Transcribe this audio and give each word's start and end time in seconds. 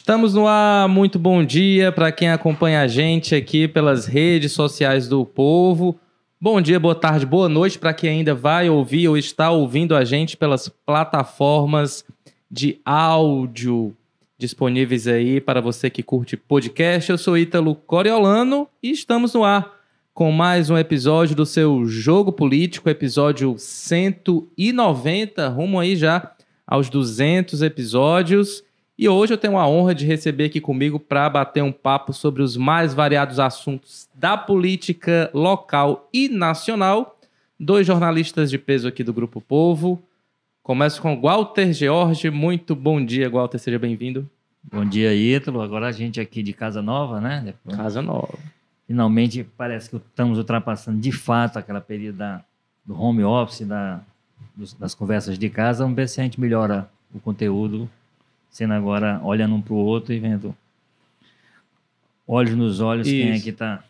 Estamos 0.00 0.32
no 0.32 0.46
ar, 0.46 0.88
muito 0.88 1.18
bom 1.18 1.44
dia 1.44 1.90
para 1.90 2.12
quem 2.12 2.30
acompanha 2.30 2.82
a 2.82 2.86
gente 2.86 3.34
aqui 3.34 3.66
pelas 3.66 4.06
redes 4.06 4.52
sociais 4.52 5.08
do 5.08 5.26
povo. 5.26 5.98
Bom 6.40 6.62
dia, 6.62 6.78
boa 6.78 6.94
tarde, 6.94 7.26
boa 7.26 7.48
noite 7.48 7.80
para 7.80 7.92
quem 7.92 8.10
ainda 8.10 8.32
vai 8.32 8.70
ouvir 8.70 9.08
ou 9.08 9.18
está 9.18 9.50
ouvindo 9.50 9.96
a 9.96 10.04
gente 10.04 10.36
pelas 10.36 10.68
plataformas 10.68 12.04
de 12.48 12.80
áudio 12.84 13.94
disponíveis 14.38 15.08
aí 15.08 15.40
para 15.40 15.60
você 15.60 15.90
que 15.90 16.02
curte 16.02 16.36
podcast. 16.36 17.10
Eu 17.10 17.18
sou 17.18 17.36
Ítalo 17.36 17.74
Coriolano 17.74 18.68
e 18.80 18.92
estamos 18.92 19.34
no 19.34 19.42
ar 19.42 19.78
com 20.14 20.30
mais 20.30 20.70
um 20.70 20.78
episódio 20.78 21.34
do 21.34 21.44
seu 21.44 21.84
Jogo 21.86 22.32
Político, 22.32 22.88
episódio 22.88 23.56
190, 23.58 25.48
rumo 25.48 25.80
aí 25.80 25.96
já 25.96 26.32
aos 26.64 26.88
200 26.88 27.62
episódios. 27.62 28.62
E 28.98 29.08
hoje 29.08 29.32
eu 29.32 29.38
tenho 29.38 29.56
a 29.56 29.64
honra 29.64 29.94
de 29.94 30.04
receber 30.04 30.46
aqui 30.46 30.60
comigo 30.60 30.98
para 30.98 31.30
bater 31.30 31.62
um 31.62 31.70
papo 31.70 32.12
sobre 32.12 32.42
os 32.42 32.56
mais 32.56 32.92
variados 32.92 33.38
assuntos 33.38 34.08
da 34.12 34.36
política 34.36 35.30
local 35.32 36.08
e 36.12 36.28
nacional. 36.28 37.16
Dois 37.60 37.86
jornalistas 37.86 38.50
de 38.50 38.58
peso 38.58 38.88
aqui 38.88 39.04
do 39.04 39.12
Grupo 39.12 39.40
Povo. 39.40 40.02
Começo 40.64 41.00
com 41.00 41.20
Walter 41.20 41.72
George. 41.72 42.28
Muito 42.28 42.74
bom 42.74 43.04
dia, 43.04 43.30
Walter. 43.30 43.60
Seja 43.60 43.78
bem-vindo. 43.78 44.28
Bom 44.64 44.84
dia, 44.84 45.14
Ítalo. 45.14 45.60
Agora 45.60 45.86
a 45.86 45.92
gente 45.92 46.20
aqui 46.20 46.42
de 46.42 46.52
Casa 46.52 46.82
Nova, 46.82 47.20
né? 47.20 47.40
Depois... 47.44 47.76
Casa 47.76 48.02
Nova. 48.02 48.36
Finalmente 48.84 49.46
parece 49.56 49.90
que 49.90 49.96
estamos 49.96 50.38
ultrapassando 50.38 50.98
de 50.98 51.12
fato 51.12 51.56
aquela 51.56 51.80
período 51.80 52.16
da, 52.16 52.42
do 52.84 53.00
home 53.00 53.22
office, 53.22 53.64
da, 53.64 54.00
dos, 54.56 54.74
das 54.74 54.92
conversas 54.92 55.38
de 55.38 55.48
casa. 55.48 55.84
Vamos 55.84 55.94
ver 55.94 56.08
se 56.08 56.20
a 56.20 56.24
gente 56.24 56.40
melhora 56.40 56.90
o 57.14 57.20
conteúdo 57.20 57.88
sendo 58.50 58.74
agora 58.74 59.20
olhando 59.22 59.54
um 59.54 59.60
para 59.60 59.74
o 59.74 59.76
outro 59.76 60.12
e 60.12 60.18
vendo 60.18 60.54
olhos 62.26 62.54
nos 62.54 62.80
olhos 62.80 63.06
Isso. 63.06 63.16
quem 63.16 63.30
é 63.30 63.40
que 63.40 63.50
está 63.50 63.84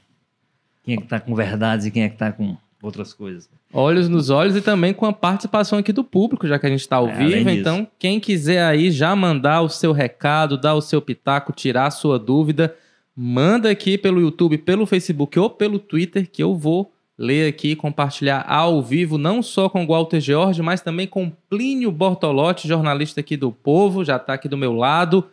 quem 0.84 0.94
é 0.94 0.96
que 0.98 1.06
tá 1.06 1.20
com 1.20 1.34
verdades 1.34 1.86
e 1.86 1.90
quem 1.90 2.04
é 2.04 2.08
que 2.08 2.14
está 2.14 2.32
com 2.32 2.56
outras 2.82 3.12
coisas. 3.12 3.48
Olhos 3.72 4.08
nos 4.08 4.30
olhos 4.30 4.56
e 4.56 4.62
também 4.62 4.94
com 4.94 5.04
a 5.04 5.12
participação 5.12 5.78
aqui 5.78 5.92
do 5.92 6.02
público, 6.02 6.46
já 6.46 6.58
que 6.58 6.66
a 6.66 6.70
gente 6.70 6.80
está 6.80 6.96
ao 6.96 7.08
é, 7.08 7.14
vivo. 7.14 7.50
Então, 7.50 7.86
quem 7.98 8.18
quiser 8.18 8.64
aí 8.64 8.90
já 8.90 9.14
mandar 9.14 9.60
o 9.60 9.68
seu 9.68 9.92
recado, 9.92 10.56
dar 10.56 10.74
o 10.74 10.80
seu 10.80 11.02
pitaco, 11.02 11.52
tirar 11.52 11.86
a 11.86 11.90
sua 11.90 12.18
dúvida, 12.18 12.74
manda 13.14 13.70
aqui 13.70 13.98
pelo 13.98 14.20
YouTube, 14.20 14.56
pelo 14.58 14.86
Facebook 14.86 15.38
ou 15.38 15.50
pelo 15.50 15.78
Twitter, 15.78 16.30
que 16.30 16.42
eu 16.42 16.56
vou 16.56 16.90
ler 17.18 17.48
aqui, 17.48 17.74
compartilhar 17.74 18.44
ao 18.48 18.80
vivo, 18.80 19.18
não 19.18 19.42
só 19.42 19.68
com 19.68 19.84
o 19.84 19.88
Walter 19.88 20.20
George, 20.20 20.62
mas 20.62 20.80
também 20.80 21.06
com 21.06 21.32
Plínio 21.50 21.90
Bortolotti, 21.90 22.68
jornalista 22.68 23.20
aqui 23.20 23.36
do 23.36 23.50
Povo, 23.50 24.04
já 24.04 24.16
está 24.16 24.34
aqui 24.34 24.48
do 24.48 24.56
meu 24.56 24.72
lado. 24.72 25.24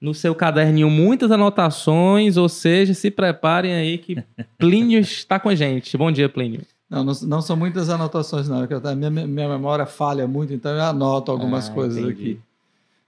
No 0.00 0.12
seu 0.12 0.34
caderninho, 0.34 0.90
muitas 0.90 1.30
anotações, 1.30 2.36
ou 2.36 2.48
seja, 2.48 2.92
se 2.92 3.10
preparem 3.10 3.72
aí 3.72 3.98
que 3.98 4.22
Plínio 4.58 4.98
está 4.98 5.38
com 5.38 5.48
a 5.48 5.54
gente. 5.54 5.96
Bom 5.96 6.10
dia, 6.10 6.28
Plínio. 6.28 6.62
Não, 6.88 7.02
não, 7.02 7.12
não 7.22 7.42
são 7.42 7.56
muitas 7.56 7.90
anotações, 7.90 8.48
não. 8.48 8.62
A 8.62 8.94
minha, 8.94 9.10
minha 9.10 9.48
memória 9.48 9.86
falha 9.86 10.26
muito, 10.26 10.52
então 10.52 10.72
eu 10.72 10.82
anoto 10.82 11.32
algumas 11.32 11.68
ah, 11.68 11.72
coisas 11.72 11.98
entendi. 11.98 12.12
aqui. 12.12 12.40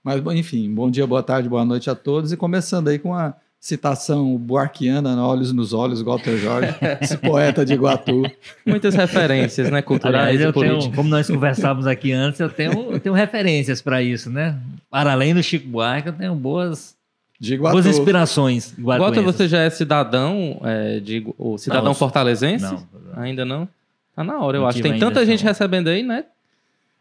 Mas, 0.03 0.21
enfim, 0.35 0.73
bom 0.73 0.89
dia, 0.89 1.05
boa 1.05 1.21
tarde, 1.21 1.47
boa 1.47 1.63
noite 1.63 1.89
a 1.89 1.95
todos. 1.95 2.31
E 2.31 2.37
começando 2.37 2.87
aí 2.87 2.97
com 2.97 3.13
a 3.13 3.35
citação 3.59 4.37
buarquiana, 4.37 5.21
olhos 5.25 5.51
nos 5.51 5.73
olhos, 5.73 6.01
Walter 6.01 6.37
Jorge, 6.37 6.73
esse 7.01 7.17
poeta 7.17 7.65
de 7.65 7.73
Iguatu. 7.73 8.23
Muitas 8.65 8.95
referências, 8.95 9.69
né, 9.69 9.81
culturais 9.81 10.35
Aliás, 10.35 10.49
e 10.49 10.53
políticas. 10.53 10.83
Tenho, 10.85 10.95
como 10.95 11.09
nós 11.09 11.27
conversávamos 11.27 11.85
aqui 11.85 12.11
antes, 12.11 12.39
eu 12.39 12.49
tenho, 12.49 12.91
eu 12.91 12.99
tenho 12.99 13.13
referências 13.13 13.81
para 13.81 14.01
isso, 14.01 14.29
né? 14.29 14.57
Para 14.89 15.11
além 15.11 15.33
do 15.33 15.43
Chico 15.43 15.67
Buarque, 15.67 16.07
eu 16.07 16.13
tenho 16.13 16.35
boas 16.35 16.97
de 17.39 17.57
Boas 17.57 17.85
inspirações. 17.85 18.73
Walter, 18.77 19.21
você 19.21 19.47
já 19.47 19.59
é 19.59 19.69
cidadão, 19.69 20.59
é, 20.63 20.99
de, 20.99 21.25
o 21.37 21.57
cidadão 21.57 21.85
não, 21.85 21.93
fortalezense? 21.93 22.65
Não, 22.65 22.83
Ainda 23.15 23.45
não? 23.45 23.67
Tá 24.15 24.23
na 24.23 24.39
hora, 24.39 24.57
eu 24.57 24.67
acho. 24.67 24.81
Tem 24.81 24.99
tanta 24.99 25.25
gente 25.25 25.43
recebendo 25.43 25.87
aí, 25.87 26.03
né? 26.03 26.25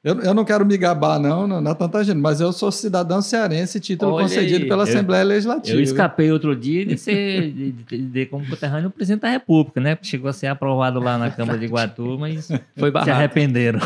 Eu, 0.03 0.21
eu 0.21 0.33
não 0.33 0.45
quero 0.45 0.65
me 0.65 0.77
gabar, 0.79 1.19
não, 1.19 1.47
não, 1.47 1.61
não 1.61 1.73
é 1.73 1.75
tanta 1.75 2.05
gente, 2.05 2.19
mas 2.19 2.41
eu 2.41 2.53
sou 2.53 2.71
cidadão 2.71 3.21
cearense, 3.21 3.81
título 3.81 4.13
Olha 4.13 4.25
concedido 4.25 4.63
aí, 4.63 4.69
pela 4.69 4.85
eu, 4.85 4.89
Assembleia 4.89 5.25
Legislativa. 5.25 5.77
Eu 5.77 5.83
escapei 5.83 6.31
outro 6.31 6.55
dia 6.55 6.87
de 6.87 6.97
ser, 6.97 7.51
de, 7.51 7.73
de, 7.73 7.99
de, 8.03 8.27
como 8.27 8.47
conterrâneo, 8.49 8.89
o 8.89 8.93
presidente 8.93 9.23
da 9.23 9.29
República, 9.31 9.81
né? 9.81 9.99
Chegou 10.01 10.31
a 10.31 10.33
ser 10.33 10.47
aprovado 10.47 11.01
lá 11.01 11.19
na 11.19 11.31
Câmara 11.31 11.59
de 11.59 11.65
Iguatu, 11.65 12.17
mas 12.19 12.49
Foi 12.79 12.93
se 12.93 13.11
arrependeram. 13.11 13.81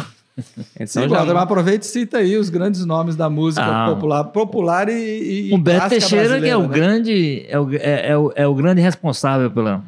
Então, 0.79 1.09
já... 1.09 1.43
aproveita 1.43 1.85
e 1.85 1.89
cita 1.89 2.19
aí 2.19 2.37
os 2.37 2.51
grandes 2.51 2.85
nomes 2.85 3.17
da 3.17 3.29
música 3.29 3.65
ah, 3.65 3.89
popular, 3.89 4.25
popular 4.25 4.89
e, 4.89 5.51
e 5.51 5.55
Humberto 5.55 5.91
Teixeira 5.91 6.41
que 6.41 6.49
é 6.49 6.57
o 6.57 6.63
né? 6.63 6.69
grande 6.69 7.47
é 7.49 7.59
o, 7.59 7.75
é, 7.75 8.09
é, 8.09 8.17
o, 8.17 8.33
é 8.35 8.47
o 8.47 8.55
grande 8.55 8.81
responsável 8.81 9.51
pela 9.51 9.85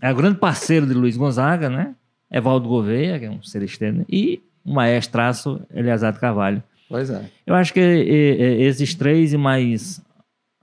é 0.00 0.12
o 0.12 0.14
grande 0.14 0.38
parceiro 0.38 0.86
de 0.86 0.94
Luiz 0.94 1.16
Gonzaga, 1.16 1.68
né? 1.68 1.94
Evaldo 2.30 2.68
Gouveia, 2.68 3.18
que 3.18 3.24
é 3.24 3.30
um 3.30 3.42
ser 3.42 3.62
externo, 3.62 4.04
e 4.08 4.40
o 4.64 4.72
maestraço 4.72 5.60
Eleazar 5.74 6.12
de 6.12 6.20
Carvalho. 6.20 6.62
Pois 6.88 7.10
é. 7.10 7.30
Eu 7.46 7.54
acho 7.54 7.72
que 7.72 7.80
e, 7.80 8.62
e, 8.62 8.62
esses 8.64 8.94
três 8.94 9.32
e 9.32 9.36
mais 9.36 10.00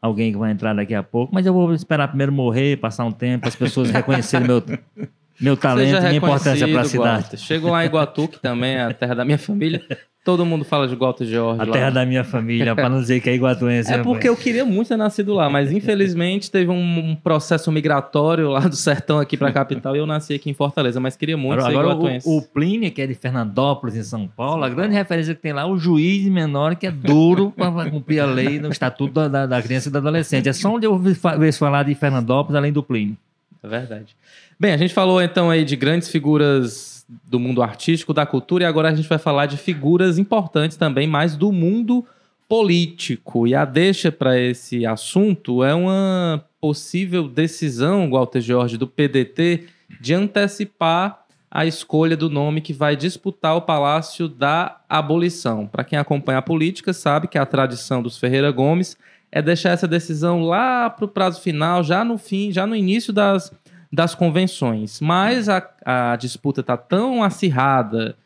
alguém 0.02 0.32
que 0.32 0.38
vai 0.38 0.52
entrar 0.52 0.74
daqui 0.74 0.94
a 0.94 1.04
pouco, 1.04 1.34
mas 1.34 1.46
eu 1.46 1.54
vou 1.54 1.74
esperar 1.74 2.08
primeiro 2.08 2.32
morrer, 2.32 2.78
passar 2.78 3.06
um 3.06 3.12
tempo, 3.12 3.48
as 3.48 3.56
pessoas 3.56 3.90
reconhecerem 3.90 4.48
meu, 4.48 4.62
meu 5.40 5.58
talento 5.58 5.98
e 5.98 6.00
minha 6.02 6.16
importância 6.16 6.68
para 6.68 6.82
a 6.82 6.86
cidade. 6.86 7.38
Chego 7.38 7.70
lá 7.70 7.84
em 7.84 7.88
Iguatu, 7.88 8.28
que 8.28 8.40
também 8.40 8.76
é 8.76 8.84
a 8.84 8.94
terra 8.94 9.16
da 9.16 9.26
minha 9.26 9.38
família. 9.38 9.82
Todo 10.26 10.44
mundo 10.44 10.66
fala 10.66 10.88
de 10.88 10.96
Walter 10.96 11.24
George. 11.24 11.62
A 11.62 11.68
terra 11.68 11.92
da 11.92 12.04
minha 12.04 12.24
família, 12.24 12.74
para 12.74 12.90
não 12.90 13.00
dizer 13.00 13.20
que 13.20 13.30
é 13.30 13.36
iguatuense. 13.36 13.94
É 13.94 14.00
porque 14.00 14.28
eu 14.28 14.36
queria 14.36 14.66
muito 14.66 14.88
ter 14.88 14.98
nascido 14.98 15.36
lá, 15.36 15.52
mas 15.52 15.72
infelizmente 15.72 16.50
teve 16.50 16.72
um, 16.72 17.12
um 17.12 17.16
processo 17.16 17.72
migratório 17.72 18.50
lá 18.50 18.62
do 18.62 18.76
sertão 18.76 19.20
aqui 19.20 19.38
para 19.38 19.50
a 19.50 19.52
capital 19.52 19.96
e 19.96 20.00
eu 20.00 20.08
nasci 20.08 20.34
aqui 20.34 20.50
em 20.50 20.54
Fortaleza, 20.56 21.00
mas 21.00 21.16
queria 21.16 21.38
muito 21.38 21.60
agora, 21.60 21.72
ser 21.72 21.78
agora 21.78 21.94
iguatuense. 21.94 22.28
O, 22.28 22.38
o 22.40 22.42
Plínio, 22.42 22.92
que 22.92 23.04
é 23.04 23.06
de 23.06 23.14
Fernandópolis, 23.14 23.96
em 23.96 24.02
São 24.02 24.28
Paulo, 24.28 24.64
a 24.64 24.70
grande 24.70 24.96
referência 24.96 25.36
que 25.36 25.42
tem 25.44 25.54
lá 25.54 25.62
é 25.62 25.66
o 25.66 25.78
juiz 25.78 26.28
menor, 26.28 26.76
que 26.76 26.88
é 26.88 26.92
duro 26.92 27.54
para 27.56 27.92
cumprir 27.92 28.20
a 28.20 28.26
lei 28.26 28.60
no 28.60 28.70
Estatuto 28.70 29.14
da, 29.14 29.28
da, 29.28 29.46
da, 29.46 29.62
Criança 29.62 29.90
e 29.90 29.92
do 29.92 30.00
Adolescente. 30.00 30.50
É 30.50 30.54
só 30.54 30.74
onde 30.74 30.88
eu 30.88 30.94
ouvi 30.94 31.14
falar 31.14 31.84
de 31.84 31.94
Fernandópolis, 31.94 32.58
além 32.58 32.74
do 32.74 32.82
Plínio. 32.82 33.16
É 33.62 33.68
verdade. 33.68 34.16
Bem, 34.58 34.72
a 34.72 34.78
gente 34.78 34.94
falou 34.94 35.22
então 35.22 35.50
aí 35.50 35.66
de 35.66 35.76
grandes 35.76 36.08
figuras 36.08 37.06
do 37.26 37.38
mundo 37.38 37.62
artístico, 37.62 38.14
da 38.14 38.26
cultura, 38.26 38.64
e 38.64 38.68
agora 38.68 38.90
a 38.90 38.96
gente 38.96 39.10
vai 39.10 39.18
falar 39.18 39.48
de 39.48 39.58
figuras 39.58 40.18
importantes 40.18 40.78
também, 40.78 41.06
mais 41.06 41.36
do 41.36 41.52
mundo 41.52 42.06
político. 42.48 43.46
E 43.46 43.54
a 43.54 43.66
deixa 43.66 44.12
para 44.12 44.40
esse 44.40 44.86
assunto 44.86 45.62
é 45.62 45.74
uma 45.74 46.46
possível 46.62 47.28
decisão, 47.28 48.10
Walter 48.10 48.40
Jorge, 48.40 48.78
do 48.78 48.88
PDT 48.88 49.66
de 50.00 50.14
antecipar 50.14 51.26
a 51.52 51.66
escolha 51.66 52.16
do 52.16 52.30
nome 52.30 52.62
que 52.62 52.74
vai 52.74 52.96
disputar 52.96 53.56
o 53.56 53.62
Palácio 53.62 54.28
da 54.28 54.82
Abolição. 54.90 55.68
Para 55.68 55.84
quem 55.84 56.00
acompanha 56.00 56.40
a 56.40 56.42
política, 56.42 56.94
sabe 56.94 57.28
que 57.28 57.38
a 57.38 57.46
tradição 57.46 58.02
dos 58.02 58.18
Ferreira 58.18 58.52
Gomes 58.52 58.98
é 59.32 59.42
deixar 59.42 59.72
essa 59.72 59.88
decisão 59.88 60.44
lá 60.44 60.90
para 60.90 61.06
o 61.06 61.10
prazo 61.10 61.42
final, 61.42 61.84
já 61.84 62.06
no 62.06 62.18
fim, 62.18 62.52
já 62.52 62.66
no 62.66 62.76
início 62.76 63.12
das 63.12 63.52
das 63.96 64.14
convenções. 64.14 65.00
Mas 65.00 65.48
a, 65.48 65.68
a 65.84 66.16
disputa 66.18 66.62
está 66.62 66.76
tão 66.76 67.24
acirrada 67.24 68.18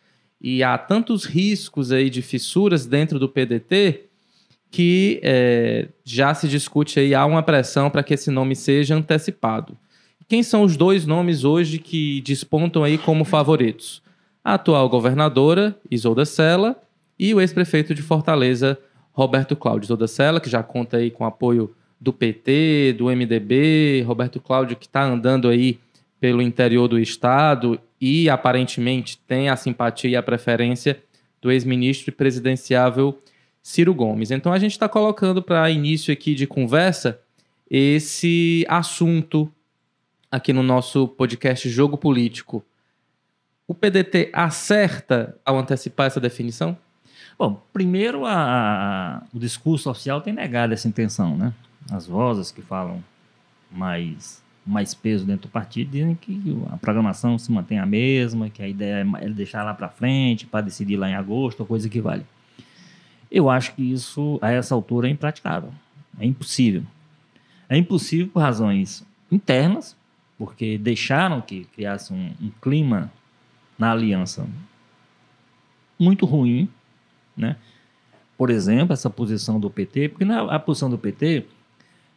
e 0.41 0.63
há 0.63 0.77
tantos 0.77 1.25
riscos 1.25 1.91
aí 1.91 2.09
de 2.09 2.21
fissuras 2.21 2.85
dentro 2.85 3.19
do 3.19 3.29
PDT 3.29 4.05
que 4.71 5.19
é, 5.23 5.87
já 6.03 6.33
se 6.33 6.47
discute 6.47 6.99
aí, 6.99 7.15
há 7.15 7.25
uma 7.25 7.41
pressão 7.41 7.89
para 7.89 8.03
que 8.03 8.13
esse 8.13 8.29
nome 8.29 8.55
seja 8.55 8.95
antecipado. 8.95 9.75
Quem 10.27 10.43
são 10.43 10.61
os 10.61 10.77
dois 10.77 11.07
nomes 11.07 11.43
hoje 11.43 11.79
que 11.79 12.21
despontam 12.21 12.83
aí 12.83 12.97
como 12.97 13.25
favoritos? 13.25 14.01
A 14.43 14.53
atual 14.53 14.87
governadora, 14.87 15.75
Isolda 15.89 16.23
Sela, 16.23 16.75
e 17.17 17.33
o 17.33 17.41
ex-prefeito 17.41 17.95
de 17.95 18.03
Fortaleza, 18.03 18.77
Roberto 19.11 19.55
Cláudio. 19.55 19.87
Isolda 19.87 20.07
Sela, 20.07 20.39
que 20.39 20.49
já 20.49 20.61
conta 20.61 20.97
aí 20.97 21.09
com 21.09 21.25
apoio 21.25 21.75
do 21.99 22.13
PT, 22.13 22.95
do 22.97 23.05
MDB, 23.05 24.03
Roberto 24.05 24.39
Cláudio, 24.39 24.77
que 24.77 24.85
está 24.85 25.03
andando 25.03 25.49
aí 25.49 25.79
pelo 26.19 26.41
interior 26.41 26.87
do 26.87 26.99
estado 26.99 27.79
e 27.99 28.29
aparentemente 28.29 29.17
tem 29.27 29.49
a 29.49 29.55
simpatia 29.55 30.09
e 30.09 30.15
a 30.15 30.23
preferência 30.23 31.01
do 31.41 31.51
ex-ministro 31.51 32.09
e 32.09 32.13
presidenciável 32.13 33.17
Ciro 33.61 33.93
Gomes. 33.93 34.31
Então 34.31 34.51
a 34.51 34.59
gente 34.59 34.71
está 34.71 34.87
colocando 34.87 35.41
para 35.41 35.69
início 35.69 36.13
aqui 36.13 36.35
de 36.35 36.47
conversa 36.47 37.19
esse 37.69 38.65
assunto 38.67 39.51
aqui 40.31 40.53
no 40.53 40.63
nosso 40.63 41.07
podcast 41.07 41.69
Jogo 41.69 41.97
Político. 41.97 42.63
O 43.67 43.73
PDT 43.73 44.29
acerta 44.33 45.37
ao 45.45 45.57
antecipar 45.57 46.07
essa 46.07 46.19
definição? 46.19 46.77
Bom, 47.37 47.61
primeiro 47.71 48.25
a, 48.25 48.33
a, 48.33 49.23
o 49.33 49.39
discurso 49.39 49.89
oficial 49.89 50.19
tem 50.19 50.33
negado 50.33 50.73
essa 50.73 50.87
intenção, 50.87 51.37
né? 51.37 51.53
As 51.91 52.07
vozes 52.07 52.51
que 52.51 52.61
falam 52.61 53.03
mais 53.71 54.41
mais 54.65 54.93
peso 54.93 55.25
dentro 55.25 55.47
do 55.47 55.51
partido 55.51 55.89
dizem 55.89 56.13
que 56.13 56.39
a 56.71 56.77
programação 56.77 57.39
se 57.39 57.51
mantém 57.51 57.79
a 57.79 57.85
mesma, 57.87 58.49
que 58.51 58.61
a 58.61 58.67
ideia 58.67 59.05
é 59.19 59.29
deixar 59.29 59.63
lá 59.63 59.73
para 59.73 59.89
frente 59.89 60.45
para 60.45 60.61
decidir 60.61 60.95
lá 60.95 61.09
em 61.09 61.15
agosto, 61.15 61.65
coisa 61.65 61.89
que 61.89 61.99
vale. 61.99 62.23
Eu 63.31 63.49
acho 63.49 63.73
que 63.73 63.81
isso 63.81 64.37
a 64.41 64.51
essa 64.51 64.75
altura 64.75 65.07
é 65.07 65.11
impraticável, 65.11 65.71
é 66.19 66.25
impossível. 66.25 66.83
É 67.67 67.77
impossível 67.77 68.27
por 68.27 68.41
razões 68.41 69.03
internas, 69.31 69.95
porque 70.37 70.77
deixaram 70.77 71.41
que 71.41 71.65
criasse 71.75 72.13
um, 72.13 72.31
um 72.39 72.51
clima 72.61 73.11
na 73.77 73.91
aliança 73.91 74.47
muito 75.97 76.25
ruim, 76.25 76.69
né? 77.35 77.55
Por 78.37 78.49
exemplo, 78.49 78.93
essa 78.93 79.09
posição 79.09 79.59
do 79.59 79.69
PT, 79.69 80.09
porque 80.09 80.25
na, 80.25 80.43
a 80.43 80.59
posição 80.59 80.89
do 80.89 80.97
PT, 80.97 81.45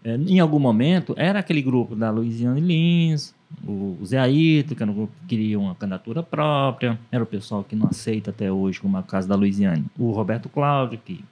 é, 0.05 0.17
em 0.17 0.41
algum 0.41 0.59
momento, 0.59 1.15
era 1.17 1.39
aquele 1.39 1.63
grupo 1.63 1.95
da 1.95 2.11
Luiziane 2.11 2.61
Lins, 2.61 3.35
o 3.67 3.99
Zé 4.05 4.19
Ayrton, 4.19 4.75
que 4.75 4.83
era 4.83 4.91
um 4.91 4.95
grupo 4.95 5.13
que 5.21 5.27
queria 5.29 5.59
uma 5.59 5.75
candidatura 5.75 6.23
própria, 6.23 6.99
era 7.11 7.23
o 7.23 7.27
pessoal 7.27 7.63
que 7.63 7.77
não 7.77 7.87
aceita 7.87 8.31
até 8.31 8.51
hoje, 8.51 8.81
como 8.81 8.97
a 8.97 9.03
casa 9.03 9.29
da 9.29 9.35
Luiziane. 9.35 9.85
O 9.99 10.11
Roberto 10.11 10.49
Cláudio, 10.49 10.99
que 11.05 11.25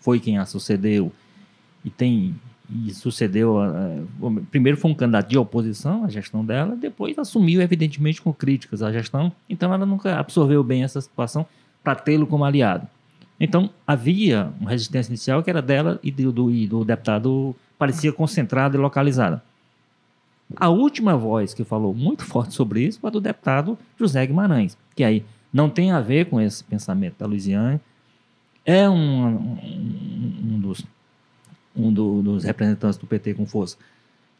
foi 0.00 0.20
quem 0.20 0.38
a 0.38 0.44
sucedeu 0.44 1.10
e 1.84 1.90
tem 1.90 2.34
e 2.70 2.92
sucedeu. 2.94 3.56
Primeiro 4.50 4.78
foi 4.78 4.90
um 4.90 4.94
candidato 4.94 5.28
de 5.28 5.36
oposição 5.36 6.04
à 6.04 6.08
gestão 6.08 6.44
dela, 6.44 6.74
depois 6.74 7.18
assumiu, 7.18 7.60
evidentemente, 7.60 8.22
com 8.22 8.32
críticas 8.32 8.82
à 8.82 8.92
gestão. 8.92 9.32
Então 9.48 9.72
ela 9.72 9.84
nunca 9.84 10.18
absorveu 10.18 10.62
bem 10.62 10.82
essa 10.82 11.00
situação 11.00 11.46
para 11.82 11.94
tê-lo 11.94 12.26
como 12.26 12.44
aliado. 12.44 12.86
Então 13.38 13.68
havia 13.86 14.52
uma 14.60 14.70
resistência 14.70 15.10
inicial 15.10 15.42
que 15.42 15.50
era 15.50 15.60
dela 15.60 15.98
e 16.02 16.10
do, 16.10 16.32
do, 16.32 16.50
e 16.50 16.66
do 16.66 16.84
deputado 16.84 17.54
parecia 17.82 18.12
concentrada 18.12 18.76
e 18.76 18.80
localizada. 18.80 19.42
A 20.54 20.68
última 20.68 21.16
voz 21.16 21.52
que 21.52 21.64
falou 21.64 21.92
muito 21.92 22.24
forte 22.24 22.54
sobre 22.54 22.84
isso 22.84 23.00
foi 23.00 23.08
a 23.08 23.10
do 23.10 23.20
deputado 23.20 23.76
José 23.98 24.24
Guimarães, 24.24 24.78
que 24.94 25.02
aí 25.02 25.24
não 25.52 25.68
tem 25.68 25.90
a 25.90 26.00
ver 26.00 26.26
com 26.26 26.40
esse 26.40 26.62
pensamento 26.62 27.16
da 27.18 27.26
Luiziane, 27.26 27.80
é 28.64 28.88
um, 28.88 29.26
um, 29.26 29.58
um 30.44 30.60
dos, 30.60 30.86
um 31.74 31.92
do, 31.92 32.22
dos 32.22 32.44
representantes 32.44 32.96
do 32.96 33.04
PT 33.04 33.34
com 33.34 33.46
força, 33.46 33.76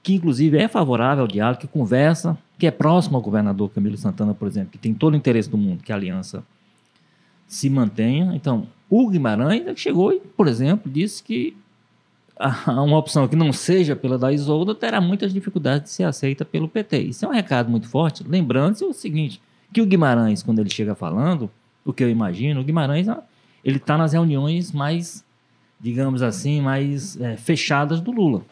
que 0.05 0.15
inclusive 0.15 0.57
é 0.57 0.69
favorável 0.69 1.23
ao 1.23 1.29
diálogo, 1.29 1.63
que 1.63 1.67
conversa, 1.67 2.39
que 2.57 2.69
é 2.69 2.71
próximo 2.71 3.17
ao 3.17 3.23
governador 3.23 3.71
Camilo 3.71 3.97
Santana, 3.97 4.35
por 4.35 4.47
exemplo, 4.47 4.71
que 4.71 4.79
tem 4.79 4.95
todo 4.95 5.15
o 5.15 5.17
interesse 5.17 5.51
do 5.51 5.59
mundo 5.59 5.83
que 5.83 5.91
a 5.91 5.97
aliança 5.97 6.45
se 7.49 7.69
mantenha. 7.69 8.37
Então, 8.37 8.69
o 8.89 9.09
Guimarães 9.09 9.65
chegou 9.81 10.13
e, 10.13 10.21
por 10.21 10.47
exemplo, 10.47 10.89
disse 10.89 11.25
que 11.25 11.57
uma 12.67 12.99
opção 12.99 13.29
que 13.29 13.37
não 13.37 13.53
seja 13.53 13.95
pela 13.95 14.19
da 14.19 14.33
Isolda 14.33 14.75
terá 14.75 15.01
muitas 15.01 15.33
dificuldades 15.33 15.91
de 15.91 15.97
ser 15.97 16.05
aceita 16.05 16.45
pelo 16.45 16.69
PT. 16.69 16.99
Isso 16.99 17.25
é 17.25 17.29
um 17.29 17.33
recado 17.33 17.71
muito 17.71 17.89
forte. 17.89 18.25
Lembrando-se 18.27 18.85
o 18.85 18.93
seguinte, 18.93 19.41
que 19.73 19.81
o 19.81 19.87
Guimarães, 19.87 20.43
quando 20.43 20.59
ele 20.59 20.71
chega 20.71 20.95
falando, 20.95 21.51
o 21.85 21.93
que 21.93 22.03
eu 22.03 22.11
imagino, 22.11 22.61
o 22.61 22.65
Guimarães 22.65 23.07
ele 23.65 23.77
está 23.77 23.97
nas 23.97 24.13
reuniões 24.13 24.73
mais, 24.73 25.25
digamos 25.81 26.23
assim, 26.23 26.61
mais 26.61 27.21
é, 27.21 27.37
fechadas 27.37 28.01
do 28.01 28.11
Lula. 28.11 28.43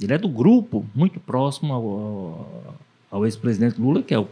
Ele 0.00 0.12
é 0.12 0.18
do 0.18 0.28
grupo 0.28 0.86
muito 0.94 1.18
próximo 1.18 1.72
ao, 1.72 1.84
ao, 1.84 2.76
ao 3.10 3.26
ex-presidente 3.26 3.80
Lula, 3.80 4.02
que 4.02 4.14
é 4.14 4.18
o 4.18 4.28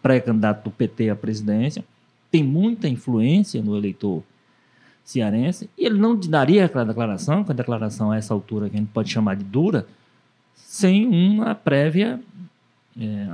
pré-candidato 0.00 0.64
do 0.64 0.70
PT 0.70 1.10
à 1.10 1.16
presidência, 1.16 1.84
tem 2.30 2.44
muita 2.44 2.88
influência 2.88 3.60
no 3.60 3.76
eleitor 3.76 4.22
cearense, 5.06 5.70
e 5.78 5.86
ele 5.86 5.96
não 5.98 6.16
daria 6.16 6.64
aquela 6.64 6.84
declaração, 6.84 7.44
que 7.44 7.52
a 7.52 7.54
declaração 7.54 8.10
a 8.10 8.16
essa 8.16 8.34
altura 8.34 8.68
que 8.68 8.76
a 8.76 8.80
gente 8.80 8.90
pode 8.90 9.08
chamar 9.08 9.36
de 9.36 9.44
dura, 9.44 9.86
sem 10.56 11.06
uma 11.06 11.54
prévia 11.54 12.20
é, 13.00 13.28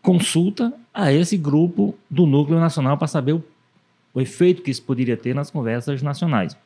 consulta 0.00 0.72
a 0.92 1.12
esse 1.12 1.36
grupo 1.36 1.94
do 2.10 2.24
núcleo 2.24 2.58
nacional 2.58 2.96
para 2.96 3.06
saber 3.06 3.34
o, 3.34 3.44
o, 4.14 4.20
efeito 4.20 4.62
que 4.62 4.70
isso 4.70 4.82
poderia 4.82 5.18
ter 5.18 5.34
nas 5.34 5.50
conversas 5.50 6.00
nacionais. 6.00 6.56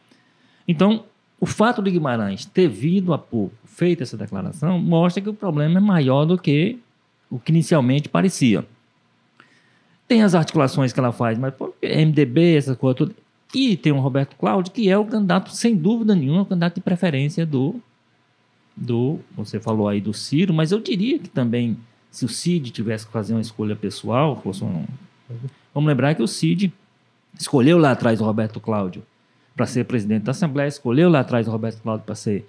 Então, 0.68 1.04
o 1.40 1.46
fato 1.46 1.82
de 1.82 1.90
Guimarães 1.90 2.44
ter 2.44 2.68
vindo 2.68 3.12
a 3.12 3.18
pouco 3.18 3.54
feito 3.64 4.02
essa 4.02 4.16
declaração 4.16 4.78
mostra 4.78 5.20
que 5.20 5.28
o 5.28 5.34
problema 5.34 5.78
é 5.78 5.80
maior 5.80 6.24
do 6.24 6.38
que 6.38 6.78
o 7.28 7.38
que 7.38 7.50
inicialmente 7.50 8.08
parecia. 8.08 8.64
Tem 10.06 10.22
as 10.22 10.34
articulações 10.34 10.92
que 10.92 11.00
ela 11.00 11.12
faz, 11.12 11.38
mas 11.38 11.52
MDB, 11.82 12.56
essa 12.56 12.76
coisa 12.76 12.94
toda. 12.94 13.14
E 13.54 13.76
tem 13.76 13.92
o 13.92 13.98
Roberto 13.98 14.36
Cláudio, 14.36 14.72
que 14.72 14.88
é 14.88 14.96
o 14.96 15.04
candidato, 15.04 15.50
sem 15.50 15.74
dúvida 15.76 16.14
nenhuma, 16.14 16.42
o 16.42 16.46
candidato 16.46 16.76
de 16.76 16.80
preferência 16.80 17.44
do, 17.44 17.80
do. 18.76 19.18
Você 19.36 19.58
falou 19.58 19.88
aí 19.88 20.00
do 20.00 20.14
Ciro, 20.14 20.54
mas 20.54 20.70
eu 20.70 20.80
diria 20.80 21.18
que 21.18 21.28
também 21.28 21.76
se 22.10 22.24
o 22.24 22.28
Cid 22.28 22.70
tivesse 22.70 23.06
que 23.06 23.12
fazer 23.12 23.34
uma 23.34 23.40
escolha 23.40 23.76
pessoal, 23.76 24.40
fosse 24.40 24.64
um... 24.64 24.84
vamos 25.72 25.88
lembrar 25.88 26.14
que 26.14 26.22
o 26.22 26.28
Cid 26.28 26.72
escolheu 27.38 27.78
lá 27.78 27.92
atrás 27.92 28.20
o 28.20 28.24
Roberto 28.24 28.60
Cláudio 28.60 29.02
para 29.54 29.66
ser 29.66 29.84
presidente 29.84 30.24
da 30.24 30.30
Assembleia, 30.30 30.68
escolheu 30.68 31.08
lá 31.08 31.20
atrás 31.20 31.46
o 31.46 31.50
Roberto 31.50 31.82
Cláudio 31.82 32.04
para 32.04 32.14
ser 32.14 32.46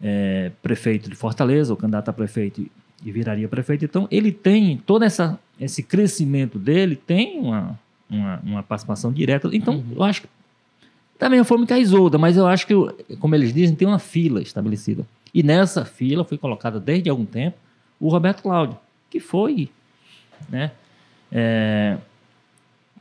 é, 0.00 0.50
prefeito 0.62 1.08
de 1.08 1.16
Fortaleza, 1.16 1.72
o 1.72 1.76
candidato 1.76 2.08
a 2.08 2.12
prefeito 2.12 2.66
e 3.04 3.12
viraria 3.12 3.48
prefeito. 3.48 3.84
Então, 3.84 4.06
ele 4.10 4.32
tem 4.32 4.76
todo 4.78 5.04
essa, 5.04 5.38
esse 5.60 5.82
crescimento 5.82 6.58
dele, 6.58 6.96
tem 6.96 7.38
uma, 7.38 7.78
uma, 8.14 8.40
uma 8.44 8.62
participação 8.62 9.12
direta. 9.12 9.48
Então, 9.52 9.74
uhum. 9.76 9.92
eu 9.96 10.02
acho 10.02 10.22
que 10.22 10.28
da 11.18 11.28
mesma 11.28 11.44
forma 11.44 11.66
que 11.66 11.72
a 11.72 11.78
Isolda, 11.78 12.18
mas 12.18 12.36
eu 12.36 12.46
acho 12.46 12.66
que, 12.66 12.74
como 13.18 13.34
eles 13.34 13.52
dizem, 13.52 13.76
tem 13.76 13.86
uma 13.86 13.98
fila 13.98 14.42
estabelecida. 14.42 15.06
E 15.32 15.42
nessa 15.42 15.84
fila 15.84 16.24
foi 16.24 16.36
colocada 16.36 16.80
desde 16.80 17.08
algum 17.08 17.24
tempo 17.24 17.56
o 18.00 18.08
Roberto 18.08 18.42
Cláudio 18.42 18.76
que 19.14 19.20
foi, 19.20 19.70
né, 20.48 20.72
é, 21.30 21.96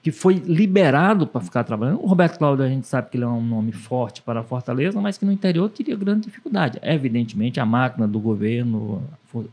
que 0.03 0.11
foi 0.11 0.35
liberado 0.35 1.25
para 1.25 1.41
ficar 1.41 1.63
trabalhando. 1.63 2.03
O 2.03 2.05
Roberto 2.05 2.37
Cláudio, 2.37 2.63
a 2.63 2.69
gente 2.69 2.85
sabe 2.85 3.09
que 3.09 3.17
ele 3.17 3.23
é 3.23 3.27
um 3.27 3.43
nome 3.43 3.71
forte 3.71 4.21
para 4.21 4.41
a 4.41 4.43
Fortaleza, 4.43 5.01
mas 5.01 5.17
que 5.17 5.25
no 5.25 5.31
interior 5.31 5.69
teria 5.69 5.95
grande 5.95 6.27
dificuldade. 6.27 6.77
Evidentemente, 6.83 7.59
a 7.59 7.65
máquina 7.65 8.07
do 8.07 8.19
governo 8.19 9.01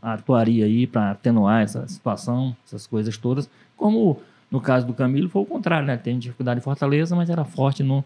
atuaria 0.01 0.65
aí 0.65 0.85
para 0.85 1.11
atenuar 1.11 1.63
essa 1.63 1.87
situação, 1.87 2.55
essas 2.63 2.85
coisas 2.85 3.17
todas, 3.17 3.49
como 3.75 4.21
no 4.51 4.59
caso 4.59 4.85
do 4.85 4.93
Camilo 4.93 5.29
foi 5.29 5.41
o 5.41 5.45
contrário, 5.45 5.87
né? 5.87 5.95
Tem 5.95 6.19
dificuldade 6.19 6.59
em 6.59 6.63
Fortaleza, 6.63 7.15
mas 7.15 7.29
era 7.29 7.45
forte 7.45 7.81
no, 7.81 8.03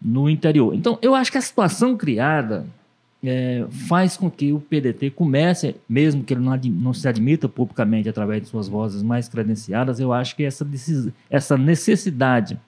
no 0.00 0.28
interior. 0.28 0.74
Então, 0.74 0.98
eu 1.00 1.14
acho 1.14 1.32
que 1.32 1.38
a 1.38 1.40
situação 1.40 1.96
criada 1.96 2.66
é, 3.24 3.66
faz 3.88 4.16
com 4.16 4.30
que 4.30 4.52
o 4.52 4.60
PDT 4.60 5.10
comece, 5.10 5.74
mesmo 5.88 6.22
que 6.22 6.34
ele 6.34 6.42
não, 6.42 6.54
não, 6.56 6.94
se 6.94 7.08
admita 7.08 7.48
publicamente 7.48 8.08
através 8.08 8.42
de 8.42 8.48
suas 8.48 8.68
vozes 8.68 9.02
mais 9.02 9.28
credenciadas, 9.28 9.98
eu 9.98 10.12
acho 10.12 10.36
que 10.36 10.44
essa, 10.44 10.66
essa 11.30 11.56
necessidade, 11.56 12.60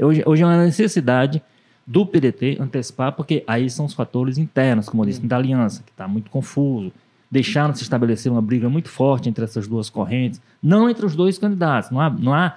hoje, 0.00 0.22
hoje 0.26 0.42
é 0.42 0.46
uma 0.46 0.64
necessidade 0.64 1.42
do 1.86 2.06
PDT 2.06 2.56
antecipar, 2.58 3.12
porque 3.12 3.44
aí 3.46 3.68
são 3.68 3.84
os 3.84 3.92
fatores 3.92 4.38
internos, 4.38 4.88
como 4.88 5.02
eu 5.02 5.08
disse, 5.08 5.20
da 5.20 5.36
aliança, 5.36 5.82
que 5.84 5.92
está 5.92 6.08
muito 6.08 6.30
confuso, 6.30 6.90
deixaram 7.34 7.74
se 7.74 7.82
estabelecer 7.82 8.30
uma 8.30 8.40
briga 8.40 8.68
muito 8.68 8.88
forte 8.88 9.28
entre 9.28 9.42
essas 9.42 9.66
duas 9.66 9.90
correntes, 9.90 10.40
não 10.62 10.88
entre 10.88 11.04
os 11.04 11.16
dois 11.16 11.36
candidatos, 11.36 11.90
não 11.90 12.00
há, 12.00 12.08
não 12.08 12.32
há 12.32 12.56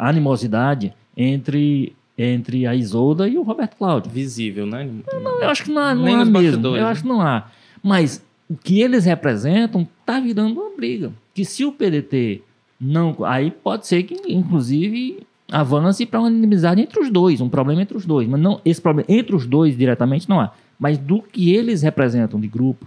animosidade 0.00 0.94
entre 1.14 1.94
entre 2.16 2.66
a 2.66 2.74
Isolda 2.74 3.26
e 3.26 3.38
o 3.38 3.42
Roberto 3.42 3.76
Cláudio. 3.76 4.12
Visível, 4.12 4.66
né? 4.66 4.90
Não, 5.10 5.20
não, 5.22 5.42
eu 5.42 5.48
acho 5.48 5.64
que 5.64 5.70
não 5.70 5.80
há, 5.80 5.94
não 5.94 6.04
Nem 6.04 6.16
há 6.16 6.24
mesmo. 6.24 6.66
Eu 6.66 6.72
né? 6.72 6.82
acho 6.82 7.02
que 7.02 7.08
não 7.08 7.22
há. 7.22 7.46
Mas 7.82 8.22
o 8.48 8.54
que 8.54 8.82
eles 8.82 9.06
representam 9.06 9.88
está 10.00 10.20
virando 10.20 10.60
uma 10.60 10.76
briga. 10.76 11.10
Que 11.32 11.46
se 11.46 11.64
o 11.64 11.72
PDT 11.72 12.42
não. 12.78 13.16
Aí 13.24 13.50
pode 13.50 13.86
ser 13.86 14.02
que, 14.02 14.14
inclusive, 14.30 15.26
avance 15.50 16.04
para 16.04 16.20
uma 16.20 16.28
inimizade 16.28 16.82
entre 16.82 17.00
os 17.00 17.10
dois, 17.10 17.40
um 17.40 17.48
problema 17.48 17.80
entre 17.80 17.96
os 17.96 18.04
dois. 18.04 18.28
Mas 18.28 18.38
não 18.38 18.60
esse 18.66 18.82
problema 18.82 19.06
entre 19.10 19.34
os 19.34 19.46
dois 19.46 19.74
diretamente 19.74 20.28
não 20.28 20.40
há. 20.40 20.52
Mas 20.78 20.98
do 20.98 21.22
que 21.22 21.54
eles 21.54 21.80
representam 21.80 22.38
de 22.38 22.48
grupo, 22.48 22.86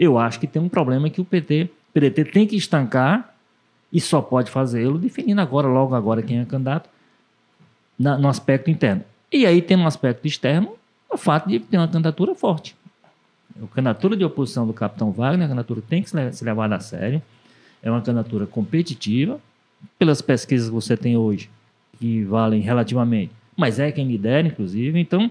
eu 0.00 0.18
acho 0.18 0.40
que 0.40 0.46
tem 0.46 0.62
um 0.62 0.68
problema 0.68 1.10
que 1.10 1.20
o 1.20 1.24
PT, 1.26 1.68
PDT 1.92 2.24
tem 2.24 2.46
que 2.46 2.56
estancar 2.56 3.34
e 3.92 4.00
só 4.00 4.22
pode 4.22 4.50
fazê-lo 4.50 4.98
definindo 4.98 5.42
agora, 5.42 5.68
logo 5.68 5.94
agora, 5.94 6.22
quem 6.22 6.40
é 6.40 6.44
candidato 6.46 6.88
na, 7.98 8.16
no 8.16 8.26
aspecto 8.26 8.70
interno. 8.70 9.04
E 9.30 9.44
aí 9.44 9.60
tem 9.60 9.76
no 9.76 9.86
aspecto 9.86 10.26
externo 10.26 10.72
o 11.12 11.18
fato 11.18 11.50
de 11.50 11.60
ter 11.60 11.76
uma 11.76 11.86
candidatura 11.86 12.34
forte. 12.34 12.74
A 13.62 13.66
candidatura 13.66 14.16
de 14.16 14.24
oposição 14.24 14.66
do 14.66 14.72
capitão 14.72 15.12
Wagner, 15.12 15.44
a 15.44 15.48
candidatura 15.48 15.82
tem 15.86 16.02
que 16.02 16.08
ser 16.08 16.44
levada 16.44 16.76
a 16.76 16.80
sério. 16.80 17.20
É 17.82 17.90
uma 17.90 18.00
candidatura 18.00 18.46
competitiva, 18.46 19.38
pelas 19.98 20.22
pesquisas 20.22 20.68
que 20.68 20.74
você 20.74 20.96
tem 20.96 21.18
hoje, 21.18 21.50
que 21.98 22.24
valem 22.24 22.62
relativamente, 22.62 23.32
mas 23.54 23.78
é 23.78 23.92
quem 23.92 24.06
lidera, 24.06 24.46
inclusive. 24.46 24.98
Então, 24.98 25.30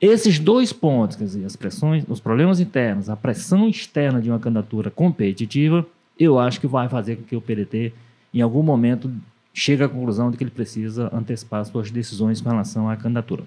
esses 0.00 0.38
dois 0.38 0.72
pontos, 0.72 1.16
quer 1.16 1.24
dizer, 1.24 1.44
as 1.44 1.56
pressões, 1.56 2.04
os 2.08 2.20
problemas 2.20 2.60
internos, 2.60 3.08
a 3.08 3.16
pressão 3.16 3.68
externa 3.68 4.20
de 4.20 4.30
uma 4.30 4.38
candidatura 4.38 4.90
competitiva, 4.90 5.86
eu 6.18 6.38
acho 6.38 6.60
que 6.60 6.66
vai 6.66 6.88
fazer 6.88 7.16
com 7.16 7.22
que 7.22 7.36
o 7.36 7.40
PDT, 7.40 7.92
em 8.32 8.40
algum 8.40 8.62
momento, 8.62 9.10
chega 9.52 9.86
à 9.86 9.88
conclusão 9.88 10.30
de 10.30 10.36
que 10.36 10.44
ele 10.44 10.50
precisa 10.50 11.08
antecipar 11.12 11.64
suas 11.64 11.90
decisões 11.90 12.40
com 12.40 12.50
relação 12.50 12.88
à 12.88 12.96
candidatura. 12.96 13.44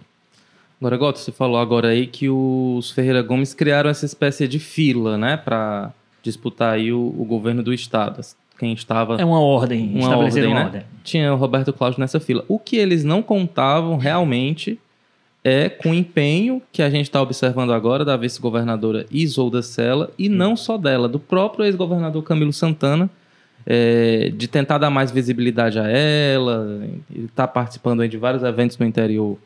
Agora, 0.80 0.96
Goto, 0.96 1.20
você 1.20 1.32
falou 1.32 1.60
agora 1.60 1.89
aí 1.89 2.06
que 2.06 2.30
os 2.30 2.92
Ferreira 2.92 3.22
Gomes 3.24 3.54
criaram 3.54 3.89
essa 3.89 4.06
espécie 4.06 4.48
de 4.48 4.60
fila, 4.60 5.18
né, 5.18 5.36
para 5.36 5.92
disputar 6.22 6.75
aí 6.75 6.92
o, 6.92 7.00
o, 7.18 7.25
governo 7.25 7.63
do 7.63 7.74
estado. 7.74 8.22
Quem 8.60 8.74
estava 8.74 9.20
é 9.20 9.25
uma 9.25 9.39
ordem, 9.39 9.96
uma 9.96 10.18
ordem, 10.18 10.46
uma 10.46 10.56
né? 10.56 10.66
ordem. 10.66 10.82
Tinha 11.04 11.34
o 11.34 11.38
Roberto 11.38 11.72
Cláudio 11.74 12.00
nessa 12.00 12.20
fila. 12.20 12.44
O 12.48 12.60
que 12.60 12.75
eles 12.75 13.04
não 13.04 13.22
contavam 13.22 13.98
realmente 13.98 14.80
é 15.50 15.70
com 15.70 15.94
empenho 15.94 16.62
que 16.74 16.82
a 16.82 16.89
gente 16.89 17.06
está 17.06 17.22
observando 17.22 17.72
agora 17.72 18.04
da 18.04 18.18
vice-governadora 18.18 19.06
Isolda 19.10 19.62
Sela, 19.62 20.12
e 20.20 20.27
não 20.27 20.58
só 20.58 20.77
dela, 20.77 21.08
do 21.08 21.22
próprio 21.22 21.63
ex-governador 21.63 22.22
Camilo 22.22 22.51
Santana, 22.51 23.10
é, 23.66 24.30
de 24.36 24.46
tentar 24.50 24.77
dar 24.77 24.89
mais 24.89 25.10
visibilidade 25.10 25.80
a 25.80 25.88
ela, 25.88 26.86
está 27.16 27.48
participando 27.48 28.06
de 28.10 28.18
vários 28.18 28.44
eventos 28.44 28.77
no 28.77 28.86
interior. 28.86 29.38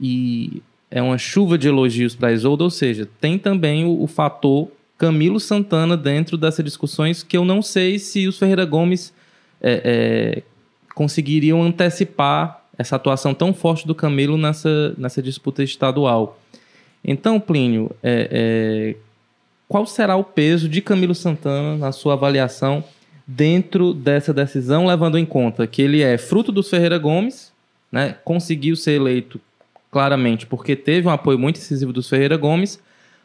E 0.00 0.62
é 0.90 1.02
uma 1.02 1.18
chuva 1.18 1.58
de 1.58 1.68
elogios 1.68 2.14
para 2.14 2.32
Isolda, 2.32 2.64
ou 2.64 2.70
seja, 2.70 3.06
tem 3.20 3.38
também 3.38 3.84
o, 3.84 4.02
o, 4.02 4.06
fator 4.06 4.68
Camilo 4.96 5.38
Santana 5.38 5.98
dentro 5.98 6.38
dessas 6.38 6.64
discussões 6.64 7.22
que 7.22 7.36
eu 7.36 7.44
não 7.44 7.60
sei 7.60 7.98
se 7.98 8.26
os 8.26 8.38
Ferreira 8.38 8.64
Gomes 8.64 9.12
é, 9.60 9.82
é, 9.84 10.42
conseguiriam 10.94 11.62
antecipar 11.62 12.61
essa 12.78 12.96
atuação 12.96 13.34
tão 13.34 13.52
forte 13.52 13.86
do 13.86 13.94
Camilo 13.94 14.36
nessa, 14.36 14.94
nessa 14.96 15.22
disputa 15.22 15.62
estadual. 15.62 16.38
Então, 17.04 17.38
Plínio, 17.38 17.90
é, 18.02 18.28
é, 18.30 18.96
qual 19.68 19.86
será 19.86 20.16
o 20.16 20.24
peso 20.24 20.68
de 20.68 20.80
Camilo 20.80 21.14
Santana 21.14 21.76
na 21.76 21.92
sua 21.92 22.14
avaliação 22.14 22.84
dentro 23.26 23.92
dessa 23.92 24.32
decisão, 24.32 24.86
levando 24.86 25.18
em 25.18 25.24
conta 25.24 25.66
que 25.66 25.82
ele 25.82 26.02
é 26.02 26.18
fruto 26.18 26.52
dos 26.52 26.68
Ferreira 26.68 26.98
Gomes, 26.98 27.52
né, 27.90 28.16
conseguiu 28.24 28.76
ser 28.76 28.92
eleito 28.92 29.40
claramente 29.90 30.46
porque 30.46 30.74
teve 30.74 31.06
um 31.06 31.10
apoio 31.10 31.38
muito 31.38 31.58
incisivo 31.58 31.92
dos 31.92 32.08
Ferreira 32.08 32.36
Gomes, 32.36 32.80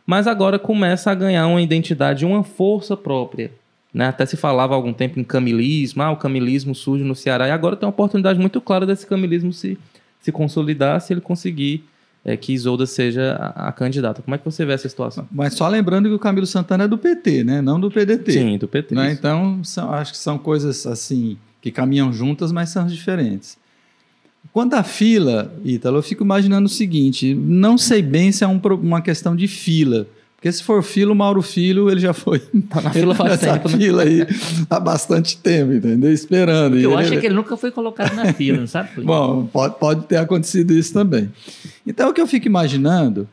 mas 0.06 0.28
agora 0.28 0.60
começa 0.60 1.12
a 1.12 1.16
ganhar 1.16 1.48
uma 1.48 1.62
identidade, 1.62 2.26
uma 2.26 2.44
força 2.44 2.96
própria. 2.96 3.52
Né? 3.98 4.06
Até 4.06 4.28
se 4.28 4.38
falava 4.38 4.76
há 4.76 4.76
algum 4.76 4.94
tempo 4.94 5.20
em 5.20 5.24
camilismo, 5.24 6.04
ah, 6.04 6.12
o 6.12 6.18
camilismo 6.18 6.76
surge 6.76 7.04
no 7.04 7.16
Ceará, 7.16 7.48
e 7.48 7.52
agora 7.52 7.76
tem 7.76 7.88
uma 7.88 7.90
oportunidade 7.90 8.40
muito 8.40 8.62
clara 8.62 8.86
desse 8.86 9.08
camilismo 9.08 9.52
se, 9.52 9.76
se 10.22 10.32
consolidar, 10.32 11.02
se 11.02 11.14
ele 11.14 11.20
conseguir 11.20 11.84
é, 12.24 12.38
que 12.38 12.54
Isolda 12.54 12.86
seja 12.86 13.34
a, 13.34 13.70
a, 13.70 13.72
candidata. 13.72 14.22
Como 14.22 14.36
é 14.36 14.38
que 14.38 14.46
você 14.46 14.64
vê 14.64 14.74
essa 14.74 14.88
situação? 14.88 15.28
Mas 15.32 15.56
só 15.56 15.68
lembrando 15.68 16.08
que 16.08 16.14
o 16.14 16.20
Camilo 16.20 16.46
Santana 16.46 16.84
é 16.84 16.88
do 16.88 16.96
PT, 16.96 17.44
né? 17.44 17.60
não 17.60 17.80
do 17.80 17.90
PDT. 17.90 18.34
Sim, 18.34 18.58
do 18.60 18.68
PT. 18.68 18.94
Né? 18.94 19.14
Então, 19.14 19.64
são, 19.64 19.92
acho 19.92 20.12
que 20.12 20.20
são 20.20 20.38
coisas 20.38 20.86
assim 20.86 21.36
que 21.60 21.72
caminham 21.72 22.14
juntas, 22.14 22.52
mas 22.52 22.70
são 22.70 22.86
diferentes. 22.86 23.58
Quanto 24.54 24.76
à 24.76 24.84
fila, 24.84 25.52
Ítalo, 25.66 25.98
eu 25.98 26.04
fico 26.04 26.24
imaginando 26.24 26.68
o 26.68 26.70
seguinte: 26.70 27.34
não 27.34 27.80
sei 27.80 28.04
bem 28.04 28.32
se 28.32 28.44
é 28.44 28.48
um, 28.48 28.62
uma 28.80 29.02
questão 29.02 29.36
de 29.36 29.48
fila. 29.48 30.06
Porque 30.48 30.52
se 30.54 30.64
for 30.64 30.82
fila, 30.82 31.12
o 31.12 31.16
Mauro 31.16 31.42
Filho, 31.42 31.90
ele 31.90 32.00
já 32.00 32.14
foi 32.14 32.40
tá 32.70 32.82
na 32.82 32.92
fila 32.92 33.14
faz 33.16 33.40
tempo, 33.40 33.70
né? 33.70 33.78
fila 33.78 34.04
aí 34.04 34.26
há 34.70 34.80
bastante 34.80 35.38
tempo, 35.38 35.74
entendeu? 35.74 36.12
Esperando. 36.12 36.72
Porque 36.72 36.86
eu 36.86 36.92
ele, 36.92 37.02
acho 37.02 37.14
é 37.14 37.20
que 37.20 37.26
ele 37.26 37.36
nunca 37.36 37.58
foi 37.58 37.70
colocado 37.70 38.14
na 38.16 38.32
fila, 38.34 38.60
não 38.60 38.68
sabe? 38.68 38.90
Bom, 39.04 39.46
pode, 39.48 39.76
pode 39.78 40.06
ter 40.06 40.18
acontecido 40.18 40.74
isso 40.74 40.94
também. 40.94 41.30
Então, 41.86 42.10
o 42.10 42.14
que 42.14 42.22
eu 42.22 42.28
fico 42.28 42.48
imaginando, 42.48 43.28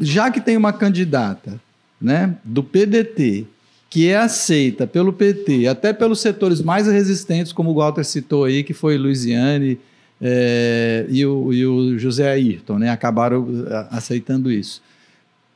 já 0.00 0.30
que 0.30 0.40
tem 0.40 0.56
uma 0.56 0.72
candidata 0.72 1.60
né, 2.00 2.34
do 2.42 2.64
PDT, 2.64 3.46
que 3.88 4.08
é 4.08 4.16
aceita 4.16 4.88
pelo 4.88 5.12
PT, 5.12 5.68
até 5.68 5.92
pelos 5.92 6.20
setores 6.20 6.60
mais 6.60 6.88
resistentes, 6.88 7.52
como 7.52 7.70
o 7.70 7.74
Walter 7.74 8.04
citou 8.04 8.44
aí, 8.44 8.64
que 8.64 8.74
foi 8.74 8.98
Luiziane 8.98 9.78
é, 10.20 11.06
e, 11.08 11.24
o, 11.24 11.52
e 11.52 11.64
o 11.64 11.96
José 11.96 12.28
Ayrton, 12.28 12.80
né, 12.80 12.90
acabaram 12.90 13.46
aceitando 13.90 14.50
isso 14.50 14.82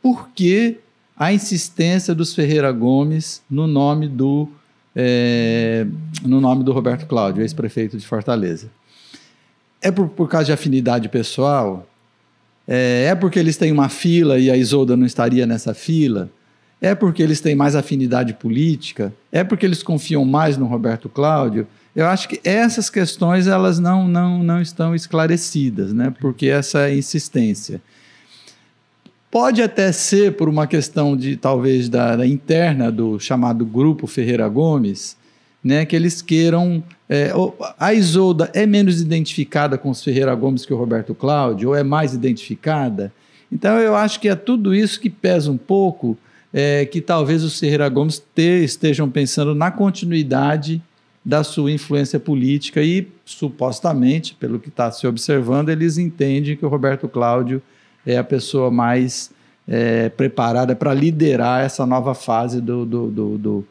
por 0.02 0.28
que 0.30 0.78
a 1.16 1.32
insistência 1.32 2.14
dos 2.14 2.34
Ferreira 2.34 2.70
Gomes 2.70 3.42
no 3.50 3.66
nome 3.66 4.08
do, 4.08 4.48
é, 4.94 5.86
no 6.22 6.40
nome 6.40 6.62
do 6.62 6.72
Roberto 6.72 7.06
Cláudio, 7.06 7.42
ex-prefeito 7.42 7.98
de 7.98 8.06
Fortaleza. 8.06 8.70
É 9.82 9.90
por, 9.90 10.08
por 10.08 10.28
causa 10.28 10.46
de 10.46 10.52
afinidade 10.52 11.08
pessoal? 11.08 11.86
É, 12.66 13.06
é 13.10 13.14
porque 13.14 13.38
eles 13.38 13.56
têm 13.56 13.72
uma 13.72 13.88
fila 13.88 14.38
e 14.38 14.50
a 14.50 14.56
Isolda 14.56 14.96
não 14.96 15.06
estaria 15.06 15.46
nessa 15.46 15.74
fila? 15.74 16.30
É 16.80 16.94
porque 16.94 17.22
eles 17.22 17.40
têm 17.40 17.56
mais 17.56 17.74
afinidade 17.74 18.34
política? 18.34 19.12
É 19.32 19.42
porque 19.42 19.66
eles 19.66 19.82
confiam 19.82 20.24
mais 20.24 20.56
no 20.56 20.66
Roberto 20.66 21.08
Cláudio? 21.08 21.66
Eu 21.96 22.06
acho 22.06 22.28
que 22.28 22.40
essas 22.44 22.88
questões 22.88 23.48
elas 23.48 23.80
não, 23.80 24.06
não, 24.06 24.44
não 24.44 24.62
estão 24.62 24.94
esclarecidas, 24.94 25.92
né? 25.92 26.14
porque 26.20 26.46
essa 26.46 26.88
insistência. 26.92 27.80
Pode 29.30 29.60
até 29.60 29.92
ser 29.92 30.36
por 30.36 30.48
uma 30.48 30.66
questão 30.66 31.14
de 31.14 31.36
talvez 31.36 31.88
da, 31.88 32.16
da 32.16 32.26
interna 32.26 32.90
do 32.90 33.20
chamado 33.20 33.64
grupo 33.64 34.06
Ferreira 34.06 34.48
Gomes, 34.48 35.18
né, 35.62 35.84
que 35.84 35.94
eles 35.94 36.22
queiram. 36.22 36.82
É, 37.10 37.32
a 37.78 37.92
Isolda 37.92 38.50
é 38.54 38.64
menos 38.64 39.00
identificada 39.00 39.76
com 39.76 39.90
os 39.90 40.02
Ferreira 40.02 40.34
Gomes 40.34 40.64
que 40.64 40.72
o 40.72 40.76
Roberto 40.76 41.14
Cláudio, 41.14 41.70
ou 41.70 41.74
é 41.74 41.82
mais 41.82 42.14
identificada? 42.14 43.12
Então 43.52 43.78
eu 43.78 43.94
acho 43.94 44.18
que 44.18 44.28
é 44.28 44.34
tudo 44.34 44.74
isso 44.74 44.98
que 44.98 45.10
pesa 45.10 45.50
um 45.50 45.58
pouco, 45.58 46.16
é, 46.52 46.86
que 46.86 47.00
talvez 47.00 47.44
os 47.44 47.58
Ferreira 47.58 47.88
Gomes 47.88 48.22
te, 48.34 48.64
estejam 48.64 49.10
pensando 49.10 49.54
na 49.54 49.70
continuidade 49.70 50.82
da 51.22 51.44
sua 51.44 51.70
influência 51.70 52.18
política 52.18 52.82
e 52.82 53.06
supostamente, 53.26 54.34
pelo 54.34 54.58
que 54.58 54.70
está 54.70 54.90
se 54.90 55.06
observando, 55.06 55.68
eles 55.68 55.98
entendem 55.98 56.56
que 56.56 56.64
o 56.64 56.68
Roberto 56.68 57.06
Cláudio 57.08 57.62
é 58.08 58.16
a 58.16 58.24
pessoa 58.24 58.70
mais 58.70 59.30
é, 59.68 60.08
preparada 60.08 60.74
para 60.74 60.94
liderar 60.94 61.62
essa 61.62 61.84
nova 61.84 62.14
fase 62.14 62.58
do, 62.58 62.86
do, 62.86 63.06
do, 63.08 63.38
do 63.38 63.64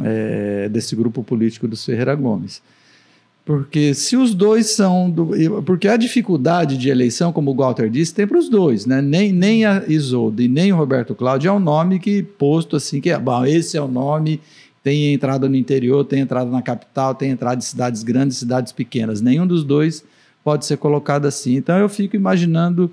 é, 0.00 0.68
desse 0.68 0.94
grupo 0.94 1.24
político 1.24 1.66
dos 1.66 1.84
Ferreira 1.84 2.14
Gomes. 2.14 2.62
Porque 3.44 3.92
se 3.92 4.16
os 4.16 4.32
dois 4.32 4.70
são. 4.70 5.10
Do, 5.10 5.32
porque 5.66 5.88
a 5.88 5.96
dificuldade 5.96 6.78
de 6.78 6.88
eleição, 6.88 7.32
como 7.32 7.50
o 7.50 7.54
Walter 7.54 7.90
disse, 7.90 8.14
tem 8.14 8.26
para 8.26 8.38
os 8.38 8.48
dois, 8.48 8.86
né? 8.86 9.02
Nem, 9.02 9.32
nem 9.32 9.66
a 9.66 9.82
Isolda 9.88 10.40
e 10.40 10.48
nem 10.48 10.72
o 10.72 10.76
Roberto 10.76 11.14
Cláudio 11.14 11.48
é 11.48 11.52
um 11.52 11.58
nome 11.58 11.98
que, 11.98 12.22
posto 12.22 12.76
assim, 12.76 13.00
que 13.00 13.10
é 13.10 13.18
bom, 13.18 13.44
esse 13.44 13.76
é 13.76 13.82
o 13.82 13.88
nome, 13.88 14.40
tem 14.82 15.12
entrada 15.12 15.48
no 15.48 15.56
interior, 15.56 16.04
tem 16.04 16.20
entrada 16.20 16.48
na 16.48 16.62
capital, 16.62 17.14
tem 17.14 17.30
entrada 17.30 17.58
em 17.58 17.60
cidades 17.60 18.02
grandes, 18.04 18.38
cidades 18.38 18.72
pequenas. 18.72 19.20
Nenhum 19.20 19.46
dos 19.46 19.64
dois 19.64 20.04
pode 20.44 20.64
ser 20.64 20.78
colocado 20.78 21.26
assim. 21.26 21.56
Então 21.56 21.76
eu 21.76 21.88
fico 21.88 22.16
imaginando 22.16 22.90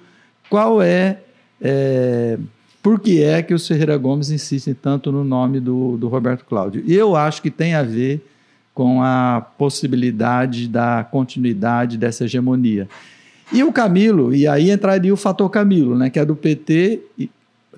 qual 0.51 0.81
é, 0.81 1.20
é 1.62 2.38
por 2.84 3.00
que 3.00 3.24
é 3.24 3.41
que 3.41 3.53
os 3.53 3.65
Ferreira 3.65 3.96
Gomes 3.96 4.29
insistem 4.31 4.74
tanto 4.74 5.10
no 5.10 5.24
nome 5.24 5.62
do, 5.62 5.96
do 5.96 6.10
Roberto 6.10 6.43
Cláudio? 6.43 6.84
E 6.86 6.93
eu 6.93 7.15
acho 7.15 7.41
que 7.41 7.50
tem 7.50 7.74
a 7.74 7.81
ver 7.81 8.22
com 8.74 9.01
a 9.01 9.48
possibilidade 9.58 10.67
da 10.67 11.08
continuidade 11.10 11.98
dessa 11.98 12.25
hegemonia. 12.25 12.89
E 13.53 13.63
o 13.63 13.72
Camilo, 13.72 14.36
e 14.36 14.46
aí 14.46 14.70
entraria 14.70 15.13
o 15.13 15.17
fator 15.17 15.50
Camilo, 15.50 15.98
né, 15.98 16.10
que 16.10 16.20
é 16.20 16.25
do 16.25 16.36
PT, 16.36 17.00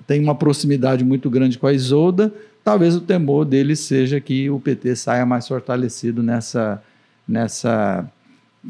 tem 0.04 0.20
uma 0.20 0.34
proximidade 0.34 1.04
muito 1.04 1.30
grande 1.30 1.58
com 1.58 1.68
a 1.68 1.72
Isolda, 1.72 2.34
talvez 2.64 2.96
o 2.96 3.00
temor 3.00 3.44
dele 3.44 3.76
seja 3.76 4.20
que 4.20 4.50
o 4.50 4.58
PT 4.58 4.96
saia 4.96 5.24
mais 5.24 5.46
fortalecido 5.46 6.24
nessa, 6.24 6.82
nessa 7.26 8.04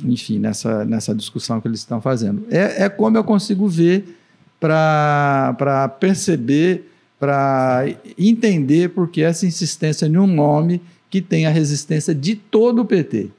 enfim, 0.03 0.39
nessa, 0.39 0.85
nessa 0.85 1.15
discussão 1.15 1.61
que 1.61 1.69
eles 1.69 1.81
estão 1.81 2.01
fazendo. 2.01 2.45
É, 2.51 2.85
é 2.85 2.89
como 2.89 3.17
eu 3.17 3.25
consigo 3.25 3.69
ver 3.69 4.19
para 4.59 5.89
perceber, 6.01 6.91
para 7.19 7.85
entender 8.19 8.91
porque 8.91 9.23
essa 9.23 9.47
insistência 9.47 10.07
em 10.07 10.17
um 10.17 10.27
nome 10.27 10.81
que 11.11 11.21
tem 11.21 11.47
a 11.47 11.51
resistência 11.51 12.15
de 12.15 12.35
todo 12.35 12.83
o 12.83 12.85
PT. 12.85 13.31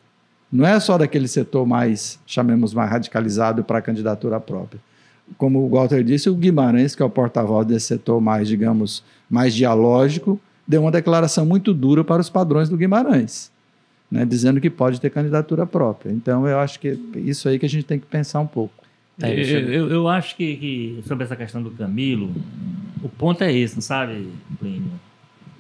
Não 0.51 0.65
é 0.65 0.79
só 0.79 0.97
daquele 0.97 1.27
setor 1.27 1.65
mais, 1.65 2.19
chamemos 2.25 2.73
mais 2.73 2.89
radicalizado 2.89 3.63
para 3.63 3.79
a 3.79 3.81
candidatura 3.81 4.39
própria. 4.39 4.79
Como 5.37 5.59
o 5.59 5.69
Walter 5.69 6.03
disse, 6.03 6.29
o 6.29 6.35
Guimarães, 6.35 6.95
que 6.95 7.01
é 7.01 7.05
o 7.05 7.09
porta-voz 7.09 7.65
desse 7.65 7.87
setor 7.87 8.21
mais, 8.21 8.47
digamos, 8.47 9.03
mais 9.29 9.53
dialógico, 9.55 10.39
deu 10.67 10.81
uma 10.81 10.91
declaração 10.91 11.45
muito 11.45 11.73
dura 11.73 12.03
para 12.03 12.21
os 12.21 12.29
padrões 12.29 12.69
do 12.69 12.77
Guimarães 12.77 13.51
né, 14.09 14.25
dizendo 14.25 14.61
que 14.61 14.69
pode 14.69 15.01
ter 15.01 15.09
candidatura 15.09 15.65
própria. 15.65 16.11
Então, 16.11 16.47
eu 16.47 16.59
acho 16.59 16.79
que 16.79 16.89
é 16.89 17.19
isso 17.19 17.49
aí 17.49 17.59
que 17.59 17.65
a 17.65 17.69
gente 17.69 17.85
tem 17.85 17.99
que 17.99 18.05
pensar 18.05 18.39
um 18.39 18.47
pouco. 18.47 18.73
É, 19.21 19.31
eu, 19.31 19.59
eu, 19.71 19.89
eu, 19.89 20.07
acho 20.09 20.35
que, 20.35 20.57
que, 20.57 21.03
sobre 21.07 21.23
essa 21.23 21.35
questão 21.35 21.63
do 21.63 21.71
Camilo, 21.71 22.33
o 23.01 23.07
ponto 23.07 23.43
é 23.43 23.51
esse, 23.51 23.75
não 23.75 23.81
sabe, 23.81 24.29
Plínio, 24.59 24.91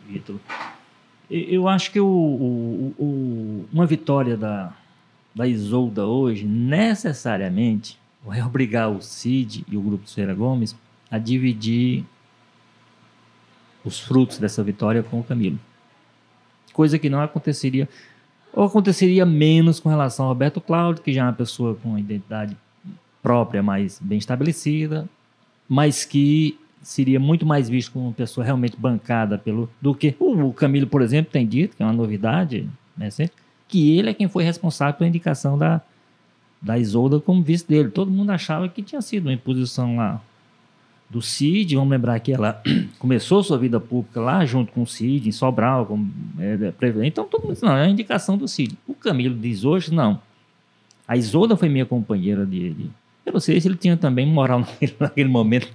Vitor? 0.09 0.35
Eu 1.29 1.67
acho 1.67 1.91
que 1.91 1.99
o, 1.99 2.05
o, 2.05 2.95
o, 2.99 3.65
uma 3.71 3.85
vitória 3.85 4.35
da, 4.35 4.75
da 5.33 5.47
Isolda 5.47 6.05
hoje, 6.05 6.45
necessariamente, 6.45 7.97
vai 8.23 8.41
obrigar 8.41 8.89
o 8.89 9.01
Cid 9.01 9.65
e 9.69 9.77
o 9.77 9.81
grupo 9.81 10.07
Serra 10.07 10.33
Gomes 10.33 10.75
a 11.09 11.17
dividir 11.17 12.03
os 13.83 13.99
frutos 13.99 14.37
dessa 14.37 14.63
vitória 14.63 15.01
com 15.01 15.19
o 15.19 15.23
Camilo. 15.23 15.59
Coisa 16.73 16.99
que 16.99 17.09
não 17.09 17.21
aconteceria 17.21 17.87
ou 18.55 18.63
aconteceria 18.63 19.25
menos 19.25 19.79
com 19.79 19.89
relação 19.89 20.25
ao 20.25 20.31
Roberto 20.31 20.61
Cláudio, 20.61 21.03
que 21.03 21.11
já 21.11 21.21
é 21.21 21.25
uma 21.25 21.33
pessoa 21.33 21.75
com 21.75 21.89
uma 21.89 21.99
identidade 21.99 22.55
própria 23.21 23.61
mais 23.61 23.99
bem 24.01 24.17
estabelecida, 24.17 25.07
mas 25.67 26.05
que 26.05 26.57
seria 26.81 27.19
muito 27.19 27.45
mais 27.45 27.67
visto 27.67 27.91
como 27.91 28.05
uma 28.05 28.13
pessoa 28.13 28.45
realmente 28.45 28.77
bancada 28.77 29.37
pelo 29.37 29.69
do 29.81 29.93
que 29.93 30.15
o 30.19 30.53
Camilo, 30.53 30.87
por 30.87 31.01
exemplo, 31.01 31.31
tem 31.31 31.45
dito, 31.45 31.75
que 31.75 31.83
é 31.83 31.85
uma 31.85 31.91
novidade, 31.91 32.69
né, 32.95 33.09
que 33.67 33.97
ele 33.97 34.11
é 34.11 34.13
quem 34.13 34.27
foi 34.27 34.43
responsável 34.43 34.93
pela 34.93 35.07
indicação 35.07 35.57
da, 35.57 35.81
da 36.61 36.77
Isolda 36.77 37.19
como 37.19 37.41
vice 37.41 37.67
dele. 37.67 37.89
Todo 37.89 38.11
mundo 38.11 38.29
achava 38.29 38.69
que 38.69 38.83
tinha 38.83 39.01
sido 39.01 39.25
uma 39.25 39.33
imposição 39.33 39.97
lá 39.97 40.21
do 41.09 41.21
Cid. 41.21 41.75
Vamos 41.75 41.91
lembrar 41.91 42.19
que 42.19 42.31
ela 42.31 42.61
começou 42.99 43.43
sua 43.43 43.57
vida 43.57 43.79
pública 43.79 44.19
lá 44.19 44.45
junto 44.45 44.71
com 44.71 44.83
o 44.83 44.87
Cid, 44.87 45.27
em 45.27 45.31
Sobral. 45.31 45.85
Como, 45.85 46.11
é, 46.39 46.53
é, 46.71 47.07
então 47.07 47.25
todo 47.25 47.47
mundo 47.47 47.57
não, 47.61 47.77
é 47.77 47.85
a 47.85 47.89
indicação 47.89 48.37
do 48.37 48.47
Cid. 48.47 48.77
O 48.87 48.93
Camilo 48.93 49.35
diz 49.35 49.63
hoje, 49.63 49.93
não. 49.93 50.19
A 51.07 51.15
Isolda 51.15 51.55
foi 51.55 51.69
minha 51.69 51.85
companheira 51.85 52.45
dele. 52.45 52.89
Eu 53.25 53.33
não 53.33 53.39
sei 53.39 53.59
se 53.59 53.67
ele 53.67 53.75
tinha 53.75 53.97
também 53.97 54.25
moral 54.25 54.59
naquele 54.99 55.29
momento 55.29 55.67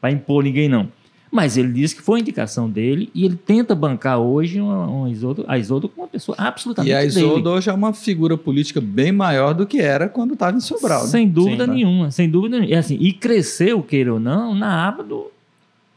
para 0.00 0.10
impor 0.10 0.44
ninguém, 0.44 0.68
não. 0.68 0.88
Mas 1.36 1.58
ele 1.58 1.70
disse 1.70 1.94
que 1.94 2.00
foi 2.00 2.18
a 2.18 2.22
indicação 2.22 2.66
dele 2.66 3.10
e 3.14 3.26
ele 3.26 3.36
tenta 3.36 3.74
bancar 3.74 4.18
hoje 4.18 4.58
uma, 4.58 4.86
uma 4.86 5.10
Isoldo, 5.10 5.44
a 5.46 5.58
Isoldo 5.58 5.86
como 5.86 6.04
uma 6.04 6.08
pessoa 6.08 6.34
absolutamente 6.38 6.90
E 6.90 6.94
a 6.94 7.04
Isoldo 7.04 7.42
dele. 7.42 7.48
hoje 7.56 7.68
é 7.68 7.72
uma 7.74 7.92
figura 7.92 8.38
política 8.38 8.80
bem 8.80 9.12
maior 9.12 9.52
do 9.52 9.66
que 9.66 9.78
era 9.78 10.08
quando 10.08 10.32
estava 10.32 10.56
em 10.56 10.60
Sobral. 10.60 11.02
né? 11.02 11.08
Sem 11.08 11.28
dúvida 11.28 11.64
Sim, 11.64 11.70
né? 11.70 11.76
nenhuma, 11.76 12.10
sem 12.10 12.30
dúvida 12.30 12.58
nenhuma. 12.58 12.74
E, 12.74 12.78
assim, 12.78 12.96
e 12.98 13.12
cresceu, 13.12 13.82
queira 13.82 14.14
ou 14.14 14.18
não, 14.18 14.54
na 14.54 14.88
aba 14.88 15.02
do, 15.02 15.30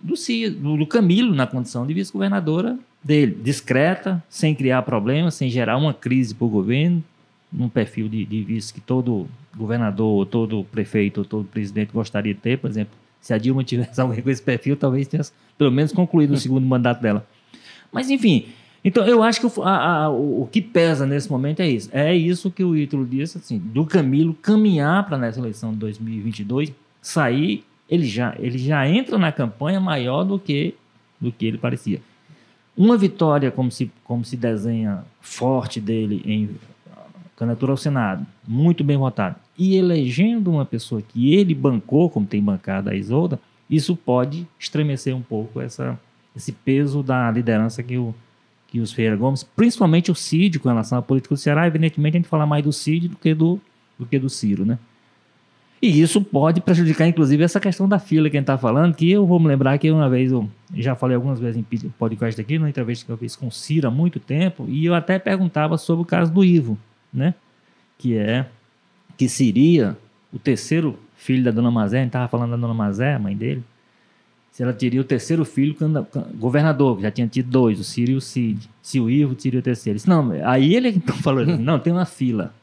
do, 0.02 0.14
do, 0.60 0.78
do 0.80 0.86
Camilo, 0.86 1.34
na 1.34 1.48
condição 1.48 1.88
de 1.88 1.94
vice-governadora 1.94 2.78
dele. 3.02 3.38
Discreta, 3.42 4.22
sem 4.30 4.54
criar 4.54 4.82
problemas, 4.82 5.36
sem 5.36 5.50
gerar 5.50 5.78
uma 5.78 5.94
crise 5.94 6.36
para 6.36 6.46
o 6.46 6.50
governo, 6.50 7.02
num 7.50 7.70
perfil 7.70 8.10
de, 8.10 8.26
de 8.26 8.44
vice 8.44 8.74
que 8.74 8.82
todo 8.82 9.26
governador, 9.56 10.06
ou 10.06 10.26
todo 10.26 10.66
prefeito, 10.66 11.20
ou 11.20 11.26
todo 11.26 11.46
presidente 11.46 11.94
gostaria 11.94 12.34
de 12.34 12.42
ter, 12.42 12.58
por 12.60 12.70
exemplo. 12.70 12.94
Se 13.22 13.34
a 13.34 13.38
Dilma 13.38 13.64
tivesse 13.64 14.00
alguém 14.02 14.22
com 14.22 14.30
esse 14.30 14.42
perfil, 14.42 14.76
talvez 14.76 15.08
tivesse 15.08 15.32
pelo 15.58 15.72
menos 15.72 15.92
concluído 15.92 16.34
o 16.34 16.38
segundo 16.38 16.66
mandato 16.66 17.02
dela. 17.02 17.26
Mas, 17.92 18.10
enfim, 18.10 18.48
então 18.84 19.06
eu 19.06 19.22
acho 19.22 19.40
que 19.42 19.46
o, 19.60 19.64
a, 19.64 20.04
a, 20.04 20.10
o 20.10 20.48
que 20.52 20.62
pesa 20.62 21.06
nesse 21.06 21.30
momento 21.30 21.60
é 21.62 21.70
isso. 21.70 21.90
É 21.92 22.16
isso 22.16 22.52
que 22.52 22.64
o 22.64 22.76
Ítalo 22.76 23.06
disse, 23.06 23.38
assim, 23.38 23.58
do 23.58 23.86
Camilo 23.86 24.34
caminhar 24.34 25.06
para 25.06 25.18
nessa 25.18 25.40
eleição 25.40 25.72
de 25.72 25.78
2022, 25.78 26.72
sair, 27.02 27.66
ele 27.90 28.06
já, 28.06 28.36
ele 28.40 28.58
já 28.58 28.88
entra 28.88 29.18
na 29.18 29.32
campanha 29.32 29.80
maior 29.80 30.24
do 30.24 30.40
que, 30.40 30.76
do 31.20 31.32
que 31.32 31.46
ele 31.46 31.58
parecia. 31.58 32.02
Uma 32.78 32.98
vitória, 32.98 33.52
como 33.52 33.70
se, 33.70 33.92
como 34.06 34.24
se 34.24 34.38
desenha 34.38 35.04
forte 35.20 35.82
dele 35.82 36.22
em 36.26 36.50
candidatura 37.36 37.74
ao 37.74 37.78
Senado, 37.78 38.26
muito 38.48 38.84
bem 38.84 38.98
votado, 38.98 39.36
e 39.60 39.76
elegendo 39.76 40.50
uma 40.50 40.64
pessoa 40.64 41.02
que 41.02 41.36
ele 41.36 41.54
bancou, 41.54 42.10
como 42.10 42.26
tem 42.26 42.42
bancado 42.42 42.90
a 42.90 42.96
Isolda, 42.96 43.38
isso 43.70 43.94
pode 43.94 44.48
estremecer 44.58 45.14
um 45.14 45.22
pouco 45.22 45.60
essa, 45.60 46.00
esse 46.34 46.54
peso 46.54 47.04
da 47.04 47.30
liderança 47.30 47.84
que, 47.84 47.98
o, 47.98 48.16
que 48.68 48.80
os 48.80 48.94
Ferreira 48.94 49.18
Gomes, 49.18 49.44
principalmente 49.44 50.10
o 50.10 50.16
Cid 50.16 50.60
com 50.60 50.70
relação 50.70 50.98
à 50.98 51.02
política 51.02 51.36
do 51.36 51.38
Ceará, 51.38 51.68
evidentemente 51.68 52.16
a 52.16 52.20
gente 52.20 52.30
fala 52.30 52.46
mais 52.46 52.64
do 52.64 52.72
Cid 52.72 53.10
do 53.10 53.18
que 53.18 53.34
do, 53.34 53.60
do, 54.00 54.06
que 54.06 54.18
do 54.18 54.30
Ciro, 54.30 54.66
né? 54.66 54.80
E 55.82 56.02
isso 56.02 56.22
pode 56.22 56.62
prejudicar, 56.62 57.08
inclusive, 57.08 57.44
essa 57.44 57.60
questão 57.60 57.88
da 57.88 58.00
fila 58.00 58.30
que 58.30 58.38
a 58.38 58.40
gente 58.40 58.44
está 58.44 58.58
falando, 58.58 58.96
que 58.96 59.10
eu 59.12 59.26
vou 59.26 59.40
me 59.40 59.48
lembrar 59.48 59.78
que 59.78 59.92
uma 59.92 60.10
vez, 60.10 60.32
eu 60.32 60.50
já 60.74 60.96
falei 60.96 61.16
algumas 61.16 61.40
vezes 61.40 61.58
em 61.58 61.90
podcast 61.90 62.40
aqui, 62.40 62.58
numa 62.58 62.70
entrevista 62.70 63.06
que 63.06 63.12
eu 63.12 63.18
fiz 63.18 63.36
com 63.36 63.48
o 63.48 63.52
Ciro 63.52 63.88
há 63.88 63.92
muito 63.92 64.20
tempo, 64.20 64.66
e 64.68 64.86
eu 64.86 64.94
até 64.94 65.20
perguntava 65.20 65.78
sobre 65.78 66.04
o 66.04 66.06
caso 66.06 66.32
do 66.32 66.44
Ivo, 66.44 66.78
né? 67.14 67.34
Que 67.98 68.18
é 68.18 68.46
que 69.20 69.28
seria 69.28 69.98
o 70.32 70.40
terceiro 70.40 70.98
filho 71.18 71.44
da 71.44 71.52
dona 71.52 71.70
Mazé, 71.70 71.98
a 71.98 72.00
gente 72.00 72.08
estava 72.08 72.30
falando 72.30 72.52
da 72.52 72.56
dona 72.56 72.74
Mazé, 72.74 73.16
a 73.16 73.20
mãe 73.20 73.36
dele, 73.36 73.62
se 74.50 74.64
ela 74.64 74.72
teria 74.72 75.02
o 75.02 75.04
terceiro 75.04 75.44
filho 75.44 75.76
governador, 76.36 76.96
que 76.96 77.02
já 77.02 77.12
tinha 77.12 77.28
tido 77.28 77.50
dois, 77.52 77.82
o 77.82 77.84
Ciro 77.84 78.12
e 78.12 78.16
o 78.16 78.22
Cid. 78.22 78.70
Se 78.82 78.98
o 78.98 79.10
Ivo 79.10 79.36
teria 79.36 79.60
o 79.60 79.62
terceiro. 79.62 79.98
Disse, 79.98 80.08
não, 80.08 80.32
aí 80.46 80.74
ele 80.74 80.88
então 80.96 81.14
falou, 81.18 81.46
não, 81.46 81.78
tem 81.80 81.92
uma 81.92 82.06
fila. 82.06 82.54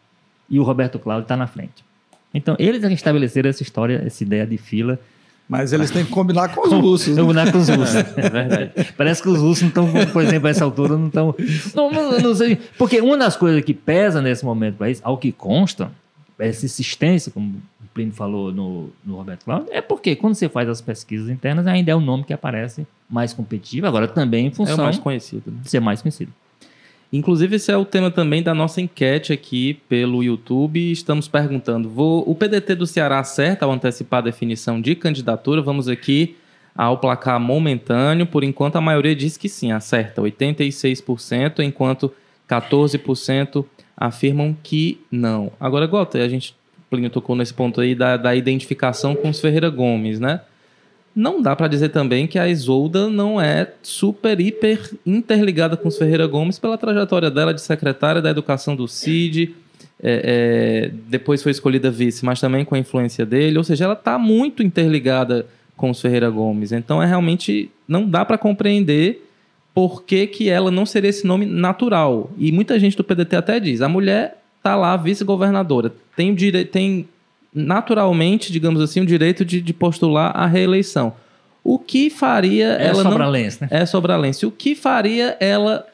E 0.49 0.59
o 0.59 0.63
Roberto 0.63 0.99
Cláudio 0.99 1.25
está 1.25 1.37
na 1.37 1.47
frente. 1.47 1.85
Então, 2.33 2.57
eles 2.59 2.83
estabeleceram 2.83 3.51
essa 3.51 3.63
história, 3.63 4.03
essa 4.07 4.23
ideia 4.23 4.47
de 4.47 4.57
fila. 4.57 4.99
Mas 5.47 5.75
eles 5.75 5.91
têm 5.91 6.07
que 6.07 6.11
combinar 6.11 6.55
com 6.55 6.67
os 6.67 6.73
russos. 6.73 7.17
Né? 7.17 7.23
Combinar 7.23 7.53
com 7.53 7.59
os 7.59 7.69
russos. 7.71 7.97
é 7.97 8.31
verdade. 8.31 8.71
Parece 8.97 9.23
que 9.23 9.29
os 9.29 9.39
russos 9.39 9.63
não 9.63 9.69
estão, 9.69 10.07
por 10.11 10.23
exemplo, 10.23 10.49
a 10.49 10.51
essa 10.51 10.65
altura, 10.65 10.97
não 10.97 11.09
estão. 11.09 11.35
Não, 11.75 11.91
não, 11.91 12.19
não 12.19 12.35
sei. 12.35 12.59
Porque 12.79 12.99
uma 13.03 13.19
das 13.19 13.37
coisas 13.37 13.63
que 13.63 13.75
pesa 13.75 14.23
nesse 14.23 14.43
momento 14.43 14.77
para 14.77 14.91
isso, 14.91 15.03
ao 15.05 15.19
que 15.19 15.31
consta, 15.31 15.93
essa 16.39 16.67
insistência, 16.67 17.33
como 17.33 17.57
o 17.57 17.89
Plínio 17.95 18.13
falou 18.13 18.53
no, 18.53 18.91
no 19.05 19.17
Roberto 19.17 19.45
Cláudio, 19.45 19.69
é 19.71 19.81
porque 19.81 20.15
quando 20.15 20.35
você 20.35 20.49
faz 20.49 20.69
as 20.69 20.81
pesquisas 20.81 21.29
internas, 21.29 21.67
ainda 21.67 21.91
é 21.91 21.95
o 21.95 22.01
nome 22.01 22.25
que 22.25 22.33
aparece 22.33 22.87
mais 23.09 23.33
competitivo, 23.33 23.87
agora 23.87 24.07
também 24.07 24.47
em 24.47 24.51
função 24.51 24.77
é 24.77 24.81
o 24.81 24.85
mais 24.85 24.99
conhecido, 24.99 25.51
né? 25.51 25.59
de 25.63 25.71
ser 25.71 25.81
mais 25.81 26.03
conhecido. 26.03 26.33
Inclusive, 27.13 27.57
esse 27.57 27.71
é 27.71 27.77
o 27.77 27.85
tema 27.85 28.11
também 28.11 28.43
da 28.43 28.53
nossa 28.53 28.81
enquete 28.81 29.33
aqui 29.33 29.75
pelo 29.89 30.25
YouTube. 30.25 30.91
Estamos 30.91 31.29
perguntando: 31.29 31.89
vou, 31.89 32.29
o 32.29 32.35
PDT 32.35 32.75
do 32.75 32.87
Ceará 32.87 33.21
acerta 33.21 33.65
ao 33.65 33.73
antecipar 33.73 34.19
a 34.19 34.23
definição 34.23 34.81
de 34.81 34.95
candidatura? 34.97 35.63
Vamos 35.63 35.89
aqui 35.89 36.37
ao 36.75 36.99
placar 36.99 37.39
momentâneo. 37.39 38.27
Por 38.27 38.43
enquanto, 38.43 38.77
a 38.77 38.81
maioria 38.81 39.15
diz 39.15 39.37
que 39.37 39.49
sim, 39.49 39.71
acerta, 39.71 40.21
86%, 40.21 41.61
enquanto 41.61 42.13
14% 42.49 43.65
afirmam 43.97 44.57
que 44.63 45.01
não. 45.11 45.51
Agora, 45.59 45.87
Gota, 45.87 46.19
a 46.19 46.29
gente 46.29 46.55
Plínio 46.89 47.11
tocou 47.11 47.35
nesse 47.35 47.53
ponto 47.53 47.81
aí 47.81 47.95
da, 47.95 48.17
da 48.17 48.35
identificação 48.35 49.15
com 49.15 49.29
os 49.29 49.41
Ferreira 49.41 49.69
Gomes, 49.69 50.21
né? 50.21 50.41
Não 51.15 51.41
dá 51.41 51.57
para 51.57 51.67
dizer 51.67 51.89
também 51.89 52.27
que 52.27 52.39
a 52.39 52.47
Isolda 52.47 53.09
não 53.09 53.41
é 53.41 53.73
super, 53.83 54.39
hiper 54.39 54.93
interligada 55.05 55.77
com 55.77 55.89
os 55.89 55.97
Ferreira 55.97 56.27
Gomes 56.27 56.59
pela 56.59 56.77
trajetória 56.77 57.31
dela 57.31 57.55
de 57.55 57.61
secretária 57.63 58.21
da 58.21 58.31
Educação 58.31 58.77
do 58.77 58.87
CID, 58.87 59.55
é, 60.03 60.91
é, 60.91 60.91
depois 61.09 61.43
foi 61.43 61.53
escolhida 61.53 61.91
vice, 61.91 62.23
mas 62.25 62.39
também 62.39 62.67
com 62.67 62.75
a 62.75 62.79
influência 62.79 63.25
dele. 63.25 63.57
Ou 63.57 63.65
seja, 63.65 63.85
ela 63.85 63.95
está 63.95 64.19
muito 64.19 64.63
interligada 64.63 65.47
com 65.75 65.91
os 65.91 66.01
Ferreira 66.01 66.29
Gomes. 66.29 66.71
Então, 66.71 67.03
é 67.03 67.07
realmente 67.07 67.71
não 67.89 68.09
dá 68.09 68.25
para 68.25 68.37
compreender 68.37 69.26
por 69.77 70.05
que, 70.05 70.27
que 70.27 70.49
ela 70.49 70.71
não 70.71 70.87
seria 70.87 71.11
esse 71.11 71.27
nome 71.27 71.45
natural. 71.45 72.31
E 72.39 72.51
muita 72.51 72.81
gente 72.81 72.97
do 72.97 73.05
PDT 73.05 73.37
até 73.37 73.61
diz: 73.61 73.83
a 73.83 73.89
mulher 73.91 74.43
está 74.57 74.75
lá 74.75 74.97
vice-governadora, 74.97 75.93
tem, 76.17 76.35
dire... 76.35 76.65
tem 76.65 77.07
naturalmente, 77.53 78.51
digamos 78.51 78.81
assim, 78.81 79.03
o 79.03 79.07
direito 79.07 79.45
de, 79.45 79.61
de 79.61 79.75
postular 79.75 80.35
a 80.35 80.47
reeleição. 80.47 81.13
O 81.63 81.79
que 81.79 82.09
faria 82.09 82.79
é 82.81 82.87
ela 82.87 83.03
sobralense, 83.03 83.59
não... 83.61 83.69
né? 83.71 83.83
É 83.83 83.85
sobralense. 83.85 84.47
O 84.47 84.51
que 84.51 84.75
faria 84.75 85.37
ela... 85.39 85.87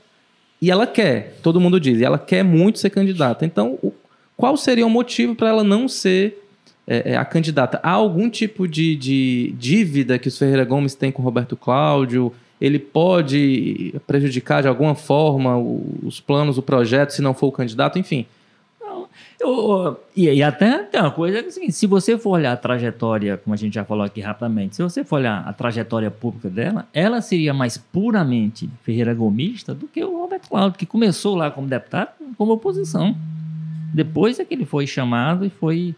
E 0.61 0.71
ela 0.71 0.87
quer, 0.87 1.39
todo 1.43 1.61
mundo 1.61 1.81
diz, 1.81 1.99
e 1.99 2.05
ela 2.05 2.21
quer 2.21 2.45
muito 2.45 2.79
ser 2.79 2.91
candidata. 2.91 3.45
Então, 3.45 3.81
o... 3.83 3.93
qual 4.37 4.57
seria 4.57 4.87
o 4.87 4.91
motivo 4.91 5.35
para 5.35 5.49
ela 5.49 5.65
não 5.65 5.89
ser 5.89 6.41
é, 6.87 7.17
a 7.17 7.25
candidata? 7.25 7.81
Há 7.83 7.91
algum 7.91 8.31
tipo 8.31 8.69
de, 8.69 8.95
de 8.95 9.53
dívida 9.59 10.21
que 10.21 10.29
os 10.29 10.39
Ferreira 10.39 10.65
Gomes 10.65 10.95
têm 10.95 11.11
com 11.11 11.21
Roberto 11.21 11.57
Cláudio? 11.57 12.33
Ele 12.63 12.79
pode 12.79 13.93
prejudicar 14.07 14.63
de 14.63 14.69
alguma 14.69 14.95
forma 14.95 15.59
os 15.59 16.21
planos, 16.21 16.59
o 16.59 16.63
projeto, 16.63 17.11
se 17.11 17.21
não 17.21 17.35
for 17.35 17.49
o 17.49 17.53
candidato? 17.53 17.99
Enfim, 17.99 18.25
eu, 19.41 20.01
e, 20.15 20.29
e, 20.29 20.43
até 20.43 20.79
tem 20.85 21.01
uma 21.01 21.11
coisa 21.11 21.43
que 21.43 21.49
assim, 21.49 21.71
se 21.73 21.89
você 21.89 22.17
for 22.17 22.31
olhar 22.31 22.53
a 22.53 22.57
trajetória, 22.57 23.37
como 23.37 23.53
a 23.53 23.57
gente 23.57 23.75
já 23.75 23.85
falou 23.85 24.05
aqui 24.05 24.21
rapidamente, 24.21 24.77
se 24.77 24.83
você 24.83 25.03
for 25.03 25.17
olhar 25.17 25.43
a 25.45 25.53
trajetória 25.53 26.09
pública 26.09 26.49
dela, 26.49 26.87
ela 26.95 27.21
seria 27.21 27.53
mais 27.53 27.77
puramente 27.77 28.71
Ferreira 28.85 29.13
Gomista 29.13 29.75
do 29.75 29.89
que 29.89 30.05
o 30.05 30.21
Roberto 30.21 30.49
Cláudio, 30.49 30.79
que 30.79 30.87
começou 30.87 31.35
lá 31.35 31.51
como 31.51 31.67
deputado 31.67 32.11
como 32.39 32.53
oposição. 32.53 33.17
Depois 33.93 34.39
é 34.39 34.45
que 34.45 34.55
ele 34.55 34.65
foi 34.65 34.87
chamado 34.87 35.45
e 35.45 35.51
foi, 35.51 35.95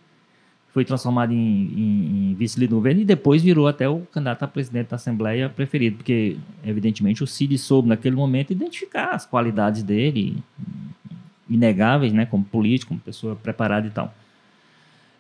foi 0.75 0.85
transformado 0.85 1.33
em, 1.33 1.37
em, 1.37 2.31
em 2.31 2.35
vice-líder 2.35 2.71
do 2.71 2.75
governo 2.75 3.01
e 3.01 3.05
depois 3.05 3.41
virou 3.41 3.69
até 3.69 3.89
o 3.89 4.01
candidato 4.13 4.43
a 4.43 4.49
presidente 4.49 4.89
da 4.89 4.97
Assembleia 4.97 5.49
preferido, 5.49 5.99
porque, 5.99 6.37
evidentemente, 6.67 7.23
o 7.23 7.29
Cid 7.29 7.57
soube 7.59 7.89
naquele 7.89 8.17
momento 8.17 8.51
identificar 8.51 9.11
as 9.15 9.25
qualidades 9.25 9.85
dele, 9.85 10.37
inegáveis, 11.49 12.13
né, 12.13 12.27
como 12.27 12.45
político, 12.45 12.89
como 12.89 13.01
pessoa 13.01 13.37
preparada 13.37 13.87
e 13.87 13.91
tal. 13.91 14.13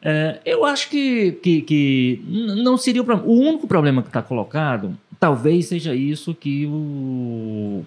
É, 0.02 0.40
eu 0.44 0.64
acho 0.64 0.90
que, 0.90 1.32
que, 1.40 1.62
que, 1.62 2.24
não 2.28 2.76
seria 2.76 3.00
o 3.00 3.04
problema. 3.04 3.30
O 3.30 3.38
único 3.40 3.68
problema 3.68 4.02
que 4.02 4.08
está 4.08 4.20
colocado, 4.20 4.98
talvez 5.20 5.66
seja 5.66 5.94
isso 5.94 6.34
que 6.34 6.66
o 6.66 7.84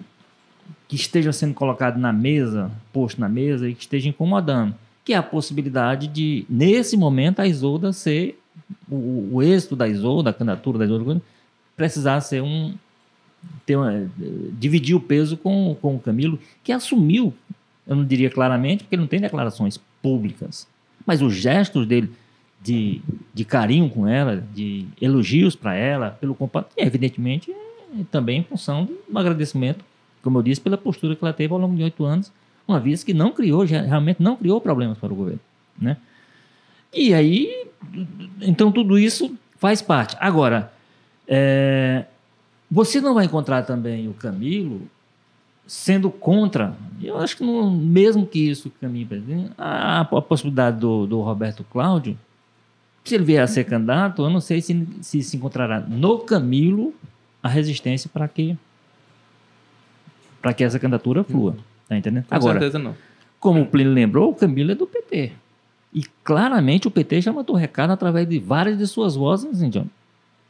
que 0.88 0.96
esteja 0.96 1.34
sendo 1.34 1.52
colocado 1.52 1.98
na 1.98 2.14
mesa, 2.14 2.70
posto 2.94 3.20
na 3.20 3.28
mesa 3.28 3.68
e 3.68 3.74
que 3.74 3.82
esteja 3.82 4.08
incomodando, 4.08 4.74
que 5.08 5.14
é 5.14 5.16
a 5.16 5.22
possibilidade 5.22 6.06
de, 6.06 6.44
nesse 6.50 6.94
momento, 6.94 7.40
a 7.40 7.46
Isolda 7.46 7.94
ser 7.94 8.38
o, 8.86 9.30
o 9.32 9.42
êxito 9.42 9.74
da 9.74 9.88
Isolda, 9.88 10.28
a 10.28 10.34
candidatura 10.34 10.76
da 10.76 10.84
Isolda, 10.84 11.22
precisar 11.74 12.20
ser 12.20 12.42
um 12.42 12.74
ter 13.64 13.76
uma, 13.76 14.06
dividir 14.52 14.94
o 14.94 15.00
peso 15.00 15.34
com, 15.38 15.74
com 15.80 15.96
o 15.96 15.98
Camilo, 15.98 16.38
que 16.62 16.72
assumiu 16.72 17.32
eu 17.86 17.96
não 17.96 18.04
diria 18.04 18.28
claramente, 18.28 18.84
porque 18.84 18.96
ele 18.96 19.00
não 19.00 19.08
tem 19.08 19.18
declarações 19.18 19.80
públicas. 20.02 20.68
Mas 21.06 21.22
os 21.22 21.34
gestos 21.34 21.86
dele 21.86 22.10
de, 22.62 23.00
de 23.32 23.46
carinho 23.46 23.88
com 23.88 24.06
ela, 24.06 24.46
de 24.54 24.86
elogios 25.00 25.56
para 25.56 25.74
ela, 25.74 26.10
pelo 26.10 26.34
comportamento, 26.34 26.76
evidentemente, 26.76 27.50
também 28.10 28.40
em 28.40 28.44
função 28.44 28.86
do 29.08 29.18
agradecimento, 29.18 29.82
como 30.22 30.36
eu 30.36 30.42
disse, 30.42 30.60
pela 30.60 30.76
postura 30.76 31.16
que 31.16 31.24
ela 31.24 31.32
teve 31.32 31.50
ao 31.50 31.58
longo 31.58 31.74
de 31.74 31.82
oito 31.82 32.04
anos, 32.04 32.30
uma 32.68 32.78
vez 32.78 33.02
que 33.02 33.14
não 33.14 33.32
criou, 33.32 33.64
realmente 33.64 34.22
não 34.22 34.36
criou 34.36 34.60
problemas 34.60 34.98
para 34.98 35.12
o 35.12 35.16
governo. 35.16 35.40
Né? 35.80 35.96
E 36.92 37.14
aí, 37.14 37.66
então 38.42 38.70
tudo 38.70 38.98
isso 38.98 39.34
faz 39.56 39.80
parte. 39.80 40.16
Agora, 40.20 40.70
é, 41.26 42.04
você 42.70 43.00
não 43.00 43.14
vai 43.14 43.24
encontrar 43.24 43.62
também 43.62 44.06
o 44.06 44.14
Camilo 44.14 44.82
sendo 45.66 46.10
contra. 46.10 46.74
Eu 47.02 47.18
acho 47.18 47.36
que 47.36 47.44
não, 47.44 47.70
mesmo 47.70 48.26
que 48.26 48.50
isso 48.50 48.70
caminhe 48.80 49.08
a, 49.56 50.00
a 50.00 50.04
possibilidade 50.04 50.78
do, 50.78 51.06
do 51.06 51.20
Roberto 51.20 51.64
Cláudio, 51.64 52.18
se 53.04 53.14
ele 53.14 53.24
vier 53.24 53.42
a 53.42 53.46
ser 53.46 53.64
candidato, 53.64 54.22
eu 54.22 54.30
não 54.30 54.40
sei 54.40 54.60
se 54.60 54.86
se, 55.00 55.22
se 55.22 55.36
encontrará 55.36 55.80
no 55.80 56.18
Camilo 56.18 56.94
a 57.42 57.48
resistência 57.48 58.10
para 58.12 58.28
que 58.28 58.56
para 60.40 60.54
que 60.54 60.62
essa 60.62 60.78
candidatura 60.78 61.24
flua. 61.24 61.56
Tá 61.88 61.96
entendendo? 61.96 62.26
Com 62.26 62.34
Agora, 62.34 62.60
certeza 62.60 62.78
não. 62.78 62.94
Como 63.40 63.62
o 63.62 63.66
Plínio 63.66 63.92
lembrou, 63.92 64.30
o 64.30 64.34
Camilo 64.34 64.72
é 64.72 64.74
do 64.74 64.86
PT. 64.86 65.32
E 65.92 66.02
claramente 66.22 66.86
o 66.86 66.90
PT 66.90 67.22
já 67.22 67.32
mandou 67.32 67.56
recado 67.56 67.92
através 67.92 68.28
de 68.28 68.38
várias 68.38 68.76
de 68.76 68.86
suas 68.86 69.16
vozes, 69.16 69.58
John. 69.70 69.86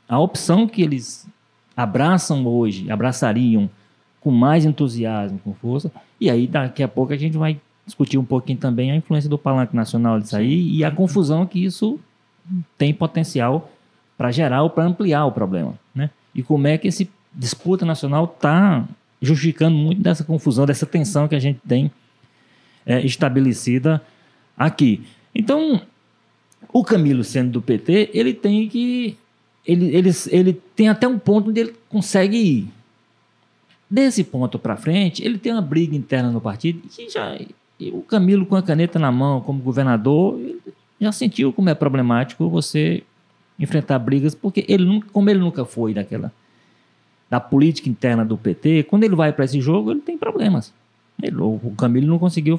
A 0.08 0.18
opção 0.18 0.66
que 0.66 0.82
eles 0.82 1.28
abraçam 1.76 2.44
hoje, 2.46 2.90
abraçariam 2.90 3.70
com 4.20 4.32
mais 4.32 4.64
entusiasmo, 4.64 5.38
com 5.38 5.54
força, 5.54 5.92
e 6.20 6.28
aí 6.28 6.46
daqui 6.46 6.82
a 6.82 6.88
pouco 6.88 7.12
a 7.12 7.16
gente 7.16 7.38
vai 7.38 7.60
discutir 7.86 8.18
um 8.18 8.24
pouquinho 8.24 8.58
também 8.58 8.90
a 8.90 8.96
influência 8.96 9.30
do 9.30 9.38
palanque 9.38 9.76
nacional 9.76 10.18
disso 10.18 10.36
aí 10.36 10.76
e 10.76 10.84
a 10.84 10.90
confusão 10.90 11.46
que 11.46 11.64
isso 11.64 12.00
tem 12.76 12.92
potencial 12.92 13.70
para 14.16 14.32
gerar 14.32 14.62
ou 14.62 14.70
para 14.70 14.84
ampliar 14.84 15.24
o 15.24 15.32
problema, 15.32 15.74
né? 15.94 16.10
E 16.34 16.42
como 16.42 16.66
é 16.66 16.76
que 16.76 16.88
esse 16.88 17.08
disputa 17.32 17.86
nacional 17.86 18.24
está 18.24 18.84
justificando 19.20 19.76
muito 19.76 20.00
dessa 20.00 20.24
confusão, 20.24 20.66
dessa 20.66 20.86
tensão 20.86 21.28
que 21.28 21.34
a 21.34 21.40
gente 21.40 21.60
tem 21.66 21.90
é, 22.86 23.04
estabelecida 23.04 24.02
aqui. 24.56 25.02
Então, 25.34 25.80
o 26.72 26.84
Camilo 26.84 27.24
sendo 27.24 27.52
do 27.52 27.62
PT, 27.62 28.10
ele 28.12 28.34
tem 28.34 28.68
que. 28.68 29.16
Ele, 29.66 29.94
ele, 29.94 30.10
ele 30.30 30.52
tem 30.74 30.88
até 30.88 31.06
um 31.06 31.18
ponto 31.18 31.50
onde 31.50 31.60
ele 31.60 31.74
consegue 31.88 32.36
ir. 32.36 32.68
Desse 33.90 34.22
ponto 34.24 34.58
para 34.58 34.76
frente, 34.76 35.24
ele 35.24 35.38
tem 35.38 35.52
uma 35.52 35.62
briga 35.62 35.94
interna 35.94 36.30
no 36.30 36.40
partido 36.40 36.82
e 36.98 37.10
já. 37.10 37.38
O 37.92 38.02
Camilo, 38.02 38.44
com 38.44 38.56
a 38.56 38.62
caneta 38.62 38.98
na 38.98 39.12
mão, 39.12 39.40
como 39.40 39.62
governador, 39.62 40.38
já 41.00 41.12
sentiu 41.12 41.52
como 41.52 41.68
é 41.68 41.74
problemático 41.74 42.48
você 42.48 43.04
enfrentar 43.58 43.98
brigas, 43.98 44.34
porque 44.34 44.64
ele 44.68 45.02
como 45.12 45.30
ele 45.30 45.38
nunca 45.38 45.64
foi 45.64 45.94
daquela 45.94 46.32
da 47.30 47.38
política 47.38 47.88
interna 47.88 48.24
do 48.24 48.36
PT, 48.36 48.84
quando 48.84 49.04
ele 49.04 49.14
vai 49.14 49.32
para 49.32 49.44
esse 49.44 49.60
jogo, 49.60 49.90
ele 49.90 50.00
tem 50.00 50.16
problemas. 50.16 50.72
Ele, 51.22 51.36
o 51.36 51.72
Camilo 51.76 52.06
não 52.06 52.18
conseguiu 52.18 52.58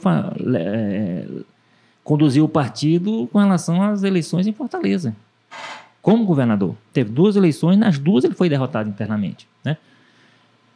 é, 0.55 1.25
conduzir 2.03 2.43
o 2.43 2.49
partido 2.49 3.27
com 3.31 3.39
relação 3.39 3.81
às 3.81 4.03
eleições 4.03 4.47
em 4.47 4.53
Fortaleza, 4.53 5.15
como 6.01 6.25
governador. 6.25 6.75
Teve 6.93 7.09
duas 7.09 7.35
eleições, 7.35 7.77
nas 7.77 7.97
duas 7.97 8.23
ele 8.23 8.35
foi 8.35 8.49
derrotado 8.49 8.89
internamente. 8.89 9.47
Né? 9.63 9.77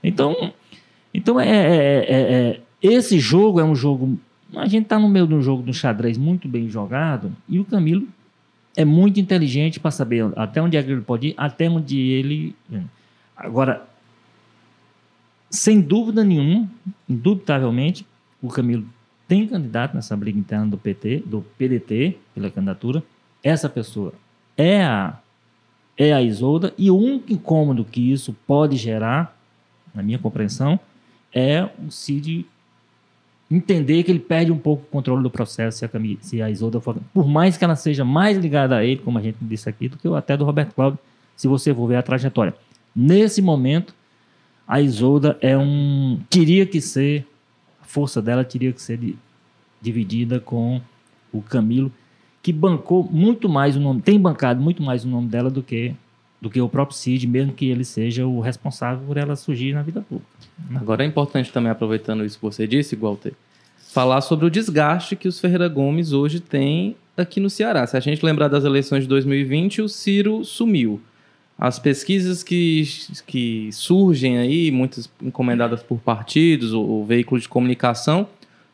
Então, 0.03 0.53
então 1.13 1.39
é, 1.39 1.49
é, 1.49 2.05
é, 2.07 2.49
é 2.51 2.59
esse 2.81 3.19
jogo 3.19 3.59
é 3.59 3.63
um 3.63 3.75
jogo. 3.75 4.17
A 4.55 4.67
gente 4.67 4.83
está 4.83 4.99
no 4.99 5.09
meio 5.09 5.27
de 5.27 5.33
um 5.33 5.41
jogo 5.41 5.61
do 5.61 5.73
xadrez 5.73 6.17
muito 6.17 6.47
bem 6.47 6.69
jogado 6.69 7.31
e 7.47 7.59
o 7.59 7.65
Camilo 7.65 8.07
é 8.75 8.83
muito 8.83 9.19
inteligente 9.19 9.79
para 9.79 9.91
saber 9.91 10.31
até 10.35 10.61
onde 10.61 10.77
é 10.77 10.83
que 10.83 10.91
ele 10.91 11.01
pode 11.01 11.27
ir, 11.27 11.33
até 11.37 11.69
onde 11.69 11.97
ele. 11.97 12.55
Agora, 13.43 13.85
sem 15.49 15.81
dúvida 15.81 16.23
nenhuma, 16.23 16.67
indubitavelmente, 17.07 18.07
o 18.41 18.47
Camilo 18.47 18.85
tem 19.27 19.45
candidato 19.47 19.93
nessa 19.93 20.15
briga 20.15 20.39
interna 20.39 20.67
do 20.67 20.77
PT, 20.77 21.23
do 21.25 21.41
PDT, 21.57 22.17
pela 22.33 22.49
candidatura. 22.49 23.03
Essa 23.43 23.67
pessoa 23.67 24.13
é 24.57 24.81
a, 24.81 25.19
é 25.97 26.13
a 26.13 26.21
Isolda, 26.21 26.73
e 26.77 26.89
o 26.89 26.97
único 26.97 27.33
incômodo 27.33 27.83
que 27.83 28.11
isso 28.11 28.33
pode 28.47 28.77
gerar, 28.77 29.37
na 29.93 30.01
minha 30.01 30.17
compreensão, 30.17 30.79
é 31.33 31.69
o 31.85 31.91
Cid 31.91 32.45
entender 33.51 34.03
que 34.03 34.11
ele 34.11 34.19
perde 34.19 34.51
um 34.51 34.57
pouco 34.57 34.83
o 34.83 34.87
controle 34.87 35.21
do 35.21 35.29
processo 35.29 35.79
se 35.79 35.85
a, 35.85 35.89
se 36.21 36.41
a 36.41 36.49
Isolda 36.49 36.79
for. 36.79 36.95
Por 37.13 37.27
mais 37.27 37.57
que 37.57 37.63
ela 37.63 37.75
seja 37.75 38.05
mais 38.05 38.37
ligada 38.37 38.77
a 38.77 38.85
ele, 38.85 39.01
como 39.01 39.19
a 39.19 39.21
gente 39.21 39.37
disse 39.41 39.67
aqui, 39.67 39.89
do 39.89 39.97
que 39.97 40.07
até 40.07 40.37
do 40.37 40.45
Roberto 40.45 40.73
Cláudio, 40.73 40.97
se 41.35 41.47
você 41.47 41.73
for 41.75 41.87
ver 41.87 41.97
a 41.97 42.01
trajetória. 42.01 42.55
Nesse 42.95 43.41
momento, 43.41 43.93
a 44.67 44.81
Isolda 44.81 45.37
é 45.41 45.57
um. 45.57 46.19
teria 46.29 46.65
que 46.65 46.81
ser. 46.81 47.25
A 47.81 47.85
força 47.85 48.21
dela 48.21 48.43
teria 48.43 48.71
que 48.71 48.81
ser 48.81 48.97
de, 48.97 49.15
dividida 49.81 50.39
com 50.39 50.81
o 51.31 51.41
Camilo, 51.41 51.91
que 52.41 52.53
bancou 52.53 53.03
muito 53.03 53.49
mais 53.49 53.75
o 53.75 53.79
nome, 53.79 54.01
tem 54.01 54.19
bancado 54.19 54.61
muito 54.61 54.81
mais 54.81 55.03
o 55.03 55.07
nome 55.07 55.27
dela 55.27 55.49
do 55.49 55.61
que 55.61 55.95
do 56.39 56.49
que 56.49 56.59
o 56.59 56.67
próprio 56.67 56.97
Cid, 56.97 57.25
mesmo 57.25 57.53
que 57.53 57.69
ele 57.69 57.85
seja 57.85 58.27
o 58.27 58.41
responsável 58.41 59.01
por 59.07 59.15
ela 59.15 59.33
surgir 59.33 59.71
na 59.71 59.81
vida 59.81 60.01
pública. 60.01 60.27
Agora 60.75 61.01
é 61.01 61.07
importante 61.07 61.49
também, 61.53 61.71
aproveitando 61.71 62.25
isso 62.25 62.37
que 62.37 62.43
você 62.43 62.67
disse, 62.67 62.97
Walter, 62.97 63.31
falar 63.77 64.19
sobre 64.19 64.45
o 64.45 64.49
desgaste 64.49 65.15
que 65.15 65.25
os 65.25 65.39
Ferreira 65.39 65.69
Gomes 65.69 66.11
hoje 66.11 66.41
têm 66.41 66.97
aqui 67.15 67.39
no 67.39 67.49
Ceará. 67.49 67.87
Se 67.87 67.95
a 67.95 67.99
gente 68.01 68.25
lembrar 68.25 68.49
das 68.49 68.65
eleições 68.65 69.03
de 69.03 69.07
2020, 69.07 69.83
o 69.83 69.87
Ciro 69.87 70.43
sumiu. 70.43 70.99
As 71.57 71.79
pesquisas 71.79 72.43
que, 72.43 72.83
que 73.27 73.69
surgem 73.71 74.37
aí, 74.37 74.71
muitas 74.71 75.09
encomendadas 75.21 75.83
por 75.83 75.99
partidos 75.99 76.73
ou, 76.73 76.87
ou 76.87 77.05
veículos 77.05 77.43
de 77.43 77.49
comunicação, 77.49 78.27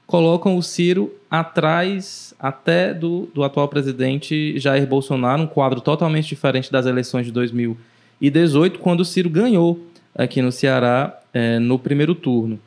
colocam 0.07 0.57
o 0.57 0.63
Ciro 0.63 1.13
atrás 1.29 2.33
até 2.39 2.93
do, 2.93 3.29
do 3.33 3.43
atual 3.43 3.67
presidente 3.67 4.57
Jair 4.59 4.87
Bolsonaro, 4.87 5.43
um 5.43 5.47
quadro 5.47 5.81
totalmente 5.81 6.27
diferente 6.27 6.71
das 6.71 6.87
eleições 6.87 7.25
de 7.25 7.31
2018, 7.31 8.79
quando 8.79 9.01
o 9.01 9.05
Ciro 9.05 9.29
ganhou 9.29 9.79
aqui 10.15 10.41
no 10.41 10.51
Ceará 10.51 11.19
é, 11.31 11.59
no 11.59 11.77
primeiro 11.77 12.15
turno. 12.15 12.59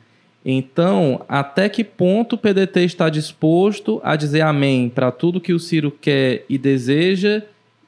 Então, 0.45 1.23
até 1.27 1.69
que 1.69 1.83
ponto 1.83 2.35
o 2.35 2.37
PDT 2.37 2.81
está 2.81 3.09
disposto 3.09 3.99
a 4.03 4.15
dizer 4.15 4.41
amém 4.41 4.89
para 4.89 5.11
tudo 5.11 5.41
que 5.41 5.53
o 5.53 5.59
Ciro 5.59 5.91
quer 5.91 6.45
e 6.49 6.57
deseja 6.57 7.43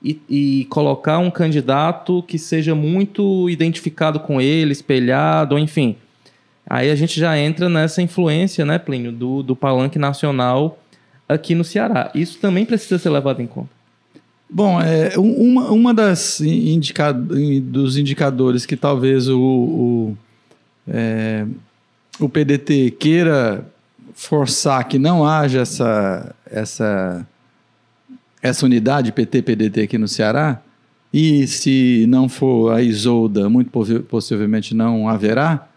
e, 0.06 0.22
e, 0.30 0.66
colocar 0.66 1.18
um 1.18 1.32
candidato 1.32 2.24
que 2.28 2.38
seja 2.38 2.76
muito 2.76 3.50
identificado 3.50 4.20
com 4.20 4.40
ele, 4.40 4.72
espelhado, 4.72 5.58
enfim. 5.58 5.96
Aí 6.70 6.92
a 6.92 6.96
gente 6.96 7.20
já 7.20 7.36
entra 7.38 7.68
nessa 7.68 8.04
influência, 8.04 8.64
né, 8.64 8.78
Plínio, 8.78 9.12
do, 9.12 9.42
do 9.42 9.56
palanque 9.56 9.98
nacional 9.98 10.78
aqui 11.28 11.56
no 11.56 11.64
Ceará. 11.64 12.12
Isso 12.14 12.38
também 12.38 12.66
precisa 12.66 13.00
ser 13.00 13.10
levado 13.10 13.42
em 13.42 13.48
conta. 13.48 13.70
Bom, 14.48 14.80
é, 14.80 15.18
uma, 15.18 15.72
uma 15.72 15.94
das 15.94 16.40
indica, 16.40 17.12
dos 17.12 17.98
indicadores 17.98 18.64
que 18.64 18.78
talvez 18.78 19.28
o, 19.28 19.40
o, 19.40 20.18
é, 20.88 21.48
o 22.20 22.30
PDT 22.30 22.92
queira 23.00 23.66
forçar 24.14 24.88
que 24.88 25.00
não 25.00 25.26
haja 25.26 25.62
essa, 25.62 26.36
essa 26.50 27.28
essa 28.46 28.66
unidade 28.66 29.12
PT-PDT 29.12 29.82
aqui 29.82 29.98
no 29.98 30.08
Ceará, 30.08 30.62
e 31.12 31.48
se 31.48 32.06
não 32.08 32.30
for 32.30 32.74
a 32.74 32.82
Isolda, 32.82 33.50
muito 33.50 33.72
possivelmente 34.08 34.76
não 34.76 35.10
haverá, 35.10 35.68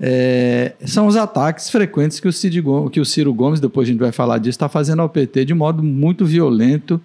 é, 0.00 0.74
são 0.84 1.06
os 1.06 1.16
ataques 1.16 1.68
frequentes 1.68 2.20
que 2.20 2.28
o, 2.28 2.62
Gomes, 2.62 2.90
que 2.90 3.00
o 3.00 3.04
Ciro 3.04 3.34
Gomes, 3.34 3.60
depois 3.60 3.88
a 3.88 3.90
gente 3.92 4.00
vai 4.00 4.12
falar 4.12 4.38
disso, 4.38 4.50
está 4.50 4.68
fazendo 4.68 5.02
ao 5.02 5.08
PT 5.08 5.44
de 5.44 5.54
modo 5.54 5.82
muito 5.82 6.24
violento, 6.24 7.00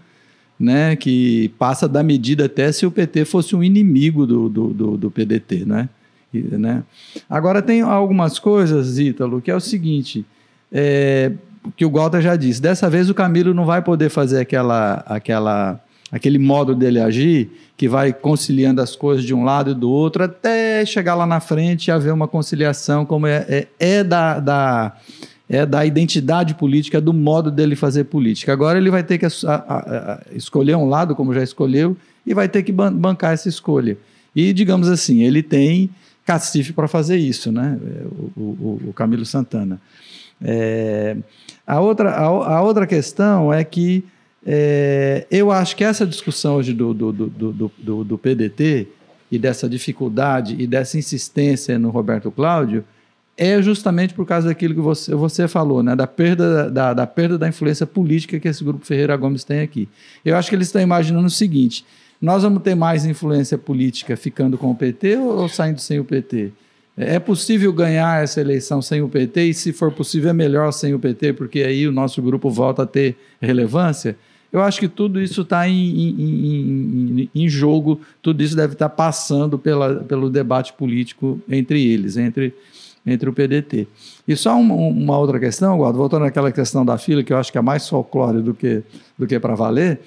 né, 0.59 0.95
que 0.95 1.49
passa 1.57 1.87
da 1.87 2.03
medida 2.03 2.45
até 2.45 2.71
se 2.71 2.85
o 2.85 2.91
PT 2.91 3.25
fosse 3.25 3.55
um 3.55 3.63
inimigo 3.63 4.27
do, 4.27 4.47
do, 4.47 4.67
do, 4.67 4.97
do 4.97 5.11
PDT. 5.11 5.65
Né? 5.65 5.89
E, 6.33 6.39
né? 6.39 6.83
Agora, 7.29 7.61
tem 7.61 7.81
algumas 7.81 8.39
coisas, 8.39 8.97
Ítalo, 8.99 9.41
que 9.41 9.51
é 9.51 9.55
o 9.55 9.59
seguinte: 9.59 10.23
é, 10.71 11.31
que 11.75 11.85
o 11.85 11.91
Walter 11.91 12.21
já 12.21 12.35
disse, 12.35 12.61
dessa 12.61 12.89
vez 12.89 13.09
o 13.09 13.13
Camilo 13.13 13.53
não 13.53 13.65
vai 13.65 13.81
poder 13.81 14.09
fazer 14.09 14.39
aquela, 14.39 15.03
aquela, 15.05 15.79
aquele 16.11 16.37
modo 16.37 16.73
dele 16.73 16.99
agir, 16.99 17.49
que 17.77 17.87
vai 17.87 18.13
conciliando 18.13 18.81
as 18.81 18.95
coisas 18.95 19.23
de 19.23 19.33
um 19.33 19.43
lado 19.43 19.71
e 19.71 19.75
do 19.75 19.89
outro, 19.89 20.23
até 20.23 20.85
chegar 20.85 21.15
lá 21.15 21.25
na 21.25 21.39
frente 21.39 21.87
e 21.87 21.91
haver 21.91 22.13
uma 22.13 22.27
conciliação, 22.27 23.05
como 23.05 23.27
é, 23.27 23.45
é, 23.47 23.67
é 23.79 24.03
da, 24.03 24.39
da, 24.39 24.95
é 25.49 25.65
da 25.65 25.85
identidade 25.85 26.53
política, 26.55 26.99
do 26.99 27.13
modo 27.13 27.51
dele 27.51 27.75
fazer 27.75 28.05
política. 28.05 28.53
Agora 28.53 28.77
ele 28.77 28.89
vai 28.89 29.03
ter 29.03 29.17
que 29.17 29.25
a, 29.25 29.29
a, 29.47 30.13
a, 30.13 30.19
escolher 30.33 30.75
um 30.75 30.87
lado, 30.87 31.15
como 31.15 31.33
já 31.33 31.43
escolheu, 31.43 31.95
e 32.25 32.33
vai 32.33 32.47
ter 32.47 32.63
que 32.63 32.71
bancar 32.71 33.33
essa 33.33 33.49
escolha. 33.49 33.97
E, 34.35 34.53
digamos 34.53 34.87
assim, 34.87 35.23
ele 35.23 35.43
tem 35.43 35.89
cacife 36.25 36.71
para 36.71 36.87
fazer 36.87 37.17
isso, 37.17 37.51
né? 37.51 37.77
o, 38.37 38.41
o, 38.41 38.81
o 38.89 38.93
Camilo 38.93 39.25
Santana. 39.25 39.81
É, 40.43 41.17
a, 41.65 41.79
outra, 41.79 42.11
a, 42.11 42.25
a, 42.25 42.61
outra 42.61 42.87
questão 42.87 43.53
é 43.53 43.63
que 43.63 44.03
é, 44.45 45.25
eu 45.29 45.51
acho 45.51 45.75
que 45.75 45.83
essa 45.83 46.05
discussão 46.05 46.55
hoje 46.55 46.73
do, 46.73 46.93
do, 46.93 47.11
do, 47.11 47.71
do, 47.77 48.03
do 48.03 48.17
PDT 48.17 48.87
e 49.31 49.37
dessa 49.37 49.69
dificuldade 49.69 50.55
e 50.59 50.67
dessa 50.67 50.97
insistência 50.97 51.77
no 51.79 51.89
Roberto 51.89 52.31
Cláudio 52.31 52.83
é 53.37 53.61
justamente 53.61 54.13
por 54.13 54.25
causa 54.25 54.49
daquilo 54.49 54.75
que 54.75 54.81
você, 54.81 55.15
você 55.15 55.47
falou, 55.47 55.81
né? 55.81 55.95
da, 55.95 56.05
perda, 56.05 56.69
da, 56.69 56.93
da 56.93 57.07
perda 57.07 57.37
da 57.37 57.47
influência 57.47 57.87
política 57.87 58.39
que 58.39 58.47
esse 58.47 58.63
grupo 58.63 58.85
Ferreira 58.85 59.15
Gomes 59.15 59.43
tem 59.43 59.61
aqui. 59.61 59.87
Eu 60.23 60.35
acho 60.35 60.49
que 60.49 60.55
eles 60.55 60.67
estão 60.67 60.81
imaginando 60.81 61.25
o 61.25 61.29
seguinte: 61.29 61.85
nós 62.21 62.43
vamos 62.43 62.61
ter 62.61 62.75
mais 62.75 63.05
influência 63.05 63.57
política 63.57 64.17
ficando 64.17 64.57
com 64.57 64.69
o 64.69 64.75
PT 64.75 65.17
ou, 65.17 65.39
ou 65.39 65.49
saindo 65.49 65.79
sem 65.79 65.99
o 65.99 66.03
PT? 66.03 66.51
É 66.97 67.19
possível 67.19 67.71
ganhar 67.71 68.21
essa 68.21 68.41
eleição 68.41 68.81
sem 68.81 69.01
o 69.01 69.07
PT 69.07 69.43
e, 69.45 69.53
se 69.53 69.71
for 69.71 69.91
possível, 69.91 70.29
é 70.29 70.33
melhor 70.33 70.71
sem 70.71 70.93
o 70.93 70.99
PT, 70.99 71.33
porque 71.33 71.63
aí 71.63 71.87
o 71.87 71.91
nosso 71.91 72.21
grupo 72.21 72.49
volta 72.49 72.83
a 72.83 72.85
ter 72.85 73.15
relevância? 73.41 74.17
Eu 74.51 74.61
acho 74.61 74.79
que 74.79 74.89
tudo 74.89 75.21
isso 75.21 75.41
está 75.41 75.67
em, 75.67 75.73
em, 75.73 77.21
em, 77.21 77.29
em, 77.33 77.49
jogo, 77.49 78.01
tudo 78.21 78.43
isso 78.43 78.55
deve 78.55 78.73
estar 78.73 78.89
tá 78.89 78.95
passando 78.95 79.57
pela, 79.57 79.95
pelo 79.95 80.29
debate 80.29 80.73
político 80.73 81.39
entre 81.49 81.81
eles, 81.81 82.17
entre, 82.17 82.53
entre 83.05 83.29
o 83.29 83.33
PDT. 83.33 83.87
E 84.27 84.35
só 84.35 84.59
uma, 84.59 84.75
uma 84.75 85.17
outra 85.17 85.39
questão, 85.39 85.77
Guardo, 85.77 85.95
voltando 85.95 86.25
àquela 86.25 86.51
questão 86.51 86.85
da 86.85 86.97
fila, 86.97 87.23
que 87.23 87.31
eu 87.31 87.37
acho 87.37 87.49
que 87.49 87.57
é 87.57 87.61
mais 87.61 87.87
folclore 87.87 88.41
do 88.41 88.53
que, 88.53 88.83
do 89.17 89.25
que 89.25 89.39
para 89.39 89.55
valer, 89.55 90.01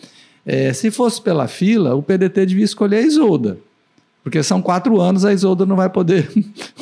é, 0.45 0.75
se 0.75 0.91
fosse 0.91 1.23
pela 1.23 1.49
fila, 1.49 1.95
o 1.95 2.03
PDT 2.03 2.45
devia 2.45 2.65
escolher 2.65 2.97
a 2.99 3.03
Isolda. 3.03 3.59
Porque 4.23 4.43
são 4.43 4.61
quatro 4.61 5.01
anos, 5.01 5.25
a 5.25 5.33
Isolda 5.33 5.65
não 5.65 5.77
vai 5.77 5.89
poder, 5.89 6.31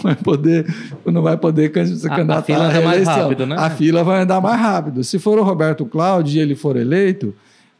vai 0.04 0.16
poder, 0.16 0.66
não 1.06 1.22
vai 1.22 1.36
poder 1.36 1.72
se 1.86 2.08
candidatar 2.08 2.34
a, 2.34 2.38
a 2.38 2.42
fila 2.42 2.68
anda 2.68 2.80
mais 2.80 3.06
rápido, 3.06 3.46
né? 3.46 3.56
A 3.58 3.70
fila 3.70 4.04
vai 4.04 4.22
andar 4.22 4.40
mais 4.40 4.60
rápido. 4.60 5.04
Se 5.04 5.18
for 5.18 5.38
o 5.38 5.42
Roberto 5.42 5.86
Cláudio 5.86 6.38
e 6.38 6.40
ele 6.40 6.54
for 6.54 6.76
eleito, 6.76 7.34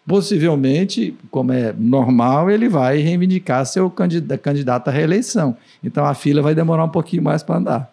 possivelmente, 0.07 1.15
como 1.31 1.53
é 1.53 1.75
normal, 1.77 2.51
ele 2.51 2.69
vai 2.69 2.99
reivindicar 2.99 3.65
seu 3.67 3.91
candidato 3.91 4.89
à 4.89 4.91
reeleição. 4.91 5.57
Então 5.83 6.05
a 6.05 6.15
fila 6.15 6.43
vai 6.43 6.55
demorar 6.55 6.85
um 6.85 6.89
pouquinho 6.89 7.23
mais 7.23 7.43
para 7.43 7.57
andar. 7.57 7.93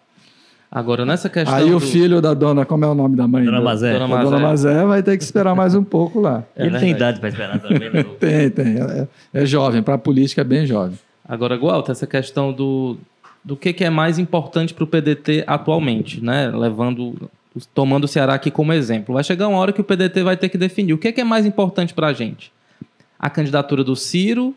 Agora, 0.71 1.03
nessa 1.03 1.29
questão. 1.29 1.55
Aí 1.55 1.69
do... 1.69 1.77
o 1.77 1.79
filho 1.79 2.21
da 2.21 2.33
dona, 2.35 2.63
como 2.63 2.85
é 2.85 2.87
o 2.87 2.93
nome 2.93 3.15
da 3.15 3.27
mãe? 3.27 3.43
Dona 3.43 3.59
Mazé. 3.59 3.93
Dona 3.93 4.07
Mazé. 4.07 4.23
Dona 4.23 4.39
Mazé 4.39 4.85
vai 4.85 5.01
ter 5.01 5.17
que 5.17 5.23
esperar 5.23 5.55
mais 5.55 5.73
um 5.73 5.83
pouco 5.83 6.19
lá. 6.19 6.43
É 6.55 6.65
Ele 6.67 6.77
tem 6.77 6.91
idade 6.91 7.19
para 7.19 7.29
esperar 7.29 7.59
também, 7.59 7.89
né? 7.89 8.03
tem, 8.19 8.49
tem. 8.49 8.77
É, 8.77 9.07
é 9.33 9.45
jovem, 9.45 9.81
para 9.81 9.95
a 9.95 9.97
política 9.97 10.41
é 10.41 10.43
bem 10.43 10.67
jovem. 10.67 10.97
Agora, 11.27 11.55
Gualta, 11.55 11.91
essa 11.91 12.05
questão 12.05 12.51
do, 12.51 12.97
do 13.49 13.57
que, 13.57 13.73
que 13.73 13.83
é 13.83 13.89
mais 13.89 14.19
importante 14.19 14.75
para 14.75 14.83
o 14.83 14.87
PDT 14.87 15.43
atualmente, 15.47 16.23
né? 16.23 16.51
Levando, 16.55 17.31
tomando 17.73 18.03
o 18.03 18.07
Ceará 18.07 18.35
aqui 18.35 18.51
como 18.51 18.71
exemplo. 18.71 19.15
Vai 19.15 19.23
chegar 19.23 19.47
uma 19.47 19.57
hora 19.57 19.73
que 19.73 19.81
o 19.81 19.83
PDT 19.83 20.21
vai 20.21 20.37
ter 20.37 20.49
que 20.49 20.57
definir 20.57 20.93
o 20.93 20.99
que, 20.99 21.11
que 21.11 21.19
é 21.19 21.23
mais 21.23 21.47
importante 21.47 21.91
para 21.91 22.07
a 22.07 22.13
gente. 22.13 22.51
A 23.17 23.27
candidatura 23.27 23.83
do 23.83 23.95
Ciro 23.95 24.53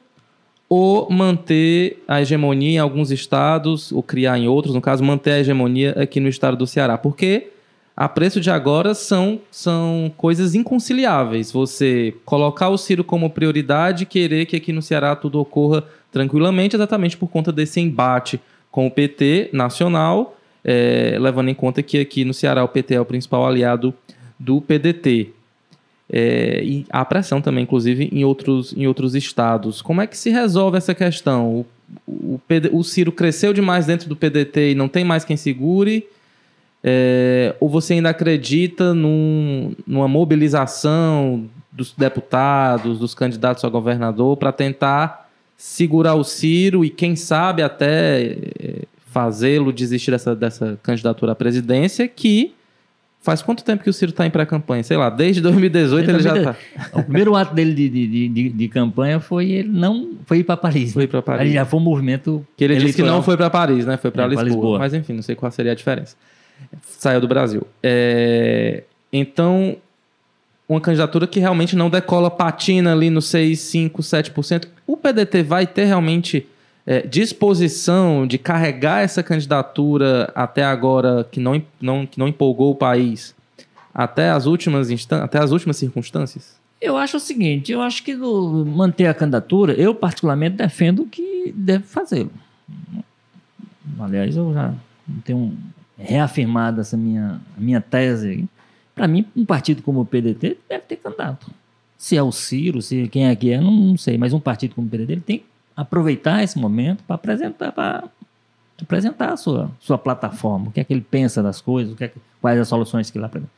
ou 0.69 1.11
manter 1.11 2.03
a 2.07 2.21
hegemonia 2.21 2.77
em 2.77 2.79
alguns 2.79 3.11
estados, 3.11 3.93
ou 3.93 4.03
criar 4.03 4.39
em 4.39 4.47
outros, 4.47 4.75
no 4.75 4.81
caso, 4.81 5.03
manter 5.03 5.33
a 5.33 5.39
hegemonia 5.41 5.93
aqui 5.93 6.21
no 6.21 6.29
estado 6.29 6.57
do 6.57 6.67
Ceará. 6.67 6.99
Porque 6.99 7.49
a 7.97 8.09
preço 8.11 8.43
de 8.43 8.51
agora 8.51 8.95
são, 8.95 9.41
são 9.51 10.13
coisas 10.19 10.55
inconciliáveis. 10.55 11.51
Você 11.51 12.15
colocar 12.27 12.69
o 12.69 12.77
Ciro 12.77 13.05
como 13.05 13.31
prioridade 13.31 14.03
e 14.03 14.07
querer 14.07 14.45
que 14.45 14.57
aqui 14.57 14.71
no 14.71 14.83
Ceará 14.83 15.17
tudo 15.17 15.41
ocorra 15.41 15.83
tranquilamente, 16.11 16.77
exatamente 16.77 17.17
por 17.17 17.29
conta 17.29 17.51
desse 17.51 17.81
embate 17.81 18.39
com 18.73 18.87
o 18.87 18.91
PT 18.91 19.51
nacional, 19.53 20.37
é, 20.65 21.17
levando 21.21 21.51
em 21.51 21.55
conta 21.55 21.83
que 21.83 22.01
aqui 22.01 22.25
no 22.25 22.33
Ceará 22.33 22.65
o 22.65 22.69
PT 22.69 22.95
é 22.95 23.01
o 23.01 23.05
principal 23.05 23.47
aliado 23.47 23.95
do 24.39 24.61
PDT. 24.61 25.31
É, 26.11 26.61
e 26.65 26.85
há 26.91 27.05
pressão 27.05 27.41
também, 27.41 27.63
inclusive, 27.65 28.09
em 28.11 28.25
outros, 28.25 28.75
em 28.77 28.87
outros 28.87 29.15
estados. 29.15 29.81
Como 29.81 30.01
é 30.01 30.07
que 30.07 30.17
se 30.17 30.31
resolve 30.31 30.79
essa 30.79 30.95
questão? 30.95 31.55
O, 31.55 31.67
o, 32.07 32.41
o 32.73 32.83
Ciro 32.83 33.13
cresceu 33.13 33.53
demais 33.53 33.87
dentro 33.87 34.09
do 34.09 34.17
PDT 34.17 34.73
e 34.73 34.75
não 34.75 34.89
tem 34.89 35.05
mais 35.05 35.25
quem 35.25 35.37
segure? 35.37 36.07
É, 36.83 37.55
ou 37.61 37.69
você 37.69 37.95
ainda 37.95 38.11
acredita 38.11 38.93
num, 38.93 39.75
numa 39.87 40.09
mobilização 40.09 41.49
dos 41.71 41.93
deputados, 41.93 42.99
dos 42.99 43.15
candidatos 43.15 43.65
a 43.65 43.69
governador, 43.69 44.37
para 44.37 44.51
tentar 44.51 45.22
segurar 45.63 46.17
o 46.17 46.25
Ciro 46.25 46.85
e, 46.85 46.91
quem 46.91 47.15
sabe, 47.15 47.63
até 47.63 48.33
é, 48.33 48.83
fazê-lo 49.13 49.73
desistir 49.73 50.11
dessa, 50.11 50.35
dessa 50.35 50.77
candidatura 50.83 51.33
à 51.33 51.35
presidência, 51.37 52.09
que 52.09 52.53
Faz 53.25 53.41
quanto 53.41 53.63
tempo 53.63 53.85
que 53.85 53.89
o 53.89 53.93
Ciro 53.93 54.11
está 54.11 54.27
em 54.27 54.31
pré-campanha? 54.31 54.83
Sei 54.83 54.97
lá, 54.97 55.09
desde 55.09 55.39
2018 55.43 56.11
ele 56.11 56.19
já 56.19 56.37
está. 56.37 56.57
O 56.93 57.05
primeiro 57.05 57.37
ato 57.37 57.55
dele 57.55 57.73
de, 57.73 57.89
de, 57.89 58.29
de, 58.29 58.49
de, 58.49 58.69
campanha 58.69 59.21
foi 59.21 59.49
ele 59.49 59.69
não 59.69 60.15
foi 60.27 60.39
ir 60.39 60.43
para 60.43 60.57
Paris. 60.57 60.93
Foi 60.93 61.07
para 61.07 61.23
Paris. 61.23 61.43
Aí 61.43 61.53
já 61.53 61.65
foi 61.65 61.79
um 61.79 61.83
movimento. 61.85 62.45
Que 62.57 62.65
ele 62.65 62.75
disse 62.75 62.97
que 62.97 63.03
não 63.05 63.23
foi 63.23 63.37
para 63.37 63.49
Paris, 63.49 63.87
né? 63.87 63.97
Foi 63.97 64.11
para 64.11 64.25
é, 64.25 64.27
Lisboa. 64.27 64.45
Lisboa. 64.45 64.79
Mas 64.81 64.93
enfim, 64.93 65.13
não 65.13 65.23
sei 65.23 65.37
qual 65.37 65.53
seria 65.53 65.71
a 65.71 65.75
diferença. 65.77 66.17
Saiu 66.99 67.21
do 67.21 67.29
Brasil. 67.29 67.65
É... 67.81 68.83
Então, 69.13 69.77
uma 70.69 70.81
candidatura 70.81 71.27
que 71.27 71.41
realmente 71.41 71.77
não 71.77 71.91
decola 71.91 72.31
patina 72.31 72.93
ali 72.93 73.11
no 73.11 73.21
6, 73.21 73.59
5, 73.59 74.03
7%. 74.03 74.69
O 74.87 74.97
PDT 74.97 75.43
vai 75.43 75.67
ter 75.67 75.85
realmente 75.85 76.47
é, 76.87 77.07
disposição 77.07 78.27
de 78.27 78.39
carregar 78.39 79.03
essa 79.03 79.23
candidatura 79.23 80.33
até 80.35 80.65
agora 80.65 81.27
que 81.31 81.39
não, 81.39 81.63
não, 81.81 82.07
que 82.07 82.19
não 82.19 82.27
empolgou 82.27 82.71
o 82.73 82.75
país 82.75 83.35
até 83.95 84.31
as 84.31 84.47
últimas 84.47 84.89
até 85.11 85.39
as 85.39 85.51
últimas 85.51 85.77
circunstâncias? 85.77 86.61
Eu 86.81 86.97
acho 86.97 87.17
o 87.17 87.21
seguinte, 87.21 87.71
eu 87.71 87.81
acho 87.81 88.03
que 88.03 88.17
manter 88.17 89.07
a 89.07 89.15
candidatura, 89.15 89.73
eu 89.75 89.95
particularmente 89.95 90.57
defendo 90.57 91.07
que 91.07 91.55
deve 91.57 91.85
fazê-lo. 91.85 92.33
Aliás, 94.01 94.37
eu 94.37 94.53
já 94.53 94.75
tenho 95.25 95.57
reafirmado 95.97 96.81
essa 96.81 96.97
minha, 96.97 97.41
minha 97.57 97.81
tese. 97.81 98.49
Para 98.95 99.09
mim, 99.09 99.27
um 99.35 99.45
partido 99.45 99.83
como 99.83 100.01
o 100.01 100.07
PDT 100.07 100.59
deve 100.69 100.85
ter 100.85 100.97
candidato. 100.97 101.51
Se 101.97 102.17
é 102.17 102.23
o 102.23 102.33
Ciro, 102.33 102.83
se 102.83 103.09
quem 103.09 103.27
é 103.27 103.37
que 103.37 103.51
é, 103.51 103.61
não, 103.61 103.71
não 103.71 103.97
sei, 103.97 104.19
mas 104.19 104.33
um 104.33 104.41
partido 104.41 104.75
como 104.75 104.87
o 104.87 104.91
PDT 104.91 105.13
ele 105.13 105.21
tem 105.21 105.45
aproveitar 105.77 106.43
esse 106.43 106.59
momento 106.59 107.03
para 107.05 107.17
apresentar, 107.17 107.73
para 107.73 108.05
apresentar 108.81 109.33
a 109.33 109.37
sua, 109.37 109.71
sua 109.81 109.99
plataforma, 109.99 110.69
o 110.69 110.73
que 110.73 110.81
é 110.81 110.85
que 110.85 110.93
ele 110.93 111.05
pensa 111.09 111.43
das 111.43 111.61
coisas, 111.61 111.93
o 111.93 111.97
que 111.97 112.05
é 112.05 112.09
que, 112.09 112.19
quais 112.41 112.61
as 112.61 112.69
soluções 112.69 113.11
que 113.11 113.19
ele 113.19 113.25
apresenta. 113.25 113.53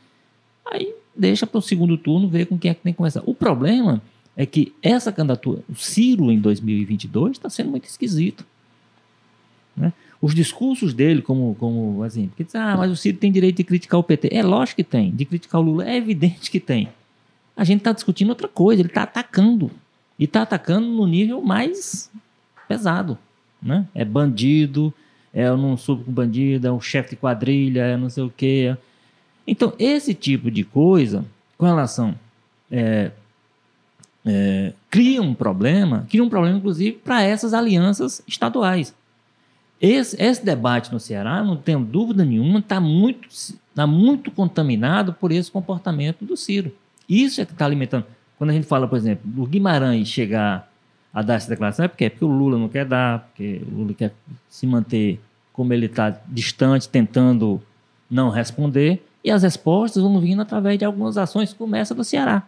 Aí 0.65 0.95
deixa 1.15 1.47
para 1.47 1.59
o 1.59 1.63
segundo 1.63 1.97
turno 1.97 2.29
ver 2.29 2.47
com 2.47 2.59
quem 2.59 2.71
é 2.71 2.75
que 2.75 2.83
tem 2.83 2.93
que 2.93 2.97
conversar. 2.97 3.23
O 3.27 3.35
problema 3.35 4.03
é 4.37 4.47
que 4.47 4.75
essa 4.83 5.13
candidatura, 5.13 5.63
o 5.69 5.75
Ciro 5.75 6.31
em 6.31 6.41
2022, 6.41 7.33
está 7.33 7.49
sendo 7.49 7.71
muito 7.71 7.85
esquisito. 7.85 8.45
Né? 9.77 9.93
Os 10.25 10.35
discursos 10.35 10.95
dele, 10.95 11.21
como, 11.21 11.55
como 11.57 12.03
assim, 12.03 12.29
porque 12.29 12.45
diz, 12.45 12.55
ah, 12.55 12.79
mas 12.79 12.91
o 12.91 12.97
Ciro 12.97 13.19
tem 13.19 13.31
direito 13.31 13.59
de 13.59 13.65
criticar 13.65 14.01
o 14.01 14.03
PT. 14.03 14.31
É 14.33 14.43
lógico 14.43 14.77
que 14.77 14.83
tem, 14.83 15.15
de 15.15 15.27
criticar 15.27 15.61
o 15.61 15.65
Lula, 15.65 15.87
é 15.87 15.99
evidente 15.99 16.51
que 16.51 16.59
tem. 16.59 16.89
A 17.55 17.63
gente 17.63 17.81
está 17.81 17.93
discutindo 17.93 18.31
outra 18.31 18.49
coisa, 18.49 18.81
ele 18.81 18.89
está 18.89 19.03
atacando 19.03 19.71
e 20.19 20.25
está 20.25 20.41
atacando 20.41 20.89
no 20.89 21.07
nível 21.07 21.43
mais 21.43 22.11
pesado. 22.67 23.19
Né? 23.63 23.87
É 23.95 24.03
bandido, 24.03 24.95
é 25.31 25.47
eu 25.47 25.59
não 25.59 25.77
subo 25.77 26.05
com 26.05 26.11
bandido, 26.13 26.67
é 26.67 26.73
um 26.73 26.81
chefe 26.81 27.11
de 27.11 27.17
quadrilha, 27.17 27.83
é 27.83 27.95
não 27.99 28.09
sei 28.09 28.25
o 28.25 28.33
quê. 28.35 28.75
Então, 29.47 29.75
esse 29.79 30.15
tipo 30.15 30.51
de 30.51 30.65
coisa, 30.65 31.23
com 31.59 31.67
relação. 31.67 32.15
É, 32.71 33.11
é, 34.25 34.73
cria 34.91 35.21
um 35.21 35.35
problema, 35.35 36.07
cria 36.09 36.25
um 36.25 36.31
problema, 36.31 36.57
inclusive, 36.57 36.93
para 36.93 37.21
essas 37.21 37.53
alianças 37.53 38.23
estaduais. 38.27 38.95
Esse, 39.81 40.21
esse, 40.23 40.45
debate 40.45 40.93
no 40.93 41.01
Ceará, 41.01 41.43
não 41.43 41.57
tenho 41.57 41.81
dúvida 41.81 42.25
nenhuma, 42.25 42.61
está 42.61 42.81
muito, 42.81 43.29
tá 43.75 43.87
muito 43.87 44.31
contaminado 44.31 45.13
por 45.13 45.33
esse 45.33 45.51
comportamento 45.51 46.25
do 46.25 46.37
Ciro. 46.37 46.73
Isso 47.09 47.41
é 47.41 47.45
que 47.45 47.53
está 47.53 47.65
alimentando. 47.65 48.07
Quando 48.39 48.51
a 48.51 48.53
gente 48.53 48.67
fala, 48.67 48.89
por 48.89 48.97
exemplo, 48.97 49.23
do 49.25 49.47
Guimarães 49.47 50.09
chegar 50.09 50.71
a 51.13 51.23
dar 51.23 51.35
essa 51.35 51.49
declaração, 51.49 51.85
é 51.85 51.89
porque, 51.89 52.05
é 52.05 52.11
porque 52.11 52.25
o 52.25 52.29
Lula 52.29 52.59
não 52.59 52.69
quer 52.69 52.85
dar, 52.85 53.21
porque 53.21 53.63
o 53.71 53.79
Lula 53.79 53.95
quer 53.95 54.13
se 54.49 54.67
manter 54.67 55.21
como 55.53 55.73
ele 55.73 55.87
está 55.87 56.11
distante, 56.29 56.89
tentando 56.89 57.63
não 58.11 58.31
responder, 58.31 59.05
e 59.23 59.31
as 59.31 59.43
respostas 59.43 60.03
vão 60.03 60.21
vindo 60.21 60.43
através 60.43 60.79
de 60.79 60.85
algumas 60.85 61.17
ações, 61.17 61.53
começa 61.53 61.95
do 61.95 62.05
Ceará. 62.05 62.43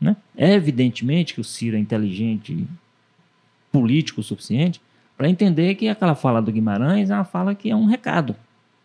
Né? 0.00 0.16
É 0.36 0.52
evidentemente 0.52 1.34
que 1.34 1.40
o 1.40 1.44
Ciro 1.44 1.76
é 1.76 1.78
inteligente, 1.78 2.66
político 3.70 4.20
o 4.20 4.24
suficiente, 4.24 4.80
para 5.16 5.28
entender 5.28 5.74
que 5.74 5.88
aquela 5.88 6.14
fala 6.14 6.40
do 6.40 6.50
Guimarães 6.50 7.10
é 7.10 7.14
uma 7.14 7.24
fala 7.24 7.54
que 7.54 7.70
é 7.70 7.76
um 7.76 7.86
recado. 7.86 8.34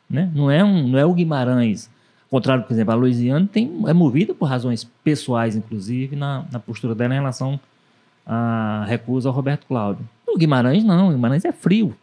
Né? 0.10 0.32
Não, 0.34 0.50
é 0.50 0.64
um, 0.64 0.88
não 0.88 1.00
é 1.00 1.06
o 1.06 1.14
Guimarães 1.14 1.90
contrário, 2.30 2.64
por 2.64 2.74
exemplo, 2.74 2.94
a 2.94 2.96
Louisiana 2.96 3.48
tem, 3.52 3.84
é 3.88 3.94
movida 3.94 4.34
por 4.34 4.46
razões 4.46 4.84
pessoais, 5.04 5.56
inclusive, 5.56 6.16
na, 6.16 6.46
na 6.52 6.60
postura 6.60 6.94
dela 6.94 7.14
em 7.14 7.18
relação 7.18 7.60
à 8.26 8.86
recusa 8.88 9.30
ao 9.30 9.36
Roberto 9.36 9.66
Cláudio. 9.66 10.08
O 10.28 10.38
Guimarães 10.38 10.84
não, 10.84 11.10
o 11.10 11.12
Guimarães 11.12 11.46
é 11.46 11.52
frio. 11.52 11.96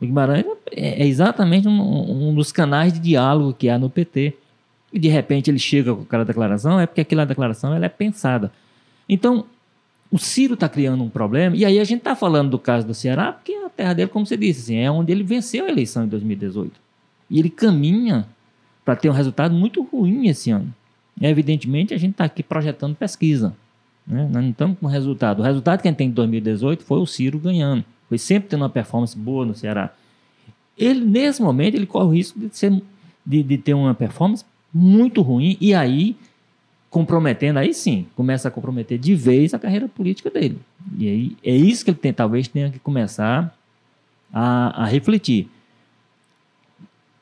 O 0.00 0.06
Guimarães 0.06 0.46
é, 0.72 1.02
é 1.02 1.06
exatamente 1.06 1.68
um, 1.68 2.28
um, 2.30 2.34
dos 2.34 2.52
canais 2.52 2.92
de 2.92 2.98
diálogo 2.98 3.52
que 3.52 3.68
há 3.68 3.78
no 3.78 3.90
PT. 3.90 4.36
E 4.92 4.98
de 4.98 5.08
repente 5.08 5.50
ele 5.50 5.58
chega 5.58 5.94
com 5.94 6.02
aquela 6.02 6.24
declaração, 6.24 6.80
é 6.80 6.86
porque 6.86 7.02
aquela 7.02 7.26
declaração 7.26 7.74
ela 7.74 7.84
é 7.84 7.90
pensada. 7.90 8.50
Então, 9.06 9.44
o 10.10 10.18
Ciro 10.18 10.54
está 10.54 10.68
criando 10.68 11.02
um 11.04 11.08
problema, 11.08 11.54
e 11.54 11.64
aí 11.64 11.78
a 11.78 11.84
gente 11.84 11.98
está 11.98 12.14
falando 12.14 12.50
do 12.50 12.58
caso 12.58 12.86
do 12.86 12.94
Ceará, 12.94 13.32
porque 13.32 13.52
a 13.52 13.68
terra 13.68 13.92
dele, 13.92 14.08
como 14.08 14.24
você 14.24 14.36
disse, 14.36 14.60
assim, 14.60 14.76
é 14.76 14.90
onde 14.90 15.12
ele 15.12 15.22
venceu 15.22 15.66
a 15.66 15.68
eleição 15.68 16.04
em 16.04 16.08
2018. 16.08 16.72
E 17.30 17.38
ele 17.38 17.50
caminha 17.50 18.26
para 18.84 18.96
ter 18.96 19.10
um 19.10 19.12
resultado 19.12 19.54
muito 19.54 19.82
ruim 19.82 20.28
esse 20.28 20.50
ano. 20.50 20.72
Evidentemente, 21.20 21.92
a 21.92 21.98
gente 21.98 22.12
está 22.12 22.24
aqui 22.24 22.42
projetando 22.42 22.94
pesquisa. 22.96 23.54
Né? 24.06 24.22
Nós 24.32 24.42
não 24.42 24.50
estamos 24.50 24.78
com 24.78 24.86
resultado. 24.86 25.40
O 25.40 25.42
resultado 25.42 25.82
que 25.82 25.88
a 25.88 25.90
gente 25.90 25.98
tem 25.98 26.08
em 26.08 26.12
2018 26.12 26.84
foi 26.84 26.98
o 26.98 27.06
Ciro 27.06 27.38
ganhando. 27.38 27.84
Foi 28.08 28.16
sempre 28.16 28.48
tendo 28.48 28.62
uma 28.62 28.70
performance 28.70 29.16
boa 29.16 29.44
no 29.44 29.54
Ceará. 29.54 29.92
Ele, 30.76 31.04
nesse 31.04 31.42
momento, 31.42 31.74
ele 31.74 31.86
corre 31.86 32.06
o 32.06 32.10
risco 32.10 32.38
de, 32.38 32.56
ser, 32.56 32.82
de, 33.26 33.42
de 33.42 33.58
ter 33.58 33.74
uma 33.74 33.94
performance 33.94 34.44
muito 34.72 35.20
ruim 35.20 35.58
e 35.60 35.74
aí 35.74 36.16
comprometendo, 36.90 37.58
aí 37.58 37.74
sim, 37.74 38.06
começa 38.16 38.48
a 38.48 38.50
comprometer 38.50 38.98
de 38.98 39.14
vez 39.14 39.52
a 39.52 39.58
carreira 39.58 39.88
política 39.88 40.30
dele. 40.30 40.58
E 40.96 41.08
aí 41.08 41.36
é 41.44 41.54
isso 41.54 41.84
que 41.84 41.90
ele 41.90 41.98
tem, 41.98 42.12
talvez 42.12 42.48
tenha 42.48 42.70
que 42.70 42.78
começar 42.78 43.54
a, 44.32 44.84
a 44.84 44.86
refletir. 44.86 45.48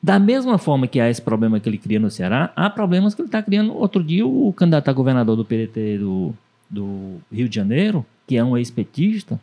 Da 0.01 0.19
mesma 0.19 0.57
forma 0.57 0.87
que 0.87 0.99
há 0.99 1.09
esse 1.09 1.21
problema 1.21 1.59
que 1.59 1.67
ele 1.67 1.77
cria 1.77 1.99
no 1.99 2.09
Ceará, 2.09 2.51
há 2.55 2.69
problemas 2.69 3.13
que 3.13 3.21
ele 3.21 3.27
está 3.27 3.41
criando. 3.41 3.75
Outro 3.75 4.03
dia, 4.03 4.25
o 4.25 4.53
candidato 4.53 4.89
a 4.89 4.93
governador 4.93 5.35
do 5.35 5.43
PDT 5.43 5.97
do, 5.97 6.33
do 6.69 7.17
Rio 7.31 7.49
de 7.49 7.55
Janeiro, 7.55 8.05
que 8.25 8.37
é 8.37 8.43
um 8.43 8.55
ex-petista, 8.55 9.39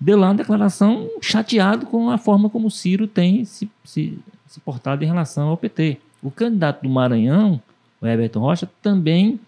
deu 0.00 0.18
lá 0.18 0.28
uma 0.28 0.34
declaração 0.34 1.08
chateado 1.20 1.86
com 1.86 2.08
a 2.08 2.18
forma 2.18 2.48
como 2.48 2.68
o 2.68 2.70
Ciro 2.70 3.06
tem 3.06 3.44
se, 3.44 3.70
se, 3.84 4.18
se 4.46 4.60
portado 4.60 5.04
em 5.04 5.06
relação 5.06 5.48
ao 5.48 5.56
PT. 5.56 5.98
O 6.22 6.30
candidato 6.30 6.82
do 6.82 6.88
Maranhão, 6.88 7.60
o 8.02 8.06
Everton 8.06 8.40
Rocha, 8.40 8.68
também, 8.82 9.38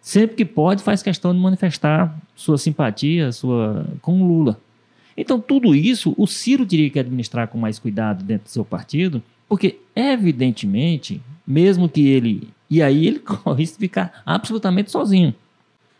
sempre 0.00 0.36
que 0.36 0.44
pode, 0.44 0.82
faz 0.82 1.02
questão 1.02 1.34
de 1.34 1.38
manifestar 1.38 2.16
sua 2.34 2.58
simpatia 2.58 3.30
sua, 3.30 3.86
com 4.00 4.26
Lula. 4.26 4.58
Então, 5.16 5.38
tudo 5.38 5.74
isso 5.74 6.14
o 6.16 6.26
Ciro 6.26 6.66
teria 6.66 6.90
que 6.90 6.98
administrar 6.98 7.46
com 7.48 7.58
mais 7.58 7.78
cuidado 7.78 8.24
dentro 8.24 8.44
do 8.44 8.50
seu 8.50 8.64
partido, 8.64 9.22
porque, 9.48 9.78
evidentemente, 9.94 11.22
mesmo 11.46 11.88
que 11.88 12.06
ele. 12.06 12.48
E 12.68 12.82
aí 12.82 13.06
ele 13.06 13.18
corre 13.20 13.64
de 13.64 13.72
ficar 13.72 14.22
absolutamente 14.26 14.90
sozinho. 14.90 15.34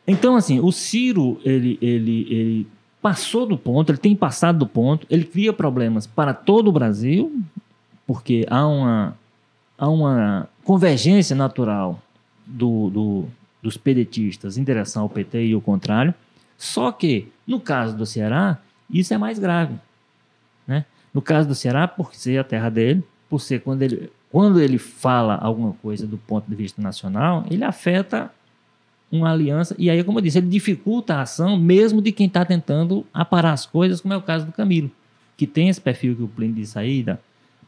Então, 0.07 0.37
assim, 0.37 0.61
o 0.61 0.73
Ciro, 0.73 1.41
ele, 1.45 1.79
ele, 1.81 2.27
ele 2.29 2.67
passou 3.01 3.47
do 3.47 3.57
ponto, 3.57 3.91
ele 3.91 3.99
tem 3.99 4.17
passado 4.17 4.59
do 4.59 4.67
ponto, 4.67 5.07
ele 5.09 5.25
cria 5.25 5.53
problemas 5.53 6.07
para 6.07 6.35
todo 6.35 6.69
o 6.69 6.73
Brasil, 6.73 7.33
porque 8.07 8.47
há 8.51 8.67
uma, 8.67 9.17
há 9.79 9.89
uma 9.89 10.49
convergência 10.65 11.37
natural 11.37 12.01
do, 12.47 12.91
do, 12.91 13.25
dos 13.63 13.77
pedetistas 13.77 14.59
em 14.59 14.65
direção 14.65 15.03
ao 15.03 15.09
PT 15.09 15.47
e 15.47 15.55
o 15.55 15.61
contrário. 15.61 16.15
Só 16.57 16.91
que, 16.91 17.29
no 17.47 17.61
caso 17.61 17.97
do 17.97 18.07
Ceará, 18.07 18.59
isso 18.91 19.13
é 19.13 19.19
mais 19.19 19.39
grave. 19.39 19.75
Né? 20.67 20.85
No 21.13 21.21
caso 21.21 21.47
do 21.47 21.55
Ceará, 21.55 21.87
por 21.87 22.15
ser 22.15 22.39
a 22.39 22.45
terra 22.45 22.71
dele, 22.71 23.05
por 23.29 23.41
ser 23.41 23.61
quando 23.61 23.83
ele, 23.83 24.11
quando 24.31 24.61
ele 24.61 24.79
fala 24.79 25.37
alguma 25.37 25.73
coisa 25.75 26.07
do 26.07 26.19
ponto 26.19 26.49
de 26.49 26.55
vista 26.57 26.81
nacional, 26.81 27.45
ele 27.51 27.65
afeta 27.65 28.31
uma 29.11 29.31
aliança, 29.31 29.77
e 29.79 29.89
aí, 29.89 30.03
como 30.03 30.19
eu 30.19 30.23
disse, 30.23 30.39
ele 30.39 30.49
dificulta 30.49 31.15
a 31.15 31.23
ação 31.23 31.57
mesmo 31.57 32.03
de 32.03 32.11
quem 32.11 32.27
está 32.27 32.45
tentando 32.45 33.07
aparar 33.15 33.53
as 33.53 33.65
coisas, 33.65 34.01
como 34.01 34.13
é 34.13 34.17
o 34.17 34.23
caso 34.23 34.47
do 34.47 34.53
Camilo, 34.53 34.91
que 35.37 35.47
tem 35.47 35.69
esse 35.69 35.81
perfil 35.81 36.17
que 36.17 36.23
o 36.23 36.29
Plínio 36.29 36.57
disse 36.57 36.77
aí, 36.77 37.03
da 37.03 37.19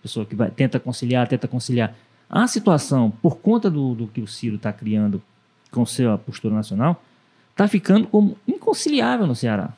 pessoa 0.03 0.27
que 0.27 0.35
vai, 0.35 0.51
tenta 0.51 0.81
conciliar, 0.81 1.29
tenta 1.29 1.47
conciliar. 1.47 1.95
A 2.29 2.47
situação, 2.47 3.11
por 3.23 3.39
conta 3.39 3.71
do, 3.71 3.95
do 3.95 4.07
que 4.07 4.21
o 4.21 4.27
Ciro 4.27 4.57
está 4.57 4.73
criando 4.73 5.23
com 5.71 5.87
sua 5.87 6.19
postura 6.19 6.55
nacional, 6.55 7.03
está 7.51 7.69
ficando 7.69 8.07
como 8.07 8.37
inconciliável 8.47 9.27
no 9.27 9.35
Ceará 9.35 9.73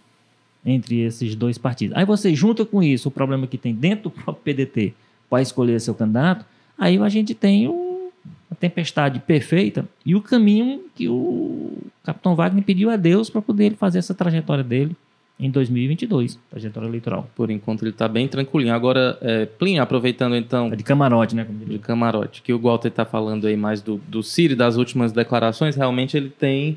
entre 0.64 1.00
esses 1.00 1.34
dois 1.34 1.56
partidos. 1.56 1.96
Aí 1.96 2.04
você 2.04 2.34
junta 2.34 2.64
com 2.64 2.82
isso 2.82 3.08
o 3.08 3.12
problema 3.12 3.46
que 3.46 3.56
tem 3.56 3.74
dentro 3.74 4.04
do 4.04 4.11
próprio 4.11 4.42
PDT 4.42 4.94
para 5.30 5.42
escolher 5.42 5.80
seu 5.80 5.94
candidato, 5.94 6.44
aí 6.76 6.98
a 6.98 7.08
gente 7.08 7.34
tem 7.34 7.68
o, 7.68 8.11
a 8.50 8.54
tempestade 8.54 9.20
perfeita 9.20 9.87
e 10.04 10.14
o 10.14 10.22
caminho 10.22 10.84
que 10.94 11.08
o 11.08 11.76
capitão 12.02 12.34
Wagner 12.34 12.64
pediu 12.64 12.90
a 12.90 12.96
Deus 12.96 13.30
para 13.30 13.42
poder 13.42 13.76
fazer 13.76 13.98
essa 13.98 14.14
trajetória 14.14 14.64
dele 14.64 14.96
em 15.38 15.51
2022, 15.51 16.38
trajetória 16.51 16.88
eleitoral. 16.88 17.29
Por 17.37 17.51
enquanto 17.51 17.83
ele 17.83 17.90
está 17.90 18.09
bem 18.09 18.27
tranquilinho. 18.27 18.74
Agora, 18.74 19.16
é, 19.20 19.46
Plínio, 19.46 19.83
aproveitando 19.83 20.35
então... 20.35 20.72
É 20.72 20.77
de 20.77 20.83
camarote, 20.83 21.37
né? 21.37 21.46
De 21.48 21.79
camarote, 21.79 22.42
que 22.42 22.53
o 22.53 22.59
Walter 22.59 22.88
está 22.88 23.05
falando 23.05 23.46
aí 23.46 23.57
mais 23.57 23.81
do, 23.81 24.01
do 24.09 24.22
Ciro 24.22 24.57
das 24.57 24.77
últimas 24.77 25.12
declarações, 25.12 25.77
realmente 25.77 26.16
ele 26.16 26.29
tem 26.29 26.77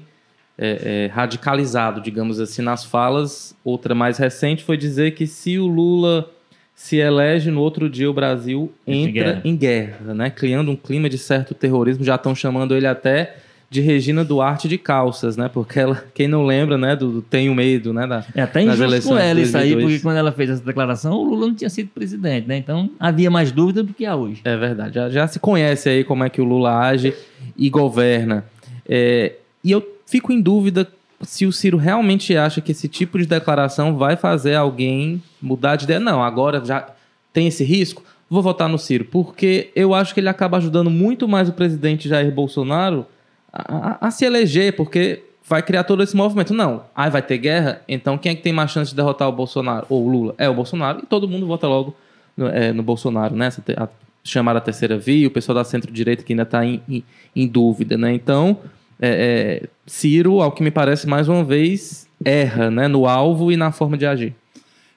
é, 0.58 1.06
é, 1.06 1.12
radicalizado, 1.12 2.00
digamos 2.02 2.40
assim, 2.40 2.62
nas 2.62 2.86
falas. 2.86 3.56
Outra 3.64 3.96
mais 3.96 4.20
recente 4.20 4.64
foi 4.64 4.78
dizer 4.78 5.16
que 5.16 5.26
se 5.26 5.58
o 5.58 5.66
Lula 5.66 6.30
se 6.76 6.98
elege, 6.98 7.50
no 7.50 7.62
outro 7.62 7.90
dia 7.90 8.10
o 8.10 8.14
Brasil 8.14 8.72
entra 8.86 9.10
em 9.10 9.12
guerra, 9.12 9.42
em 9.44 9.56
guerra 9.56 10.14
né? 10.14 10.30
criando 10.30 10.72
um 10.72 10.76
clima 10.76 11.10
de 11.10 11.18
certo 11.18 11.56
terrorismo. 11.56 12.04
Já 12.04 12.16
estão 12.16 12.36
chamando 12.36 12.76
ele 12.76 12.86
até 12.88 13.38
de 13.72 13.80
Regina 13.80 14.26
Duarte 14.26 14.68
de 14.68 14.78
calças, 14.78 15.38
né? 15.38 15.48
Porque 15.48 15.80
ela, 15.80 16.04
quem 16.14 16.28
não 16.28 16.46
lembra, 16.46 16.78
né, 16.78 16.94
do, 16.94 17.10
do 17.10 17.22
Tenho 17.22 17.56
Medo, 17.56 17.94
né? 17.94 18.06
Da, 18.06 18.26
é 18.36 18.42
até 18.42 18.62
injusto 18.62 19.08
com 19.08 19.18
ela 19.18 19.40
isso 19.40 19.58
aí, 19.58 19.74
porque 19.74 20.00
quando 20.00 20.18
ela 20.18 20.34
fez 20.34 20.50
essa 20.50 20.62
declaração, 20.62 21.14
o 21.14 21.24
Lula 21.24 21.48
não 21.48 21.56
tinha 21.56 21.70
sido 21.70 21.88
presidente, 21.88 22.46
né? 22.50 22.58
Então 22.58 22.90
havia 23.00 23.32
mais 23.32 23.50
dúvida 23.50 23.82
do 23.82 23.94
que 23.94 24.06
há 24.06 24.14
hoje. 24.14 24.42
É 24.44 24.58
verdade. 24.58 24.96
Já, 24.96 25.10
já 25.10 25.26
se 25.26 25.40
conhece 25.40 25.88
aí 25.88 26.04
como 26.04 26.22
é 26.26 26.30
que 26.30 26.42
o 26.42 26.44
Lula 26.44 26.80
age 26.80 27.14
e 27.58 27.70
governa. 27.70 28.44
É, 28.86 29.36
e 29.64 29.72
eu 29.72 29.82
fico 30.06 30.34
em 30.34 30.42
dúvida 30.42 30.86
se 31.22 31.46
o 31.46 31.52
Ciro 31.54 31.78
realmente 31.78 32.36
acha 32.36 32.60
que 32.60 32.74
esse 32.74 32.90
tipo 32.90 33.18
de 33.18 33.26
declaração 33.26 33.96
vai 33.96 34.18
fazer 34.18 34.56
alguém 34.56 35.24
mudar 35.42 35.78
de 35.78 35.86
ideia. 35.86 36.00
Não, 36.02 36.22
agora 36.22 36.62
já 36.66 36.90
tem 37.32 37.48
esse 37.48 37.64
risco, 37.64 38.04
vou 38.30 38.42
votar 38.42 38.68
no 38.68 38.78
Ciro, 38.78 39.06
porque 39.06 39.70
eu 39.74 39.94
acho 39.94 40.14
que 40.14 40.20
ele 40.20 40.28
acaba 40.28 40.58
ajudando 40.58 40.90
muito 40.90 41.26
mais 41.26 41.48
o 41.48 41.54
presidente 41.54 42.10
Jair 42.10 42.34
Bolsonaro 42.34 43.06
a, 43.52 44.08
a, 44.08 44.12
se 44.12 44.26
eleger, 44.26 44.76
porque 44.76 45.24
vai 45.48 45.62
criar 45.62 45.84
todo 45.84 46.02
esse 46.04 46.16
movimento. 46.16 46.54
Não, 46.54 46.84
aí 46.96 47.10
vai 47.10 47.22
ter 47.22 47.38
guerra, 47.38 47.82
então 47.88 48.18
quem 48.18 48.32
é 48.32 48.36
que 48.36 48.42
tem 48.42 48.54
mais 48.54 48.72
chance 48.72 48.92
de 48.92 48.96
derrotar 48.96 49.28
o 49.28 49.32
Bolsonaro 49.32 49.86
ou 49.90 50.06
o 50.06 50.10
Lula? 50.10 50.36
É 50.38 50.50
o 50.50 50.54
Bolsonaro 50.54 51.00
e 51.04 51.06
todo 51.06 51.28
mundo 51.28 51.46
vota 51.46 51.68
logo 51.68 51.96
no, 52.36 52.48
é, 52.48 52.72
no 52.72 52.84
Bolsonaro, 52.84 53.36
né? 53.36 53.48
Essa, 53.48 53.64
a, 53.78 53.88
chamar 54.24 54.56
a 54.56 54.62
terceira 54.62 54.98
via, 54.98 55.28
o 55.28 55.32
pessoal 55.32 55.56
da 55.56 55.64
centro-direita 55.64 56.24
que 56.24 56.34
ainda 56.34 56.44
está 56.44 56.66
em, 56.66 56.82
em, 56.88 57.04
em, 57.36 57.48
dúvida, 57.48 57.98
né? 57.98 58.14
Então, 58.14 58.60
é, 59.00 59.62
é, 59.64 59.70
Ciro, 59.86 60.42
ao 60.42 60.52
que 60.52 60.64
me 60.64 60.72
parece, 60.72 61.08
mais 61.08 61.28
uma 61.28 61.44
vez, 61.44 62.08
erra 62.24 62.70
né, 62.70 62.88
no 62.88 63.08
alvo 63.08 63.52
e 63.52 63.58
na 63.58 63.72
forma 63.72 63.98
de 63.98 64.06
agir. 64.06 64.36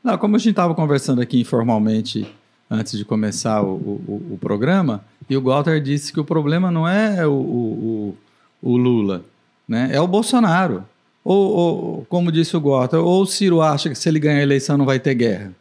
Não, 0.03 0.19
como 0.19 0.37
a 0.37 0.39
gente 0.39 0.51
estava 0.51 0.75
conversando 0.75 1.23
aqui 1.23 1.41
informalmente 1.41 2.27
antes 2.71 2.99
de 2.99 3.05
começar 3.05 3.63
o, 3.63 3.75
o, 3.75 4.33
o, 4.33 4.39
programa, 4.39 5.03
e 5.29 5.37
o 5.37 5.43
Walter 5.43 5.81
disse 5.81 6.13
que 6.13 6.21
o 6.21 6.25
problema 6.25 6.71
não 6.71 6.87
é 6.87 7.27
o, 7.27 7.33
o, 7.33 8.17
o 8.65 8.79
Lula, 8.79 9.23
né? 9.69 9.91
é 9.93 10.01
o 10.01 10.07
Bolsonaro. 10.07 10.85
Ou, 11.23 11.57
ou, 11.57 12.07
como 12.09 12.33
disse 12.33 12.57
o 12.57 12.61
Walter, 12.61 12.97
ou 12.97 13.23
o 13.23 13.27
Ciro 13.27 13.61
acha 13.63 13.89
que 13.89 13.95
se 13.95 14.09
ele 14.09 14.19
ganhar 14.19 14.39
a 14.39 14.43
eleição 14.43 14.77
não 14.77 14.85
vai 14.85 14.99
ter 14.99 15.15
guerra. 15.15 15.53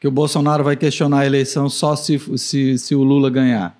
Que 0.00 0.06
o 0.06 0.10
Bolsonaro 0.10 0.64
vai 0.64 0.76
questionar 0.76 1.20
a 1.20 1.26
eleição 1.26 1.68
só 1.68 1.94
se, 1.96 2.18
se, 2.38 2.78
se 2.78 2.94
o 2.94 3.02
Lula 3.02 3.30
ganhar. 3.30 3.76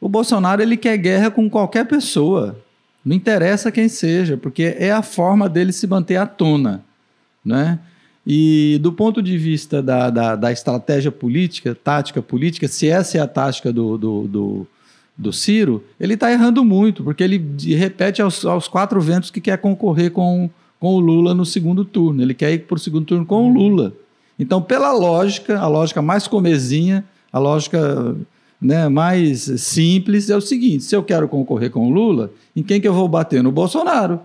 O 0.00 0.08
Bolsonaro 0.08 0.62
ele 0.62 0.76
quer 0.76 0.96
guerra 0.96 1.30
com 1.30 1.48
qualquer 1.48 1.86
pessoa. 1.86 2.58
Não 3.04 3.14
interessa 3.14 3.72
quem 3.72 3.88
seja, 3.88 4.36
porque 4.36 4.76
é 4.78 4.90
a 4.90 5.02
forma 5.02 5.48
dele 5.48 5.72
se 5.72 5.86
manter 5.86 6.16
à 6.16 6.26
tona. 6.26 6.82
Né? 7.44 7.78
E 8.26 8.78
do 8.82 8.92
ponto 8.92 9.22
de 9.22 9.36
vista 9.38 9.82
da, 9.82 10.10
da, 10.10 10.36
da 10.36 10.52
estratégia 10.52 11.10
política, 11.10 11.74
tática 11.74 12.20
política, 12.20 12.68
se 12.68 12.88
essa 12.88 13.18
é 13.18 13.20
a 13.20 13.26
tática 13.26 13.72
do, 13.72 13.96
do, 13.98 14.28
do, 14.28 14.66
do 15.18 15.32
Ciro, 15.32 15.82
ele 15.98 16.14
está 16.14 16.30
errando 16.30 16.64
muito, 16.64 17.02
porque 17.02 17.24
ele 17.24 17.44
repete 17.74 18.22
aos, 18.22 18.44
aos 18.44 18.68
quatro 18.68 19.00
ventos 19.00 19.30
que 19.30 19.40
quer 19.40 19.58
concorrer 19.58 20.12
com, 20.12 20.48
com 20.78 20.94
o 20.94 21.00
Lula 21.00 21.34
no 21.34 21.44
segundo 21.44 21.84
turno. 21.84 22.22
Ele 22.22 22.34
quer 22.34 22.52
ir 22.52 22.60
para 22.60 22.76
o 22.76 22.78
segundo 22.78 23.04
turno 23.04 23.26
com 23.26 23.50
o 23.50 23.52
Lula. 23.52 23.92
Então, 24.38 24.62
pela 24.62 24.92
lógica, 24.92 25.58
a 25.58 25.66
lógica 25.66 26.00
mais 26.00 26.28
comezinha, 26.28 27.04
a 27.32 27.40
lógica 27.40 28.16
né, 28.60 28.88
mais 28.88 29.40
simples 29.40 30.30
é 30.30 30.36
o 30.36 30.40
seguinte: 30.40 30.84
se 30.84 30.94
eu 30.94 31.02
quero 31.02 31.26
concorrer 31.26 31.72
com 31.72 31.88
o 31.88 31.90
Lula, 31.90 32.30
em 32.54 32.62
quem 32.62 32.80
que 32.80 32.86
eu 32.86 32.94
vou 32.94 33.08
bater? 33.08 33.42
No 33.42 33.50
Bolsonaro, 33.50 34.20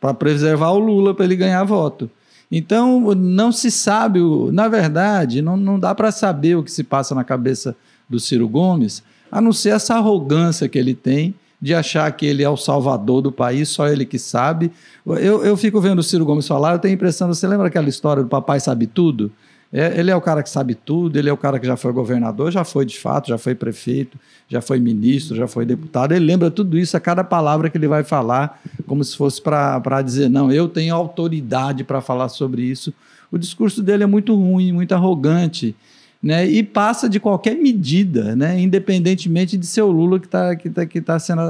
para 0.00 0.14
preservar 0.14 0.70
o 0.70 0.78
Lula, 0.78 1.14
para 1.14 1.26
ele 1.26 1.36
ganhar 1.36 1.62
voto. 1.64 2.10
Então, 2.50 3.14
não 3.14 3.52
se 3.52 3.70
sabe, 3.70 4.18
na 4.50 4.66
verdade, 4.66 5.40
não, 5.40 5.56
não 5.56 5.78
dá 5.78 5.94
para 5.94 6.10
saber 6.10 6.56
o 6.56 6.64
que 6.64 6.72
se 6.72 6.82
passa 6.82 7.14
na 7.14 7.22
cabeça 7.22 7.76
do 8.08 8.18
Ciro 8.18 8.48
Gomes, 8.48 9.04
a 9.30 9.40
não 9.40 9.52
ser 9.52 9.70
essa 9.70 9.94
arrogância 9.94 10.68
que 10.68 10.78
ele 10.78 10.94
tem 10.94 11.34
de 11.60 11.74
achar 11.74 12.10
que 12.12 12.24
ele 12.24 12.42
é 12.42 12.48
o 12.48 12.56
salvador 12.56 13.20
do 13.20 13.30
país, 13.30 13.68
só 13.68 13.86
ele 13.86 14.06
que 14.06 14.18
sabe. 14.18 14.72
Eu, 15.06 15.44
eu 15.44 15.56
fico 15.56 15.80
vendo 15.80 15.98
o 15.98 16.02
Ciro 16.02 16.24
Gomes 16.24 16.48
falar, 16.48 16.72
eu 16.72 16.78
tenho 16.78 16.92
a 16.92 16.94
impressão, 16.94 17.28
você 17.28 17.46
lembra 17.46 17.66
aquela 17.66 17.88
história 17.88 18.22
do 18.22 18.28
papai 18.28 18.58
sabe 18.60 18.86
tudo? 18.86 19.30
É, 19.72 20.00
ele 20.00 20.10
é 20.10 20.16
o 20.16 20.20
cara 20.20 20.42
que 20.42 20.50
sabe 20.50 20.74
tudo, 20.74 21.16
ele 21.16 21.28
é 21.28 21.32
o 21.32 21.36
cara 21.36 21.60
que 21.60 21.66
já 21.66 21.76
foi 21.76 21.92
governador, 21.92 22.50
já 22.50 22.64
foi 22.64 22.84
de 22.84 22.98
fato, 22.98 23.28
já 23.28 23.38
foi 23.38 23.54
prefeito, 23.54 24.18
já 24.48 24.60
foi 24.60 24.80
ministro, 24.80 25.36
já 25.36 25.46
foi 25.46 25.64
deputado. 25.64 26.12
Ele 26.12 26.24
lembra 26.24 26.50
tudo 26.50 26.76
isso 26.76 26.96
a 26.96 27.00
cada 27.00 27.22
palavra 27.22 27.70
que 27.70 27.78
ele 27.78 27.86
vai 27.86 28.02
falar, 28.02 28.60
como 28.86 29.04
se 29.04 29.16
fosse 29.16 29.40
para 29.40 30.02
dizer: 30.02 30.28
não, 30.28 30.50
eu 30.50 30.66
tenho 30.66 30.92
autoridade 30.92 31.84
para 31.84 32.00
falar 32.00 32.28
sobre 32.30 32.62
isso. 32.62 32.92
O 33.30 33.38
discurso 33.38 33.80
dele 33.80 34.02
é 34.02 34.06
muito 34.06 34.34
ruim, 34.34 34.72
muito 34.72 34.92
arrogante. 34.92 35.76
Né, 36.22 36.46
e 36.46 36.62
passa 36.62 37.08
de 37.08 37.18
qualquer 37.18 37.56
medida, 37.56 38.36
né, 38.36 38.60
independentemente 38.60 39.56
de 39.56 39.66
ser 39.66 39.82
o 39.82 39.90
Lula 39.90 40.20
que 40.20 40.26
está 40.26 40.54
que 40.54 40.68
tá, 40.68 40.86
que 40.86 41.00
tá 41.00 41.18
sendo, 41.18 41.40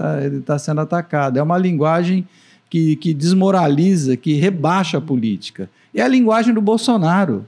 tá 0.44 0.58
sendo 0.58 0.80
atacado. 0.80 1.38
É 1.38 1.42
uma 1.42 1.58
linguagem 1.58 2.26
que, 2.68 2.94
que 2.96 3.12
desmoraliza, 3.12 4.16
que 4.16 4.34
rebaixa 4.34 4.98
a 4.98 5.00
política. 5.00 5.68
É 5.92 6.02
a 6.02 6.08
linguagem 6.08 6.54
do 6.54 6.60
Bolsonaro. 6.60 7.46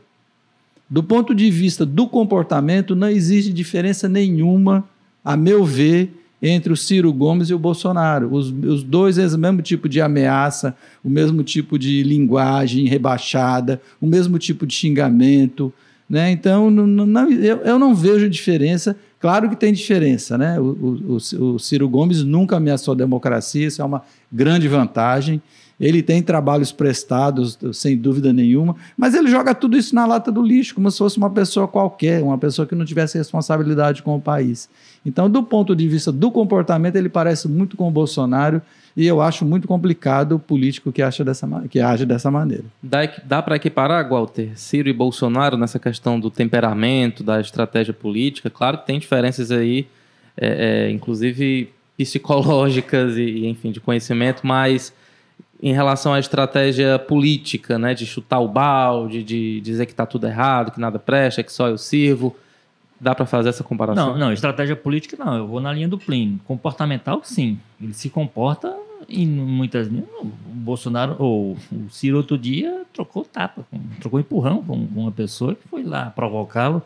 Do 0.90 1.02
ponto 1.02 1.34
de 1.34 1.48
vista 1.50 1.86
do 1.86 2.08
comportamento, 2.08 2.96
não 2.96 3.08
existe 3.08 3.52
diferença 3.52 4.08
nenhuma, 4.08 4.84
a 5.24 5.36
meu 5.36 5.64
ver, 5.64 6.12
entre 6.42 6.72
o 6.72 6.76
Ciro 6.76 7.12
Gomes 7.12 7.48
e 7.48 7.54
o 7.54 7.58
Bolsonaro. 7.58 8.34
Os, 8.34 8.50
os 8.50 8.82
dois 8.82 9.16
é 9.16 9.26
o 9.26 9.38
mesmo 9.38 9.62
tipo 9.62 9.88
de 9.88 10.00
ameaça, 10.00 10.76
o 11.02 11.08
mesmo 11.08 11.44
tipo 11.44 11.78
de 11.78 12.02
linguagem 12.02 12.86
rebaixada, 12.88 13.80
o 14.00 14.06
mesmo 14.06 14.38
tipo 14.40 14.66
de 14.66 14.74
xingamento. 14.74 15.72
Né? 16.12 16.30
Então, 16.30 16.70
não, 16.70 16.86
não, 16.86 17.32
eu, 17.32 17.62
eu 17.62 17.78
não 17.78 17.94
vejo 17.94 18.28
diferença. 18.28 18.94
Claro 19.18 19.48
que 19.48 19.56
tem 19.56 19.72
diferença. 19.72 20.36
Né? 20.36 20.60
O, 20.60 21.16
o, 21.16 21.54
o 21.54 21.58
Ciro 21.58 21.88
Gomes 21.88 22.22
nunca 22.22 22.58
ameaçou 22.58 22.92
a 22.92 22.94
democracia, 22.94 23.66
isso 23.66 23.80
é 23.80 23.84
uma 23.84 24.02
grande 24.30 24.68
vantagem. 24.68 25.40
Ele 25.82 26.00
tem 26.00 26.22
trabalhos 26.22 26.70
prestados, 26.70 27.58
sem 27.72 27.96
dúvida 27.96 28.32
nenhuma, 28.32 28.76
mas 28.96 29.14
ele 29.14 29.28
joga 29.28 29.52
tudo 29.52 29.76
isso 29.76 29.92
na 29.96 30.06
lata 30.06 30.30
do 30.30 30.40
lixo, 30.40 30.76
como 30.76 30.88
se 30.88 30.98
fosse 30.98 31.18
uma 31.18 31.28
pessoa 31.28 31.66
qualquer, 31.66 32.22
uma 32.22 32.38
pessoa 32.38 32.64
que 32.64 32.76
não 32.76 32.84
tivesse 32.84 33.18
responsabilidade 33.18 34.00
com 34.00 34.14
o 34.14 34.20
país. 34.20 34.70
Então, 35.04 35.28
do 35.28 35.42
ponto 35.42 35.74
de 35.74 35.88
vista 35.88 36.12
do 36.12 36.30
comportamento, 36.30 36.94
ele 36.94 37.08
parece 37.08 37.48
muito 37.48 37.76
com 37.76 37.88
o 37.88 37.90
Bolsonaro 37.90 38.62
e 38.96 39.04
eu 39.04 39.20
acho 39.20 39.44
muito 39.44 39.66
complicado 39.66 40.36
o 40.36 40.38
político 40.38 40.92
que, 40.92 41.02
acha 41.02 41.24
dessa, 41.24 41.48
que 41.68 41.80
age 41.80 42.06
dessa 42.06 42.30
maneira. 42.30 42.64
Dá, 42.80 43.00
dá 43.24 43.42
para 43.42 43.56
equiparar, 43.56 44.08
Walter, 44.08 44.52
Ciro 44.54 44.88
e 44.88 44.92
Bolsonaro 44.92 45.56
nessa 45.56 45.80
questão 45.80 46.20
do 46.20 46.30
temperamento, 46.30 47.24
da 47.24 47.40
estratégia 47.40 47.92
política? 47.92 48.48
Claro 48.48 48.78
que 48.78 48.86
tem 48.86 49.00
diferenças 49.00 49.50
aí, 49.50 49.88
é, 50.36 50.86
é, 50.86 50.90
inclusive 50.92 51.70
psicológicas 51.96 53.16
e, 53.16 53.46
enfim, 53.46 53.72
de 53.72 53.80
conhecimento, 53.80 54.46
mas 54.46 54.92
em 55.62 55.72
relação 55.72 56.12
à 56.12 56.18
estratégia 56.18 56.98
política, 56.98 57.78
né, 57.78 57.94
de 57.94 58.04
chutar 58.04 58.40
o 58.40 58.48
balde, 58.48 59.22
de 59.22 59.60
dizer 59.60 59.86
que 59.86 59.92
está 59.92 60.04
tudo 60.04 60.26
errado, 60.26 60.72
que 60.72 60.80
nada 60.80 60.98
presta, 60.98 61.42
que 61.42 61.52
só 61.52 61.68
eu 61.68 61.78
sirvo. 61.78 62.34
Dá 63.00 63.14
para 63.14 63.26
fazer 63.26 63.48
essa 63.50 63.62
comparação? 63.62 64.12
Não, 64.12 64.18
não, 64.18 64.32
estratégia 64.32 64.74
política 64.74 65.16
não. 65.24 65.36
Eu 65.36 65.46
vou 65.46 65.60
na 65.60 65.72
linha 65.72 65.88
do 65.88 65.98
Plínio. 65.98 66.40
Comportamental, 66.44 67.20
sim. 67.22 67.58
Ele 67.80 67.94
se 67.94 68.10
comporta 68.10 68.76
em 69.08 69.26
muitas 69.26 69.86
linhas. 69.86 70.06
O 70.20 70.30
Bolsonaro, 70.54 71.16
ou 71.18 71.56
o 71.72 71.90
Ciro, 71.90 72.16
outro 72.16 72.36
dia, 72.36 72.82
trocou 72.92 73.24
tapa, 73.24 73.64
trocou 74.00 74.18
empurrão 74.18 74.62
com 74.62 74.74
uma 74.74 75.12
pessoa 75.12 75.54
que 75.54 75.66
foi 75.68 75.82
lá 75.84 76.10
provocá-lo. 76.10 76.82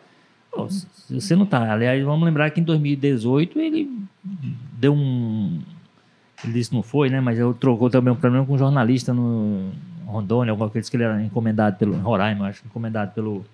Você 1.11 1.37
não 1.37 1.45
está. 1.45 1.71
Aliás, 1.71 2.03
vamos 2.03 2.25
lembrar 2.25 2.51
que 2.51 2.61
em 2.61 2.65
2018 2.65 3.59
ele 3.59 3.91
deu 4.73 4.95
um 4.95 5.61
ele 6.47 6.59
disse 6.59 6.73
não 6.73 6.83
foi, 6.83 7.11
né? 7.11 7.21
Mas 7.21 7.39
eu 7.39 7.53
trocou 7.55 7.91
também 7.91 8.13
um 8.13 8.17
problema 8.17 8.45
com 8.47 8.55
um 8.55 8.59
jornalista 8.59 9.13
no 9.13 9.71
Rondônia, 10.07 10.53
alguma 10.53 10.71
coisa 10.71 10.91
que 10.91 10.97
ele 10.97 11.05
era 11.05 11.23
encomendado 11.23 11.77
pelo 11.77 11.95
Roraima, 11.97 12.49
acho, 12.49 12.63
encomendado 12.65 13.13
pelo 13.13 13.45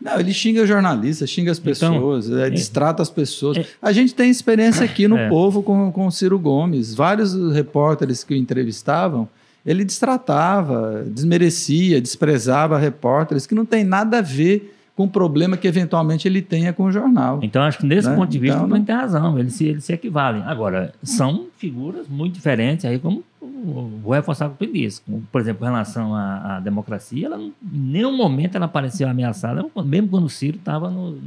não, 0.00 0.18
ele 0.18 0.34
xinga 0.34 0.66
jornalistas, 0.66 1.30
xinga 1.30 1.52
as 1.52 1.58
então, 1.58 1.72
pessoas, 1.72 2.26
então, 2.26 2.40
é, 2.40 2.50
distrata 2.50 3.00
as 3.00 3.08
pessoas. 3.08 3.56
É, 3.56 3.66
a 3.80 3.92
gente 3.92 4.14
tem 4.14 4.28
experiência 4.28 4.84
aqui 4.84 5.06
no 5.06 5.16
é. 5.16 5.28
povo 5.28 5.62
com, 5.62 5.90
com 5.92 6.06
o 6.06 6.10
Ciro 6.10 6.38
Gomes. 6.38 6.94
Vários 6.94 7.34
repórteres 7.52 8.24
que 8.24 8.34
o 8.34 8.36
entrevistavam, 8.36 9.28
ele 9.64 9.84
distratava, 9.84 11.04
desmerecia, 11.06 12.00
desprezava 12.00 12.76
repórteres 12.76 13.46
que 13.46 13.54
não 13.54 13.64
tem 13.64 13.84
nada 13.84 14.18
a 14.18 14.20
ver 14.20 14.73
com 14.96 15.04
o 15.04 15.08
problema 15.08 15.56
que 15.56 15.66
eventualmente 15.66 16.28
ele 16.28 16.40
tenha 16.40 16.72
com 16.72 16.84
o 16.84 16.92
jornal. 16.92 17.40
Então, 17.42 17.62
acho 17.62 17.78
que 17.78 17.86
nesse 17.86 18.08
né? 18.08 18.14
ponto 18.14 18.30
de 18.30 18.38
vista, 18.38 18.56
então, 18.58 18.68
não 18.68 18.84
tem 18.84 18.94
razão, 18.94 19.38
eles 19.38 19.54
se, 19.54 19.66
eles 19.66 19.84
se 19.84 19.92
equivalem. 19.92 20.42
Agora, 20.42 20.92
são 21.02 21.46
figuras 21.56 22.06
muito 22.08 22.34
diferentes, 22.34 22.84
aí 22.84 22.98
como 22.98 23.24
vou 23.42 24.12
reforçar 24.12 24.48
com 24.48 24.64
isso. 24.64 25.02
Por 25.32 25.40
exemplo, 25.40 25.64
em 25.66 25.70
relação 25.70 26.14
à, 26.14 26.56
à 26.56 26.60
democracia, 26.60 27.26
ela, 27.26 27.38
em 27.38 27.52
nenhum 27.62 28.16
momento 28.16 28.54
ela 28.54 28.68
pareceu 28.68 29.08
ameaçada, 29.08 29.64
mesmo 29.84 30.08
quando 30.08 30.24
o 30.24 30.30
Ciro 30.30 30.58
estava 30.58 30.90
no, 30.90 31.18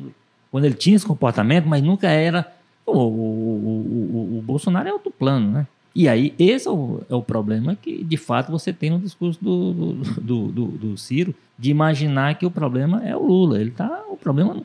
quando 0.51 0.65
ele 0.65 0.75
tinha 0.75 0.95
esse 0.95 1.05
comportamento, 1.05 1.65
mas 1.65 1.83
nunca 1.83 2.07
era. 2.07 2.53
O, 2.85 2.91
o, 2.91 3.03
o, 3.03 4.37
o, 4.37 4.41
Bolsonaro 4.41 4.87
é 4.87 4.93
outro 4.93 5.11
plano, 5.11 5.51
né? 5.51 5.67
E 5.97 6.07
aí, 6.07 6.31
esse 6.37 6.67
é 6.67 6.71
o, 6.71 7.01
é 7.09 7.15
o 7.15 7.23
problema 7.23 7.75
que, 7.75 8.03
de 8.03 8.17
fato, 8.17 8.51
você 8.51 8.71
tem 8.71 8.91
no 8.91 8.99
discurso 8.99 9.43
do, 9.43 9.73
do, 9.73 10.51
do, 10.51 10.67
do, 10.67 10.95
Ciro, 10.95 11.33
de 11.57 11.71
imaginar 11.71 12.35
que 12.37 12.45
o 12.45 12.51
problema 12.51 13.03
é 13.03 13.15
o 13.15 13.25
Lula. 13.25 13.59
Ele 13.59 13.71
tá, 13.71 14.03
o 14.07 14.15
problema 14.15 14.61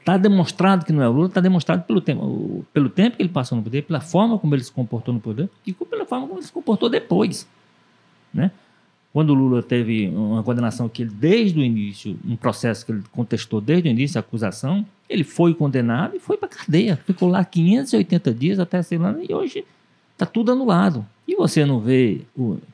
está 0.00 0.16
demonstrado 0.16 0.84
que 0.84 0.92
não 0.92 1.04
é 1.04 1.08
o 1.08 1.12
Lula, 1.12 1.28
está 1.28 1.40
demonstrado 1.40 1.84
pelo 1.84 2.00
tempo, 2.00 2.66
pelo 2.72 2.90
tempo 2.90 3.16
que 3.16 3.22
ele 3.22 3.28
passou 3.28 3.56
no 3.56 3.62
poder, 3.62 3.82
pela 3.82 4.00
forma 4.00 4.36
como 4.40 4.52
ele 4.52 4.64
se 4.64 4.72
comportou 4.72 5.14
no 5.14 5.20
poder 5.20 5.48
e 5.64 5.72
pela 5.72 6.04
forma 6.04 6.26
como 6.26 6.40
ele 6.40 6.46
se 6.46 6.52
comportou 6.52 6.88
depois. 6.90 7.46
Né? 8.34 8.50
Quando 9.12 9.30
o 9.30 9.34
Lula 9.34 9.62
teve 9.62 10.08
uma 10.08 10.42
condenação 10.42 10.88
que 10.88 11.02
ele, 11.02 11.12
desde 11.12 11.60
o 11.60 11.62
início, 11.62 12.18
um 12.26 12.34
processo 12.34 12.84
que 12.84 12.90
ele 12.90 13.04
contestou 13.12 13.60
desde 13.60 13.88
o 13.88 13.90
início, 13.92 14.18
a 14.18 14.20
acusação, 14.20 14.84
ele 15.08 15.22
foi 15.22 15.54
condenado 15.54 16.16
e 16.16 16.18
foi 16.18 16.36
para 16.36 16.48
cadeia. 16.48 16.96
Ficou 16.96 17.28
lá 17.28 17.44
580 17.44 18.34
dias 18.34 18.58
até 18.58 18.82
ser 18.82 18.98
lá 18.98 19.14
e 19.22 19.32
hoje 19.32 19.64
Está 20.20 20.30
tudo 20.30 20.52
anulado. 20.52 21.06
E 21.26 21.34
você 21.34 21.64
não 21.64 21.80
vê, 21.80 22.20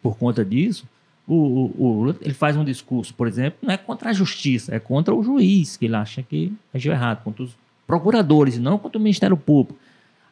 por 0.03 0.19
conta 0.19 0.45
disso, 0.45 0.85
o, 1.29 1.35
o, 1.35 2.09
o, 2.09 2.15
ele 2.21 2.35
faz 2.35 2.57
um 2.57 2.65
discurso, 2.65 3.15
por 3.15 3.29
exemplo, 3.29 3.61
não 3.63 3.73
é 3.73 3.77
contra 3.77 4.11
a 4.11 4.13
justiça, 4.13 4.75
é 4.75 4.81
contra 4.81 5.15
o 5.15 5.23
juiz, 5.23 5.77
que 5.77 5.85
ele 5.85 5.95
acha 5.95 6.25
que 6.25 6.53
agiu 6.75 6.93
errado, 6.93 7.23
contra 7.23 7.45
os 7.45 7.57
procuradores, 7.87 8.57
e 8.57 8.59
não 8.59 8.77
contra 8.79 8.99
o 8.99 9.01
Ministério 9.01 9.37
Público. 9.37 9.79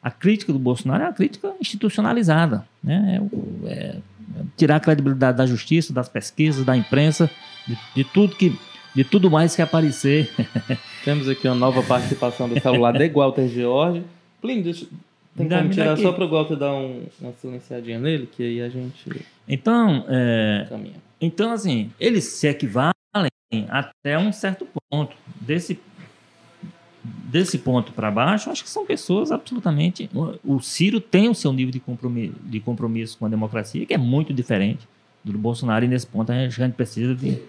A 0.03 0.11
crítica 0.11 0.53
do 0.53 0.59
Bolsonaro 0.59 1.05
é 1.05 1.07
uma 1.07 1.12
crítica 1.12 1.55
institucionalizada. 1.61 2.67
Né? 2.83 3.23
É, 3.65 3.71
é, 3.71 3.97
tirar 4.57 4.77
a 4.77 4.81
credibilidade 4.81 5.39
da 5.39 5.47
justiça, 5.47 5.93
das 5.93 6.09
pesquisas, 6.09 6.65
da 6.65 6.77
imprensa, 6.77 7.31
de, 7.65 7.79
de 7.95 8.03
tudo 8.05 8.35
que 8.35 8.59
de 8.93 9.05
tudo 9.05 9.31
mais 9.31 9.55
que 9.55 9.62
aparecer. 9.62 10.33
Temos 11.05 11.29
aqui 11.29 11.47
uma 11.47 11.55
nova 11.55 11.83
participação 11.83 12.49
do 12.49 12.61
celular 12.61 12.93
de 12.93 13.09
Walter 13.09 13.49
George. 13.49 14.03
Plínio, 14.41 14.73
tem 15.37 15.49
como 15.49 15.68
tirar 15.70 15.97
só 15.97 16.12
para 16.12 16.24
o 16.24 16.28
Walter 16.28 16.57
dar 16.57 16.72
um, 16.72 17.07
uma 17.20 17.32
silenciadinha 17.32 17.99
nele, 17.99 18.26
que 18.26 18.43
aí 18.43 18.62
a 18.62 18.68
gente. 18.68 19.24
Então, 19.49 20.05
é, 20.09 20.68
então 21.20 21.51
assim, 21.51 21.91
eles 21.99 22.24
se 22.24 22.47
equivalem 22.47 22.95
até 23.68 24.18
um 24.18 24.32
certo 24.32 24.66
ponto. 24.91 25.16
Desse, 25.41 25.78
desse 27.03 27.59
ponto 27.59 27.93
para 27.93 28.11
baixo, 28.11 28.51
acho 28.51 28.62
que 28.62 28.70
são 28.70 28.87
pessoas 28.87 29.30
absolutamente. 29.30 30.09
O 30.43 30.61
Ciro 30.61 31.01
tem 31.01 31.28
o 31.28 31.35
seu 31.35 31.53
nível 31.53 31.72
de 31.72 31.80
compromisso, 31.80 32.35
de 32.45 32.61
compromisso 32.61 33.18
com 33.18 33.26
a 33.26 33.28
democracia, 33.28 33.85
que 33.85 33.95
é 33.95 33.99
muito 33.99 34.32
diferente 34.32 34.89
do 35.22 35.37
Bolsonaro, 35.37 35.85
e 35.85 35.89
nesse 35.89 36.07
ponto 36.07 36.30
a 36.30 36.49
gente 36.49 36.74
precisa 36.74 37.14
de. 37.14 37.41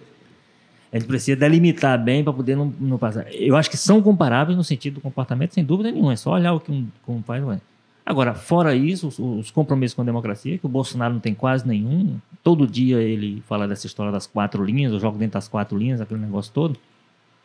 A 0.92 0.98
gente 0.98 1.08
precisa 1.08 1.36
delimitar 1.36 2.02
bem 2.02 2.22
para 2.22 2.32
poder 2.32 2.56
não, 2.56 2.72
não, 2.80 2.96
passar. 2.96 3.26
Eu 3.34 3.56
acho 3.56 3.68
que 3.68 3.76
são 3.76 4.00
comparáveis 4.00 4.56
no 4.56 4.64
sentido 4.64 4.94
do 4.94 5.00
comportamento, 5.00 5.52
sem 5.52 5.64
dúvida 5.64 5.90
nenhuma. 5.90 6.12
É 6.12 6.16
só 6.16 6.32
olhar 6.32 6.52
o 6.52 6.60
que 6.60 6.70
um, 6.70 6.86
um 7.08 7.22
faz. 7.22 7.42
Agora, 8.06 8.34
fora 8.34 8.72
isso, 8.72 9.08
os, 9.08 9.18
os, 9.18 9.50
compromissos 9.50 9.96
com 9.96 10.02
a 10.02 10.04
democracia, 10.04 10.56
que 10.56 10.64
o 10.64 10.68
Bolsonaro 10.68 11.14
não 11.14 11.20
tem 11.20 11.34
quase 11.34 11.66
nenhum. 11.66 12.18
Todo 12.40 12.64
dia 12.64 12.98
ele 12.98 13.42
fala 13.48 13.66
dessa 13.66 13.88
história 13.88 14.12
das 14.12 14.28
quatro 14.28 14.64
linhas, 14.64 14.92
eu 14.92 15.00
jogo 15.00 15.18
dentro 15.18 15.34
das 15.34 15.48
quatro 15.48 15.76
linhas, 15.76 16.00
aquele 16.00 16.20
negócio 16.20 16.52
todo. 16.52 16.78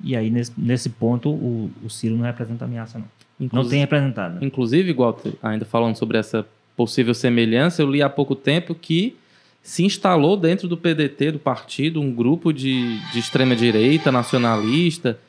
E 0.04 0.16
aí, 0.16 0.30
nesse, 0.30 0.52
nesse 0.56 0.90
ponto, 0.90 1.32
o, 1.32 1.72
o 1.84 1.90
Ciro 1.90 2.16
não 2.16 2.26
representa 2.26 2.66
ameaça, 2.66 3.00
não. 3.00 3.08
Inclusive, 3.40 3.64
não 3.64 3.70
tem 3.72 3.80
representado. 3.80 4.36
Né? 4.36 4.42
Inclusive, 4.44 4.90
igual 4.92 5.20
ainda 5.42 5.66
falando 5.66 5.96
sobre 5.96 6.20
essa 6.20 6.46
possível 6.78 7.16
semelhança, 7.16 7.82
eu 7.82 7.90
li 7.90 8.04
há 8.04 8.10
pouco 8.10 8.36
tempo 8.36 8.76
que 8.76 9.16
se 9.64 9.84
instalou 9.84 10.38
dentro 10.38 10.68
do 10.68 10.78
PDT, 10.78 11.32
do 11.32 11.40
partido, 11.40 12.00
um 12.00 12.14
grupo 12.14 12.54
de, 12.54 13.00
de 13.12 13.20
extrema-direita, 13.20 14.12
nacionalista, 14.12 15.20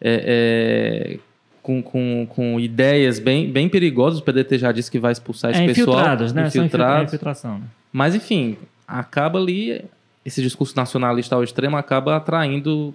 é, 0.00 1.18
é, 1.18 1.27
com, 1.68 1.82
com, 1.82 2.26
com 2.30 2.58
ideias 2.58 3.18
bem, 3.18 3.52
bem 3.52 3.68
perigosas. 3.68 4.20
O 4.20 4.22
PDT 4.22 4.56
já 4.56 4.72
disse 4.72 4.90
que 4.90 4.98
vai 4.98 5.12
expulsar 5.12 5.50
esse 5.50 5.60
é, 5.60 5.66
pessoal. 5.66 5.98
Infiltrados, 5.98 6.32
né? 6.32 6.46
Infiltrados. 6.46 7.12
infiltração, 7.12 7.58
né? 7.58 7.64
Mas, 7.92 8.14
enfim, 8.14 8.56
acaba 8.86 9.38
ali, 9.38 9.84
esse 10.24 10.40
discurso 10.40 10.74
nacionalista 10.74 11.34
ao 11.34 11.44
extremo 11.44 11.76
acaba 11.76 12.16
atraindo 12.16 12.94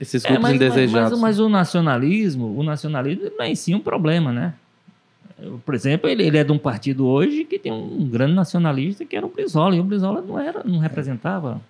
esses 0.00 0.24
é, 0.24 0.28
grupos 0.28 0.50
é, 0.50 0.52
mas, 0.52 0.56
indesejados. 0.56 1.12
Mas, 1.12 1.20
mas, 1.20 1.38
o 1.38 1.48
nacionalismo, 1.48 2.58
o 2.58 2.64
nacionalismo 2.64 3.30
é 3.38 3.48
em 3.48 3.54
si 3.54 3.76
um 3.76 3.80
problema, 3.80 4.32
né? 4.32 4.54
Por 5.64 5.74
exemplo, 5.74 6.10
ele, 6.10 6.24
ele 6.24 6.36
é 6.36 6.42
de 6.42 6.50
um 6.50 6.58
partido 6.58 7.06
hoje 7.06 7.44
que 7.44 7.60
tem 7.60 7.70
um 7.70 8.08
grande 8.08 8.34
nacionalista 8.34 9.04
que 9.04 9.16
era 9.16 9.24
o 9.24 9.28
Brizola, 9.28 9.76
e 9.76 9.80
o 9.80 9.84
Brizola 9.84 10.20
não, 10.20 10.38
era, 10.38 10.64
não 10.64 10.80
representava 10.80 11.60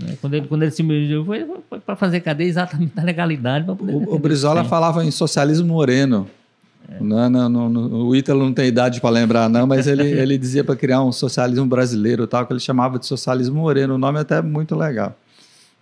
é, 0.00 0.16
quando 0.20 0.34
ele, 0.34 0.46
quando 0.46 0.62
ele 0.62 0.70
se 0.70 0.82
mediu, 0.82 1.24
foi, 1.24 1.46
foi 1.68 1.80
para 1.80 1.96
fazer 1.96 2.20
cadeia 2.20 2.48
exatamente 2.48 2.92
na 2.96 3.02
legalidade. 3.02 3.66
Poder 3.66 3.92
o, 3.92 4.14
o 4.14 4.18
Brizola 4.18 4.64
falava 4.64 5.04
em 5.04 5.10
socialismo 5.10 5.68
moreno. 5.68 6.28
É. 6.88 7.02
Não, 7.02 7.30
não, 7.30 7.48
não, 7.68 7.92
o 8.06 8.16
Ítalo 8.16 8.44
não 8.44 8.52
tem 8.52 8.66
idade 8.66 9.00
para 9.00 9.10
lembrar, 9.10 9.48
não, 9.48 9.66
mas 9.66 9.86
ele, 9.86 10.02
ele 10.10 10.36
dizia 10.38 10.64
para 10.64 10.74
criar 10.74 11.02
um 11.02 11.12
socialismo 11.12 11.66
brasileiro, 11.66 12.26
tal, 12.26 12.46
que 12.46 12.52
ele 12.52 12.60
chamava 12.60 12.98
de 12.98 13.06
socialismo 13.06 13.60
moreno. 13.60 13.94
O 13.94 13.98
nome 13.98 14.18
é 14.18 14.22
até 14.22 14.40
muito 14.40 14.74
legal. 14.74 15.16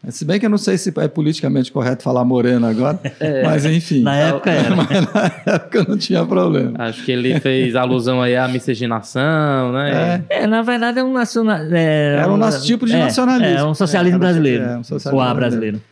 Se 0.08 0.24
bem 0.24 0.40
que 0.40 0.46
eu 0.46 0.50
não 0.50 0.56
sei 0.56 0.78
se 0.78 0.92
é 0.96 1.08
politicamente 1.08 1.70
correto 1.70 2.02
falar 2.02 2.24
moreno 2.24 2.66
agora, 2.66 2.98
é, 3.20 3.42
mas 3.44 3.66
enfim. 3.66 4.02
Na 4.02 4.16
época 4.16 4.50
era. 4.50 4.74
Mas 4.80 4.88
na 4.88 5.52
época 5.54 5.84
não 5.86 5.98
tinha 5.98 6.24
problema. 6.24 6.72
Acho 6.78 7.04
que 7.04 7.12
ele 7.12 7.38
fez 7.38 7.76
alusão 7.76 8.22
aí 8.22 8.34
à 8.34 8.48
miscigenação, 8.48 9.72
né? 9.72 10.24
É, 10.30 10.44
é 10.44 10.46
na 10.46 10.62
verdade 10.62 11.00
é 11.00 11.04
um 11.04 11.12
nacional. 11.12 11.58
É, 11.70 12.16
era 12.16 12.32
um 12.32 12.38
nosso 12.38 12.64
tipo 12.64 12.86
de 12.86 12.94
é, 12.94 12.98
nacionalismo. 12.98 13.58
É, 13.58 13.64
um 13.64 13.74
socialismo 13.74 14.18
brasileiro. 14.18 14.64
É, 14.64 14.78
um 14.78 14.84
socialismo 14.84 15.18
o 15.18 15.22
A 15.22 15.34
brasileiro. 15.34 15.82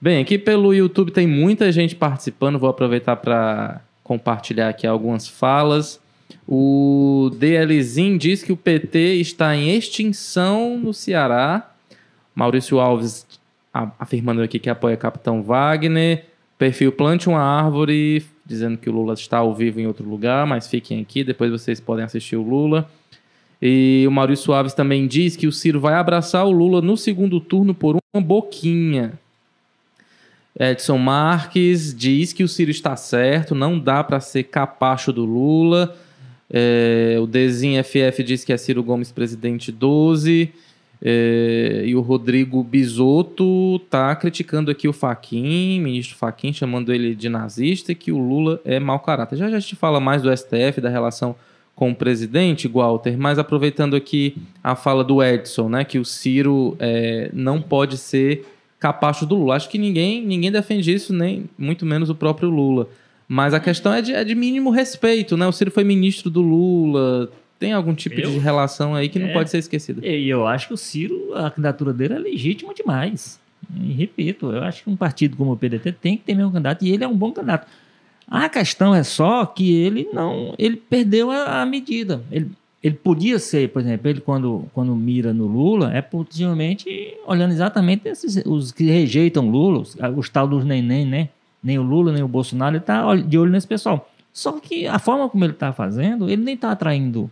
Bem, 0.00 0.22
aqui 0.22 0.38
pelo 0.38 0.72
YouTube 0.72 1.10
tem 1.10 1.26
muita 1.26 1.70
gente 1.70 1.94
participando, 1.94 2.58
vou 2.58 2.70
aproveitar 2.70 3.16
para 3.16 3.80
compartilhar 4.02 4.70
aqui 4.70 4.86
algumas 4.86 5.28
falas. 5.28 6.00
O 6.46 7.30
DLzinho 7.36 8.18
diz 8.18 8.42
que 8.42 8.52
o 8.52 8.56
PT 8.56 9.16
está 9.16 9.54
em 9.54 9.76
extinção 9.76 10.78
no 10.78 10.94
Ceará. 10.94 11.70
Maurício 12.34 12.78
Alves 12.78 13.26
afirmando 13.72 14.42
aqui 14.42 14.58
que 14.58 14.70
apoia 14.70 14.96
Capitão 14.96 15.42
Wagner. 15.42 16.24
Perfil 16.58 16.90
Plante 16.90 17.28
uma 17.28 17.40
Árvore, 17.40 18.26
dizendo 18.44 18.76
que 18.76 18.90
o 18.90 18.92
Lula 18.92 19.14
está 19.14 19.38
ao 19.38 19.54
vivo 19.54 19.78
em 19.78 19.86
outro 19.86 20.08
lugar, 20.08 20.44
mas 20.46 20.66
fiquem 20.66 21.00
aqui, 21.00 21.22
depois 21.22 21.50
vocês 21.52 21.78
podem 21.78 22.04
assistir 22.04 22.36
o 22.36 22.42
Lula. 22.42 22.90
E 23.62 24.04
o 24.06 24.10
Maurício 24.10 24.52
Alves 24.52 24.74
também 24.74 25.06
diz 25.06 25.36
que 25.36 25.46
o 25.46 25.52
Ciro 25.52 25.80
vai 25.80 25.94
abraçar 25.94 26.44
o 26.44 26.50
Lula 26.50 26.80
no 26.80 26.96
segundo 26.96 27.40
turno 27.40 27.74
por 27.74 27.96
uma 28.14 28.22
boquinha. 28.22 29.12
Edson 30.58 30.98
Marques 30.98 31.94
diz 31.94 32.32
que 32.32 32.42
o 32.42 32.48
Ciro 32.48 32.70
está 32.70 32.96
certo, 32.96 33.54
não 33.54 33.78
dá 33.78 34.02
para 34.02 34.18
ser 34.18 34.44
capacho 34.44 35.12
do 35.12 35.24
Lula. 35.24 35.96
É, 36.50 37.16
o 37.20 37.26
Desim 37.26 37.80
FF 37.82 38.24
diz 38.24 38.44
que 38.44 38.52
é 38.52 38.56
Ciro 38.56 38.82
Gomes 38.82 39.12
presidente 39.12 39.70
12. 39.70 40.52
É, 41.00 41.84
e 41.86 41.94
o 41.94 42.00
Rodrigo 42.00 42.62
Bisotto 42.62 43.80
está 43.84 44.14
criticando 44.16 44.70
aqui 44.70 44.88
o 44.88 44.92
Faquin, 44.92 45.80
ministro 45.80 46.16
Faquin, 46.16 46.52
chamando 46.52 46.92
ele 46.92 47.14
de 47.14 47.28
nazista 47.28 47.92
e 47.92 47.94
que 47.94 48.10
o 48.10 48.18
Lula 48.18 48.60
é 48.64 48.80
mau 48.80 48.98
caráter. 48.98 49.36
Já 49.36 49.48
já 49.48 49.58
gente 49.58 49.76
fala 49.76 50.00
mais 50.00 50.22
do 50.22 50.36
STF, 50.36 50.80
da 50.80 50.88
relação 50.88 51.36
com 51.74 51.92
o 51.92 51.94
presidente, 51.94 52.66
Walter, 52.66 53.16
mas 53.16 53.38
aproveitando 53.38 53.94
aqui 53.94 54.36
a 54.64 54.74
fala 54.74 55.04
do 55.04 55.22
Edson, 55.22 55.68
né, 55.68 55.84
que 55.84 55.96
o 55.96 56.04
Ciro 56.04 56.76
é, 56.80 57.30
não 57.32 57.62
pode 57.62 57.96
ser 57.96 58.44
capacho 58.80 59.24
do 59.24 59.36
Lula. 59.36 59.54
Acho 59.54 59.68
que 59.68 59.78
ninguém, 59.78 60.24
ninguém 60.24 60.50
defende 60.50 60.92
isso, 60.92 61.12
nem 61.12 61.44
muito 61.56 61.86
menos 61.86 62.10
o 62.10 62.16
próprio 62.16 62.50
Lula. 62.50 62.88
Mas 63.28 63.54
a 63.54 63.60
questão 63.60 63.92
é 63.92 64.02
de, 64.02 64.12
é 64.12 64.24
de 64.24 64.34
mínimo 64.34 64.70
respeito, 64.70 65.36
né? 65.36 65.46
O 65.46 65.52
Ciro 65.52 65.70
foi 65.70 65.84
ministro 65.84 66.30
do 66.30 66.40
Lula, 66.40 67.30
tem 67.58 67.72
algum 67.72 67.94
tipo 67.94 68.20
eu, 68.20 68.30
de 68.30 68.38
relação 68.38 68.94
aí 68.94 69.08
que 69.08 69.18
não 69.18 69.28
é, 69.28 69.32
pode 69.32 69.50
ser 69.50 69.58
esquecida. 69.58 70.06
E 70.06 70.28
eu 70.28 70.46
acho 70.46 70.68
que 70.68 70.74
o 70.74 70.76
Ciro, 70.76 71.34
a 71.34 71.50
candidatura 71.50 71.92
dele 71.92 72.14
é 72.14 72.18
legítima 72.18 72.72
demais. 72.72 73.40
E 73.80 73.92
repito, 73.92 74.52
eu 74.52 74.62
acho 74.62 74.84
que 74.84 74.90
um 74.90 74.96
partido 74.96 75.36
como 75.36 75.52
o 75.52 75.56
PDT 75.56 75.92
tem 75.92 76.16
que 76.16 76.24
ter 76.24 76.34
meu 76.34 76.50
candidato 76.50 76.84
e 76.84 76.92
ele 76.92 77.04
é 77.04 77.08
um 77.08 77.16
bom 77.16 77.32
candidato. 77.32 77.66
A 78.26 78.48
questão 78.48 78.94
é 78.94 79.02
só 79.02 79.44
que 79.44 79.74
ele 79.74 80.08
não, 80.12 80.54
ele 80.58 80.76
perdeu 80.76 81.30
a, 81.30 81.62
a 81.62 81.66
medida. 81.66 82.22
Ele, 82.30 82.50
ele 82.82 82.94
podia 82.94 83.38
ser, 83.38 83.70
por 83.70 83.82
exemplo, 83.82 84.08
ele 84.08 84.20
quando, 84.20 84.66
quando 84.72 84.94
mira 84.94 85.32
no 85.32 85.46
Lula, 85.46 85.92
é 85.92 86.00
possivelmente 86.00 87.14
olhando 87.26 87.52
exatamente 87.52 88.06
esses, 88.06 88.36
os 88.46 88.70
que 88.70 88.84
rejeitam 88.84 89.50
Lula, 89.50 89.80
os, 89.80 89.96
os 90.16 90.28
tal 90.28 90.46
dos 90.46 90.64
neném, 90.64 91.04
né? 91.04 91.30
Nem 91.60 91.78
o 91.78 91.82
Lula, 91.82 92.12
nem 92.12 92.22
o 92.22 92.28
Bolsonaro, 92.28 92.76
ele 92.76 92.82
está 92.82 93.16
de 93.16 93.36
olho 93.36 93.50
nesse 93.50 93.66
pessoal. 93.66 94.08
Só 94.32 94.52
que 94.52 94.86
a 94.86 95.00
forma 95.00 95.28
como 95.28 95.44
ele 95.44 95.54
está 95.54 95.72
fazendo, 95.72 96.30
ele 96.30 96.42
nem 96.42 96.54
está 96.54 96.70
atraindo 96.70 97.28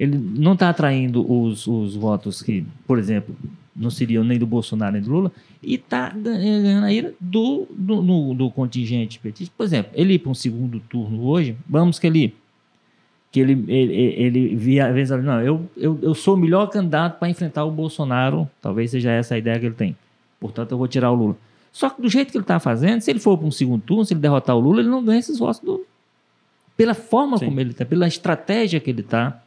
ele 0.00 0.16
não 0.16 0.54
está 0.54 0.70
atraindo 0.70 1.30
os, 1.30 1.66
os 1.66 1.94
votos 1.94 2.40
que, 2.40 2.64
por 2.86 2.98
exemplo, 2.98 3.36
não 3.76 3.90
seriam 3.90 4.24
nem 4.24 4.38
do 4.38 4.46
Bolsonaro 4.46 4.94
nem 4.94 5.02
do 5.02 5.10
Lula, 5.10 5.30
e 5.62 5.74
está 5.74 6.08
ganhando 6.08 6.86
a 6.86 6.90
ira 6.90 7.12
do, 7.20 7.66
do, 7.70 8.00
no, 8.00 8.34
do 8.34 8.50
contingente 8.50 9.18
petista. 9.18 9.52
Por 9.54 9.62
exemplo, 9.62 9.92
ele 9.94 10.14
ir 10.14 10.18
para 10.18 10.30
um 10.30 10.34
segundo 10.34 10.80
turno 10.80 11.26
hoje, 11.26 11.54
vamos 11.68 11.98
que 11.98 12.06
ele 12.06 12.34
que 13.30 13.38
ele, 13.38 13.64
ele, 13.68 13.94
ele 13.94 14.56
via, 14.56 14.92
vezes, 14.92 15.22
não, 15.22 15.40
eu, 15.40 15.70
eu, 15.76 15.96
eu 16.02 16.14
sou 16.14 16.34
o 16.34 16.36
melhor 16.36 16.66
candidato 16.68 17.18
para 17.18 17.28
enfrentar 17.28 17.64
o 17.64 17.70
Bolsonaro, 17.70 18.50
talvez 18.60 18.90
seja 18.90 19.12
essa 19.12 19.36
a 19.36 19.38
ideia 19.38 19.60
que 19.60 19.66
ele 19.66 19.74
tem. 19.74 19.96
Portanto, 20.40 20.72
eu 20.72 20.78
vou 20.78 20.88
tirar 20.88 21.12
o 21.12 21.14
Lula. 21.14 21.36
Só 21.70 21.90
que 21.90 22.02
do 22.02 22.08
jeito 22.08 22.32
que 22.32 22.38
ele 22.38 22.42
está 22.42 22.58
fazendo, 22.58 23.02
se 23.02 23.08
ele 23.08 23.20
for 23.20 23.38
para 23.38 23.46
um 23.46 23.52
segundo 23.52 23.82
turno, 23.82 24.04
se 24.04 24.14
ele 24.14 24.20
derrotar 24.20 24.56
o 24.56 24.58
Lula, 24.58 24.80
ele 24.80 24.88
não 24.88 25.04
ganha 25.04 25.20
esses 25.20 25.38
votos 25.38 25.60
do, 25.60 25.86
pela 26.76 26.92
forma 26.92 27.38
Sim. 27.38 27.44
como 27.44 27.60
ele 27.60 27.70
está, 27.70 27.84
pela 27.84 28.08
estratégia 28.08 28.80
que 28.80 28.90
ele 28.90 29.02
está 29.02 29.40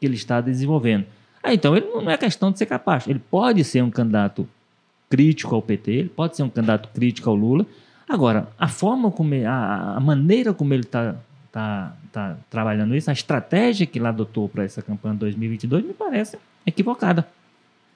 que 0.00 0.06
ele 0.06 0.14
está 0.14 0.40
desenvolvendo. 0.40 1.04
Ah, 1.42 1.54
então 1.54 1.76
ele 1.76 1.86
não 1.86 2.10
é 2.10 2.16
questão 2.16 2.50
de 2.50 2.58
ser 2.58 2.66
capaz. 2.66 3.06
Ele 3.06 3.18
pode 3.18 3.62
ser 3.62 3.82
um 3.82 3.90
candidato 3.90 4.48
crítico 5.08 5.54
ao 5.54 5.62
PT, 5.62 5.90
ele 5.90 6.08
pode 6.08 6.36
ser 6.36 6.42
um 6.42 6.48
candidato 6.48 6.88
crítico 6.88 7.28
ao 7.28 7.36
Lula. 7.36 7.66
Agora, 8.08 8.48
a 8.58 8.68
forma 8.68 9.10
como 9.10 9.34
ele, 9.34 9.44
a, 9.44 9.94
a 9.96 10.00
maneira 10.00 10.52
como 10.52 10.72
ele 10.74 10.82
está 10.82 11.16
tá, 11.52 11.96
tá 12.12 12.36
trabalhando 12.48 12.94
isso, 12.94 13.10
a 13.10 13.12
estratégia 13.12 13.86
que 13.86 13.98
ele 13.98 14.06
adotou 14.06 14.48
para 14.48 14.64
essa 14.64 14.82
campanha 14.82 15.14
de 15.14 15.20
2022 15.20 15.84
me 15.84 15.92
parece 15.92 16.38
equivocada. 16.64 17.26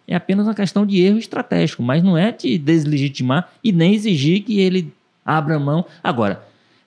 É 0.07 0.15
apenas 0.15 0.47
uma 0.47 0.55
questão 0.55 0.85
de 0.85 1.01
erro 1.01 1.19
estratégico, 1.19 1.83
mas 1.83 2.03
não 2.03 2.19
é 2.19 2.31
de 2.31 2.59
deslegitimar 2.59 3.51
e 3.63 3.73
nem 3.73 3.95
exigir 3.95 4.43
que 4.43 4.61
ele 4.61 4.93
abra 5.25 5.59
mão. 5.59 5.87
Agora, 6.03 6.45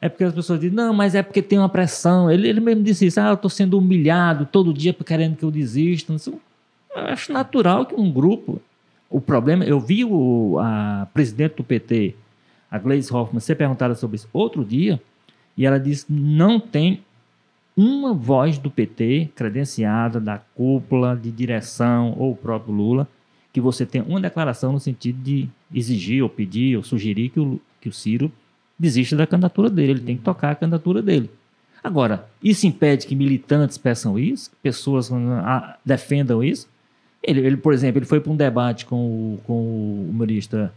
é 0.07 0.09
porque 0.09 0.23
as 0.23 0.33
pessoas 0.33 0.59
dizem, 0.59 0.75
não, 0.75 0.93
mas 0.93 1.13
é 1.13 1.21
porque 1.21 1.41
tem 1.41 1.59
uma 1.59 1.69
pressão. 1.69 2.31
Ele, 2.31 2.47
ele 2.47 2.59
mesmo 2.59 2.83
disse 2.83 3.05
isso, 3.05 3.19
ah, 3.19 3.29
eu 3.29 3.33
estou 3.35 3.49
sendo 3.49 3.77
humilhado 3.77 4.45
todo 4.45 4.73
dia 4.73 4.93
querendo 4.93 5.35
que 5.35 5.43
eu 5.43 5.51
desista. 5.51 6.13
Eu 6.13 6.39
acho 6.95 7.31
natural 7.31 7.85
que 7.85 7.95
um 7.95 8.11
grupo. 8.11 8.61
O 9.09 9.21
problema, 9.21 9.63
eu 9.63 9.79
vi 9.79 10.03
o, 10.03 10.57
a 10.59 11.07
presidente 11.13 11.55
do 11.55 11.63
PT, 11.63 12.15
a 12.69 12.77
Gleisi 12.77 13.13
Hoffmann, 13.13 13.39
ser 13.39 13.55
perguntada 13.55 13.95
sobre 13.95 14.17
isso 14.17 14.27
outro 14.33 14.65
dia, 14.65 15.01
e 15.55 15.65
ela 15.65 15.79
disse: 15.79 16.05
não 16.09 16.59
tem 16.59 17.01
uma 17.75 18.13
voz 18.13 18.57
do 18.57 18.69
PT 18.69 19.29
credenciada 19.35 20.19
da 20.19 20.37
cúpula 20.37 21.15
de 21.15 21.31
direção 21.31 22.15
ou 22.17 22.31
o 22.31 22.35
próprio 22.35 22.73
Lula 22.73 23.07
que 23.53 23.61
você 23.61 23.85
tenha 23.85 24.03
uma 24.03 24.19
declaração 24.19 24.71
no 24.71 24.79
sentido 24.79 25.19
de 25.21 25.47
exigir 25.73 26.21
ou 26.21 26.29
pedir 26.29 26.75
ou 26.75 26.83
sugerir 26.83 27.29
que 27.29 27.39
o, 27.39 27.59
que 27.79 27.89
o 27.89 27.93
Ciro 27.93 28.31
desista 28.77 29.15
da 29.15 29.27
candidatura 29.27 29.69
dele, 29.69 29.91
ele 29.91 30.01
tem 30.01 30.17
que 30.17 30.23
tocar 30.23 30.51
a 30.51 30.55
candidatura 30.55 31.01
dele. 31.01 31.29
Agora, 31.83 32.27
isso 32.43 32.67
impede 32.67 33.07
que 33.07 33.15
militantes 33.15 33.77
peçam 33.77 34.17
isso, 34.19 34.49
que 34.49 34.55
pessoas 34.61 35.09
ah, 35.11 35.77
defendam 35.85 36.43
isso? 36.43 36.67
Ele, 37.23 37.41
ele, 37.41 37.57
por 37.57 37.73
exemplo, 37.73 37.99
ele 37.99 38.05
foi 38.05 38.19
para 38.19 38.31
um 38.31 38.35
debate 38.35 38.85
com 38.85 38.95
o, 38.95 39.39
com 39.45 39.53
o 39.53 40.09
humorista 40.09 40.73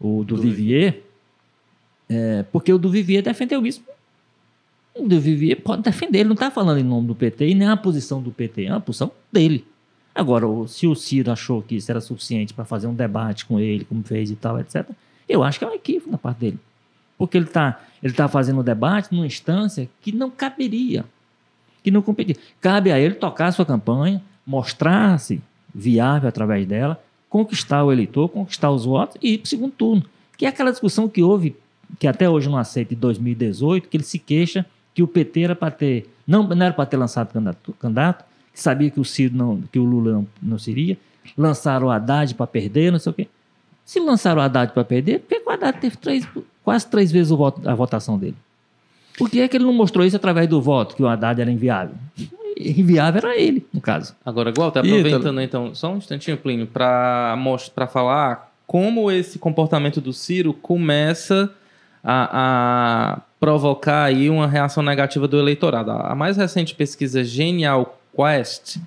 o 0.00 0.24
do, 0.24 0.36
do 0.36 0.42
Vivier, 0.42 1.00
é, 2.08 2.44
porque 2.52 2.72
o 2.72 2.78
do 2.78 2.90
Vivier 2.90 3.22
defendeu 3.22 3.66
isso. 3.66 3.82
O 4.94 5.08
do 5.08 5.20
Vivier 5.20 5.60
pode 5.60 5.82
defender, 5.82 6.20
ele 6.20 6.28
não 6.28 6.34
está 6.34 6.50
falando 6.50 6.78
em 6.78 6.84
nome 6.84 7.08
do 7.08 7.14
PT 7.14 7.48
e 7.48 7.54
nem 7.54 7.68
a 7.68 7.76
posição 7.76 8.22
do 8.22 8.30
PT, 8.30 8.66
é 8.66 8.70
uma 8.70 8.80
posição 8.80 9.10
dele. 9.32 9.64
Agora, 10.14 10.46
se 10.68 10.86
o 10.86 10.94
Ciro 10.94 11.32
achou 11.32 11.60
que 11.60 11.74
isso 11.74 11.90
era 11.90 12.00
suficiente 12.00 12.54
para 12.54 12.64
fazer 12.64 12.86
um 12.86 12.94
debate 12.94 13.44
com 13.44 13.58
ele, 13.58 13.84
como 13.84 14.04
fez 14.04 14.30
e 14.30 14.36
tal, 14.36 14.60
etc., 14.60 14.88
eu 15.28 15.42
acho 15.42 15.58
que 15.58 15.64
é 15.64 15.68
um 15.68 15.74
equívoco 15.74 16.12
da 16.12 16.18
parte 16.18 16.38
dele. 16.38 16.58
Porque 17.16 17.36
ele 17.36 17.46
está 17.46 17.80
ele 18.02 18.12
tá 18.12 18.28
fazendo 18.28 18.60
um 18.60 18.62
debate 18.62 19.14
numa 19.14 19.26
instância 19.26 19.88
que 20.02 20.12
não 20.12 20.30
caberia, 20.30 21.06
que 21.82 21.90
não 21.90 22.02
competia. 22.02 22.36
Cabe 22.60 22.92
a 22.92 23.00
ele 23.00 23.14
tocar 23.14 23.46
a 23.46 23.52
sua 23.52 23.64
campanha, 23.64 24.22
mostrar-se 24.46 25.40
viável 25.74 26.28
através 26.28 26.66
dela, 26.66 27.02
conquistar 27.30 27.82
o 27.82 27.90
eleitor, 27.90 28.28
conquistar 28.28 28.70
os 28.70 28.84
votos 28.84 29.16
e 29.22 29.34
ir 29.34 29.38
para 29.38 29.46
o 29.46 29.48
segundo 29.48 29.72
turno. 29.72 30.04
Que 30.36 30.44
é 30.44 30.48
aquela 30.50 30.70
discussão 30.70 31.08
que 31.08 31.22
houve, 31.22 31.56
que 31.98 32.06
até 32.06 32.28
hoje 32.28 32.48
não 32.48 32.58
aceita, 32.58 32.92
em 32.92 32.96
2018, 32.96 33.88
que 33.88 33.96
ele 33.96 34.04
se 34.04 34.18
queixa 34.18 34.66
que 34.94 35.02
o 35.02 35.08
PT 35.08 35.40
era 35.40 35.56
para 35.56 35.70
ter, 35.70 36.08
não, 36.26 36.42
não 36.42 36.66
era 36.66 36.74
para 36.74 36.86
ter 36.86 36.96
lançado 36.96 37.32
candidato, 37.32 37.72
candidato, 37.80 38.24
que 38.52 38.60
sabia 38.60 38.90
que 38.90 39.00
o 39.00 39.04
Ciro 39.04 39.34
não, 39.34 39.62
que 39.72 39.78
o 39.78 39.84
Lula 39.84 40.12
não, 40.12 40.26
não 40.40 40.58
seria, 40.58 40.96
lançaram 41.36 41.86
o 41.86 41.90
Haddad 41.90 42.34
para 42.34 42.46
perder, 42.46 42.92
não 42.92 42.98
sei 42.98 43.10
o 43.10 43.14
quê. 43.14 43.28
Se 43.84 43.98
lançaram 43.98 44.40
o 44.40 44.44
Haddad 44.44 44.72
para 44.72 44.84
perder, 44.84 45.20
por 45.20 45.28
que 45.28 45.42
o 45.44 45.50
Haddad 45.50 45.80
teve 45.80 45.96
três, 45.96 46.28
quase 46.64 46.86
três 46.86 47.12
vezes 47.12 47.30
o 47.30 47.36
voto, 47.36 47.68
a 47.68 47.74
votação 47.74 48.18
dele? 48.18 48.36
Por 49.16 49.30
que 49.30 49.40
é 49.40 49.46
que 49.46 49.56
ele 49.56 49.64
não 49.64 49.72
mostrou 49.72 50.04
isso 50.04 50.16
através 50.16 50.48
do 50.48 50.60
voto, 50.60 50.96
que 50.96 51.02
o 51.02 51.06
Haddad 51.06 51.40
era 51.40 51.50
inviável? 51.50 51.94
Inviável 52.58 53.18
era 53.18 53.36
ele, 53.36 53.64
no 53.72 53.80
caso. 53.80 54.14
Agora, 54.24 54.52
Walter, 54.56 54.80
aproveitando 54.80 55.40
então, 55.40 55.74
só 55.74 55.92
um 55.92 55.98
instantinho, 55.98 56.36
Plínio, 56.36 56.66
para 56.66 57.36
falar 57.92 58.52
como 58.66 59.10
esse 59.10 59.38
comportamento 59.38 60.00
do 60.00 60.12
Ciro 60.12 60.52
começa 60.54 61.50
a, 62.02 62.28
a, 62.32 63.20
provocar 63.38 64.04
aí 64.04 64.28
uma 64.28 64.46
reação 64.46 64.82
negativa 64.82 65.28
do 65.28 65.38
eleitorado. 65.38 65.90
A 65.90 66.14
mais 66.14 66.36
recente 66.36 66.74
pesquisa 66.74 67.22
Genial 67.22 67.98
Quest 68.14 68.78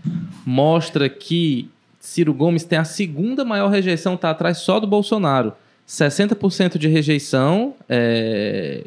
mostra 0.45 1.09
que 1.09 1.69
Ciro 1.99 2.33
Gomes 2.33 2.63
tem 2.63 2.79
a 2.79 2.85
segunda 2.85 3.43
maior 3.43 3.69
rejeição, 3.69 4.15
está 4.15 4.29
atrás 4.29 4.59
só 4.59 4.79
do 4.79 4.87
Bolsonaro. 4.87 5.53
60% 5.87 6.77
de 6.77 6.87
rejeição 6.87 7.73
é, 7.87 8.83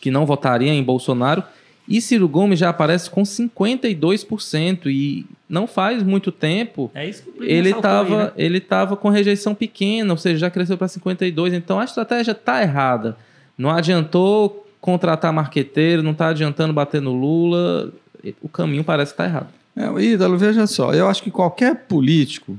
que 0.00 0.10
não 0.10 0.26
votaria 0.26 0.72
em 0.72 0.82
Bolsonaro. 0.82 1.42
E 1.88 2.00
Ciro 2.00 2.28
Gomes 2.28 2.58
já 2.58 2.68
aparece 2.68 3.10
com 3.10 3.22
52%. 3.22 4.86
E 4.86 5.26
não 5.48 5.66
faz 5.66 6.02
muito 6.02 6.30
tempo, 6.30 6.90
É 6.94 7.08
isso 7.08 7.22
que 7.22 7.44
ele 7.44 7.70
estava 7.70 8.24
né? 8.24 8.32
ele 8.36 8.60
tava 8.60 8.96
com 8.96 9.08
rejeição 9.08 9.54
pequena, 9.54 10.12
ou 10.12 10.16
seja, 10.16 10.38
já 10.38 10.50
cresceu 10.50 10.78
para 10.78 10.88
52. 10.88 11.54
Então 11.54 11.80
a 11.80 11.84
estratégia 11.84 12.32
está 12.32 12.62
errada. 12.62 13.16
Não 13.56 13.70
adiantou 13.70 14.66
contratar 14.80 15.32
marqueteiro, 15.32 16.02
não 16.02 16.12
está 16.12 16.28
adiantando 16.28 16.72
bater 16.72 17.00
no 17.00 17.12
Lula. 17.12 17.92
O 18.40 18.48
caminho 18.48 18.84
parece 18.84 19.12
que 19.12 19.20
está 19.20 19.24
errado. 19.24 19.48
É, 19.76 20.02
Ídalo, 20.02 20.36
veja 20.36 20.66
só, 20.66 20.92
eu 20.92 21.08
acho 21.08 21.22
que 21.22 21.30
qualquer 21.30 21.86
político 21.86 22.58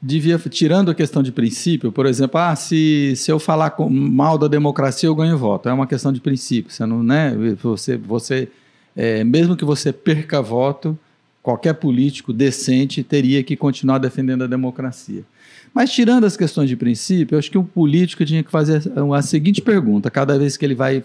devia, 0.00 0.38
tirando 0.38 0.90
a 0.90 0.94
questão 0.94 1.22
de 1.22 1.32
princípio, 1.32 1.90
por 1.90 2.06
exemplo, 2.06 2.38
ah, 2.38 2.54
se, 2.54 3.14
se 3.16 3.30
eu 3.30 3.38
falar 3.38 3.74
mal 3.90 4.38
da 4.38 4.48
democracia, 4.48 5.08
eu 5.08 5.14
ganho 5.14 5.36
voto. 5.38 5.68
É 5.68 5.72
uma 5.72 5.86
questão 5.86 6.12
de 6.12 6.20
princípio. 6.20 6.72
Você 6.72 6.84
não, 6.84 7.02
né? 7.02 7.34
Você, 7.62 7.96
você 7.96 8.48
é, 8.94 9.22
mesmo 9.24 9.56
que 9.56 9.64
você 9.64 9.92
perca 9.92 10.40
voto, 10.40 10.98
qualquer 11.42 11.74
político 11.74 12.32
decente 12.32 13.02
teria 13.02 13.42
que 13.42 13.56
continuar 13.56 13.98
defendendo 13.98 14.44
a 14.44 14.46
democracia. 14.46 15.22
Mas 15.72 15.92
tirando 15.92 16.24
as 16.24 16.36
questões 16.36 16.68
de 16.68 16.76
princípio, 16.76 17.34
eu 17.34 17.38
acho 17.38 17.50
que 17.50 17.58
um 17.58 17.64
político 17.64 18.24
tinha 18.24 18.42
que 18.42 18.50
fazer 18.50 18.82
a 19.14 19.22
seguinte 19.22 19.60
pergunta 19.60 20.10
cada 20.10 20.38
vez 20.38 20.56
que 20.56 20.64
ele 20.64 20.74
vai 20.74 21.04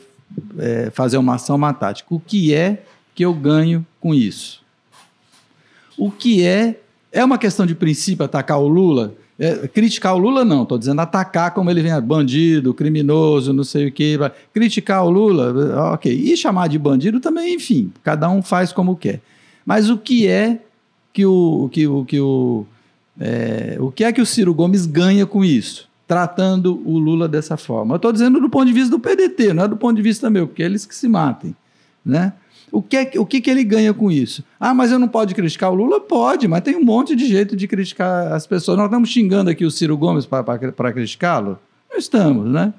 é, 0.57 0.89
fazer 0.91 1.17
uma 1.17 1.35
ação, 1.35 1.57
uma 1.57 1.73
tática: 1.73 2.13
o 2.13 2.19
que 2.19 2.53
é 2.53 2.83
que 3.13 3.25
eu 3.25 3.33
ganho 3.33 3.85
com 3.99 4.13
isso? 4.13 4.63
O 5.97 6.09
que 6.09 6.43
é. 6.43 6.79
É 7.11 7.23
uma 7.23 7.37
questão 7.37 7.65
de 7.65 7.75
princípio 7.75 8.23
atacar 8.23 8.59
o 8.59 8.67
Lula? 8.67 9.13
É, 9.37 9.67
criticar 9.67 10.15
o 10.15 10.19
Lula, 10.19 10.45
não, 10.45 10.63
estou 10.63 10.77
dizendo 10.77 11.01
atacar 11.01 11.51
como 11.51 11.69
ele 11.71 11.81
vem, 11.81 11.99
bandido, 11.99 12.73
criminoso, 12.73 13.51
não 13.51 13.63
sei 13.63 13.87
o 13.87 13.91
quê. 13.91 14.17
Criticar 14.53 15.03
o 15.03 15.09
Lula, 15.09 15.91
ok. 15.93 16.13
E 16.13 16.37
chamar 16.37 16.67
de 16.67 16.77
bandido 16.77 17.19
também, 17.19 17.55
enfim, 17.55 17.91
cada 18.03 18.29
um 18.29 18.41
faz 18.41 18.71
como 18.71 18.95
quer. 18.95 19.19
Mas 19.65 19.89
o 19.89 19.97
que 19.97 20.27
é 20.27 20.59
que 21.11 21.25
o. 21.25 21.69
Que 21.71 21.87
o, 21.87 22.05
que 22.05 22.19
o, 22.19 22.65
é, 23.19 23.77
o 23.79 23.91
que 23.91 24.03
é 24.03 24.13
que 24.13 24.21
o 24.21 24.25
Ciro 24.25 24.53
Gomes 24.53 24.85
ganha 24.85 25.25
com 25.25 25.43
isso? 25.43 25.89
Tratando 26.07 26.81
o 26.85 26.99
Lula 26.99 27.27
dessa 27.27 27.57
forma. 27.57 27.93
Eu 27.93 27.97
estou 27.97 28.11
dizendo 28.11 28.39
do 28.39 28.49
ponto 28.49 28.65
de 28.65 28.73
vista 28.73 28.91
do 28.91 28.99
PDT, 28.99 29.53
não 29.53 29.63
é 29.63 29.67
do 29.67 29.77
ponto 29.77 29.95
de 29.95 30.01
vista 30.01 30.29
meu, 30.29 30.47
porque 30.47 30.63
é 30.63 30.65
eles 30.65 30.85
que 30.85 30.95
se 30.95 31.07
matem. 31.07 31.55
Né? 32.05 32.33
O, 32.71 32.81
que, 32.81 32.95
é 32.97 33.05
que- 33.05 33.19
o 33.19 33.25
que, 33.25 33.41
que 33.41 33.49
ele 33.49 33.63
ganha 33.63 33.93
com 33.93 34.09
isso? 34.09 34.43
Ah, 34.59 34.73
mas 34.73 34.91
eu 34.91 34.97
não 34.99 35.07
pode 35.07 35.35
criticar 35.35 35.71
o 35.71 35.75
Lula? 35.75 35.99
Pode, 35.99 36.47
mas 36.47 36.61
tem 36.61 36.75
um 36.77 36.83
monte 36.85 37.15
de 37.15 37.25
jeito 37.27 37.55
de 37.55 37.67
criticar 37.67 38.31
as 38.31 38.47
pessoas. 38.47 38.77
Nós 38.77 38.85
estamos 38.87 39.09
xingando 39.09 39.49
aqui 39.49 39.65
o 39.65 39.71
Ciro 39.71 39.97
Gomes 39.97 40.25
para 40.25 40.93
criticá-lo? 40.93 41.59
Não 41.89 41.97
estamos, 41.97 42.49
né? 42.49 42.73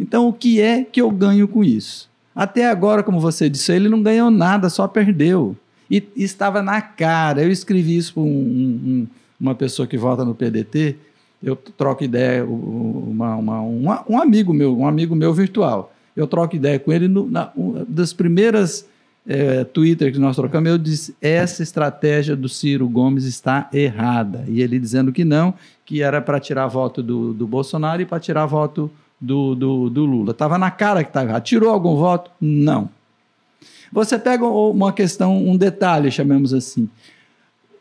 Então, 0.00 0.26
o 0.28 0.32
que 0.32 0.60
é 0.60 0.82
que 0.84 1.00
eu 1.00 1.10
ganho 1.10 1.46
com 1.46 1.62
isso? 1.62 2.08
Até 2.34 2.68
agora, 2.68 3.02
como 3.02 3.20
você 3.20 3.48
disse, 3.48 3.72
ele 3.72 3.88
não 3.88 4.02
ganhou 4.02 4.30
nada, 4.30 4.68
só 4.68 4.86
perdeu. 4.88 5.56
E, 5.90 6.02
estava 6.16 6.60
na 6.60 6.80
cara. 6.82 7.42
Eu 7.42 7.50
escrevi 7.50 7.96
isso 7.96 8.14
para 8.14 8.22
um- 8.24 8.26
um- 8.26 9.06
uma 9.40 9.54
pessoa 9.54 9.86
que 9.86 9.96
vota 9.96 10.24
no 10.24 10.34
PDT. 10.34 10.96
Eu 11.42 11.54
troco 11.54 12.02
ideia, 12.02 12.44
uma, 12.44 13.36
uma- 13.36 13.60
uma- 13.60 14.04
um 14.08 14.20
amigo 14.20 14.52
meu, 14.52 14.76
um 14.76 14.86
amigo 14.86 15.14
meu 15.14 15.32
virtual. 15.32 15.92
Eu 16.16 16.26
troco 16.26 16.56
ideia 16.56 16.78
com 16.78 16.92
ele 16.92 17.06
no, 17.08 17.30
na, 17.30 17.50
um, 17.56 17.84
das 17.88 18.12
primeiras 18.12 18.86
é, 19.26 19.64
Twitter 19.64 20.12
que 20.12 20.18
nós 20.18 20.36
trocamos, 20.36 20.70
eu 20.70 20.78
disse: 20.78 21.16
essa 21.20 21.62
estratégia 21.62 22.36
do 22.36 22.48
Ciro 22.48 22.88
Gomes 22.88 23.24
está 23.24 23.68
errada. 23.72 24.44
E 24.48 24.62
ele 24.62 24.78
dizendo 24.78 25.12
que 25.12 25.24
não, 25.24 25.52
que 25.84 26.02
era 26.02 26.20
para 26.20 26.38
tirar 26.38 26.66
voto 26.68 27.02
do, 27.02 27.34
do 27.34 27.46
Bolsonaro 27.46 28.00
e 28.00 28.06
para 28.06 28.20
tirar 28.20 28.46
voto 28.46 28.90
do, 29.20 29.54
do, 29.54 29.90
do 29.90 30.04
Lula. 30.04 30.30
Estava 30.30 30.56
na 30.58 30.70
cara 30.70 31.02
que 31.02 31.10
estava 31.10 31.30
errado. 31.30 31.42
Tirou 31.42 31.70
algum 31.70 31.96
voto? 31.96 32.30
Não. 32.40 32.88
Você 33.92 34.18
pega 34.18 34.44
uma 34.44 34.92
questão, 34.92 35.36
um 35.36 35.56
detalhe, 35.56 36.10
chamemos 36.10 36.52
assim. 36.52 36.88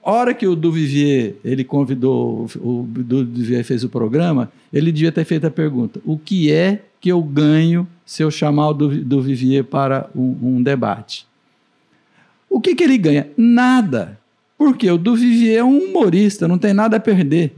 Hora 0.01 0.35
que 0.35 0.47
o 0.47 0.55
Duvivier, 0.55 1.35
ele 1.43 1.63
convidou, 1.63 2.47
o 2.57 2.87
Duvivier 2.87 3.63
fez 3.63 3.83
o 3.83 3.89
programa, 3.89 4.51
ele 4.71 4.91
devia 4.91 5.11
ter 5.11 5.25
feito 5.25 5.47
a 5.47 5.51
pergunta: 5.51 5.99
o 6.05 6.17
que 6.17 6.51
é 6.51 6.83
que 7.01 7.11
eu 7.11 7.21
ganho 7.21 7.87
se 8.05 8.23
eu 8.23 8.29
chamar 8.29 8.69
o 8.69 8.73
Duvivier 8.73 9.63
para 9.63 10.09
um, 10.15 10.37
um 10.41 10.63
debate? 10.63 11.25
O 12.55 12.61
que, 12.61 12.73
que 12.73 12.85
ele 12.85 12.97
ganha? 12.97 13.27
Nada. 13.35 14.17
Porque 14.57 14.89
o 14.89 14.97
Duvivier 14.97 15.57
é 15.57 15.63
um 15.65 15.77
humorista, 15.77 16.47
não 16.47 16.57
tem 16.57 16.73
nada 16.73 16.95
a 16.95 16.99
perder. 17.01 17.51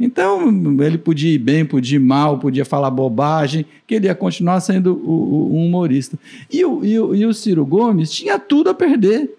Então, 0.00 0.48
ele 0.82 0.98
podia 0.98 1.32
ir 1.32 1.38
bem, 1.38 1.64
podia 1.64 1.94
ir 1.94 2.00
mal, 2.00 2.36
podia 2.36 2.64
falar 2.64 2.90
bobagem, 2.90 3.64
que 3.86 3.94
ele 3.94 4.08
ia 4.08 4.14
continuar 4.16 4.58
sendo 4.62 4.94
o, 4.94 5.52
o, 5.52 5.56
um 5.56 5.66
humorista. 5.66 6.18
E 6.50 6.64
o, 6.64 6.84
e, 6.84 6.98
o, 6.98 7.14
e 7.14 7.24
o 7.24 7.32
Ciro 7.32 7.64
Gomes 7.64 8.10
tinha 8.10 8.36
tudo 8.36 8.70
a 8.70 8.74
perder. 8.74 9.30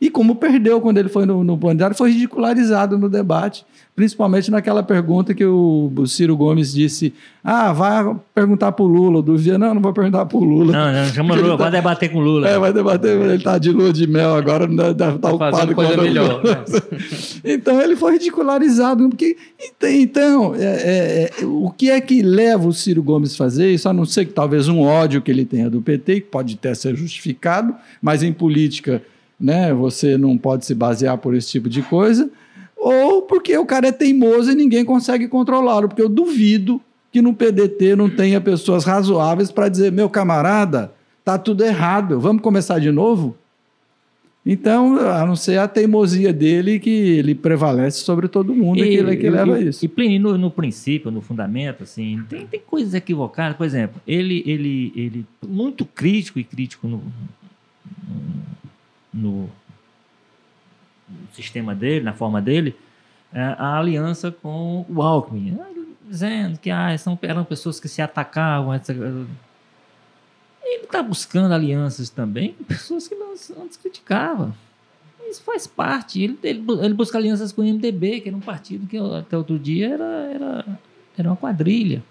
E 0.00 0.08
como 0.08 0.36
perdeu 0.36 0.80
quando 0.80 0.96
ele 0.96 1.10
foi 1.10 1.26
no, 1.26 1.44
no 1.44 1.58
foi 1.94 2.12
ridicularizado 2.12 2.96
no 2.96 3.06
debate, 3.06 3.66
principalmente 3.94 4.50
naquela 4.50 4.82
pergunta 4.82 5.34
que 5.34 5.44
o, 5.44 5.92
o 5.94 6.06
Ciro 6.06 6.34
Gomes 6.34 6.72
disse: 6.72 7.12
Ah, 7.44 7.70
vai 7.70 8.16
perguntar 8.34 8.72
para 8.72 8.82
o 8.82 8.88
Lula. 8.88 9.18
O 9.18 9.22
Duvia, 9.22 9.58
não, 9.58 9.74
não 9.74 9.82
vou 9.82 9.92
perguntar 9.92 10.24
para 10.24 10.38
o 10.38 10.42
Lula. 10.42 10.72
Não, 10.72 10.90
não, 10.90 11.12
chama 11.12 11.34
o 11.34 11.36
Lula, 11.36 11.56
vai 11.58 11.70
debater 11.70 12.10
com 12.10 12.16
o 12.16 12.22
Lula. 12.22 12.48
É, 12.48 12.58
vai 12.58 12.72
debater, 12.72 13.20
ele 13.20 13.34
está 13.34 13.58
de 13.58 13.70
lua 13.70 13.92
de 13.92 14.06
mel 14.06 14.34
agora, 14.34 14.66
deve 14.66 14.92
estar 14.92 15.18
tá 15.18 15.28
ocupado 15.28 15.74
coisa 15.74 15.94
com 15.94 16.00
melhor. 16.00 16.42
né? 16.42 16.64
então 17.44 17.78
ele 17.78 17.94
foi 17.94 18.14
ridicularizado. 18.14 19.06
Porque, 19.06 19.36
então, 19.82 20.54
é, 20.54 21.30
é, 21.42 21.44
o 21.44 21.70
que 21.70 21.90
é 21.90 22.00
que 22.00 22.22
leva 22.22 22.66
o 22.66 22.72
Ciro 22.72 23.02
Gomes 23.02 23.34
a 23.34 23.36
fazer 23.36 23.70
isso? 23.70 23.86
A 23.86 23.92
não 23.92 24.06
ser 24.06 24.24
que 24.24 24.32
talvez 24.32 24.66
um 24.66 24.80
ódio 24.80 25.20
que 25.20 25.30
ele 25.30 25.44
tenha 25.44 25.68
do 25.68 25.82
PT, 25.82 26.22
que 26.22 26.26
pode 26.28 26.54
até 26.54 26.72
ser 26.72 26.96
justificado, 26.96 27.74
mas 28.00 28.22
em 28.22 28.32
política 28.32 29.02
né, 29.40 29.72
você 29.72 30.18
não 30.18 30.36
pode 30.36 30.66
se 30.66 30.74
basear 30.74 31.16
por 31.16 31.34
esse 31.34 31.48
tipo 31.48 31.68
de 31.68 31.82
coisa, 31.82 32.30
ou 32.76 33.22
porque 33.22 33.56
o 33.56 33.64
cara 33.64 33.88
é 33.88 33.92
teimoso 33.92 34.52
e 34.52 34.54
ninguém 34.54 34.84
consegue 34.84 35.28
controlá-lo, 35.28 35.88
porque 35.88 36.02
eu 36.02 36.08
duvido 36.08 36.80
que 37.10 37.22
no 37.22 37.34
PDT 37.34 37.96
não 37.96 38.08
tenha 38.08 38.40
pessoas 38.40 38.84
razoáveis 38.84 39.50
para 39.50 39.68
dizer, 39.68 39.90
meu 39.90 40.08
camarada, 40.08 40.92
tá 41.24 41.38
tudo 41.38 41.64
errado, 41.64 42.20
vamos 42.20 42.42
começar 42.42 42.78
de 42.78 42.90
novo? 42.90 43.36
Então, 44.44 44.96
a 44.96 45.26
não 45.26 45.36
ser 45.36 45.58
a 45.58 45.68
teimosia 45.68 46.32
dele 46.32 46.78
que 46.78 46.90
ele 46.90 47.34
prevalece 47.34 48.00
sobre 48.00 48.26
todo 48.26 48.54
mundo, 48.54 48.82
e, 48.82 48.96
que, 48.96 49.16
que 49.16 49.30
leva 49.30 49.60
e, 49.60 49.68
isso. 49.68 49.84
E 49.84 49.88
Plínio, 49.88 50.18
no, 50.18 50.38
no, 50.38 50.50
princípio, 50.50 51.10
no 51.10 51.20
fundamento, 51.20 51.82
assim, 51.82 52.22
tem, 52.28 52.46
tem 52.46 52.60
coisas 52.66 52.94
equivocadas. 52.94 53.56
Por 53.56 53.66
exemplo, 53.66 54.00
ele, 54.06 54.42
ele, 54.46 54.92
ele 54.96 55.26
muito 55.46 55.84
crítico 55.84 56.38
e 56.38 56.44
crítico 56.44 56.88
no, 56.88 57.02
no, 59.12 59.50
sistema 61.32 61.74
dele, 61.74 62.04
na 62.04 62.12
forma 62.12 62.40
dele, 62.40 62.76
é, 63.32 63.40
a 63.40 63.78
aliança 63.78 64.30
com 64.30 64.84
o 64.88 65.02
Alckmin, 65.02 65.58
dizendo 66.08 66.58
que 66.58 66.70
ah, 66.70 66.96
são, 66.98 67.18
eram 67.22 67.44
pessoas 67.44 67.78
que 67.78 67.88
se 67.88 68.02
atacavam, 68.02 68.74
etc. 68.74 68.96
Ele 70.62 70.84
está 70.84 71.02
buscando 71.02 71.52
alianças 71.52 72.10
também 72.10 72.52
com 72.52 72.64
pessoas 72.64 73.06
que 73.06 73.14
nós 73.14 73.50
antes 73.50 73.76
criticavam. 73.76 74.54
Isso 75.28 75.42
faz 75.42 75.66
parte. 75.66 76.22
Ele, 76.22 76.38
ele, 76.42 76.64
ele, 76.82 76.94
busca 76.94 77.16
alianças 77.16 77.52
com 77.52 77.62
o 77.62 77.64
MDB, 77.64 78.20
que 78.20 78.28
era 78.28 78.36
um 78.36 78.40
partido 78.40 78.86
que 78.86 78.96
até 78.96 79.36
outro 79.36 79.58
dia 79.58 79.90
era, 79.90 80.04
era, 80.04 80.78
era 81.16 81.28
uma 81.28 81.36
quadrilha. 81.36 82.02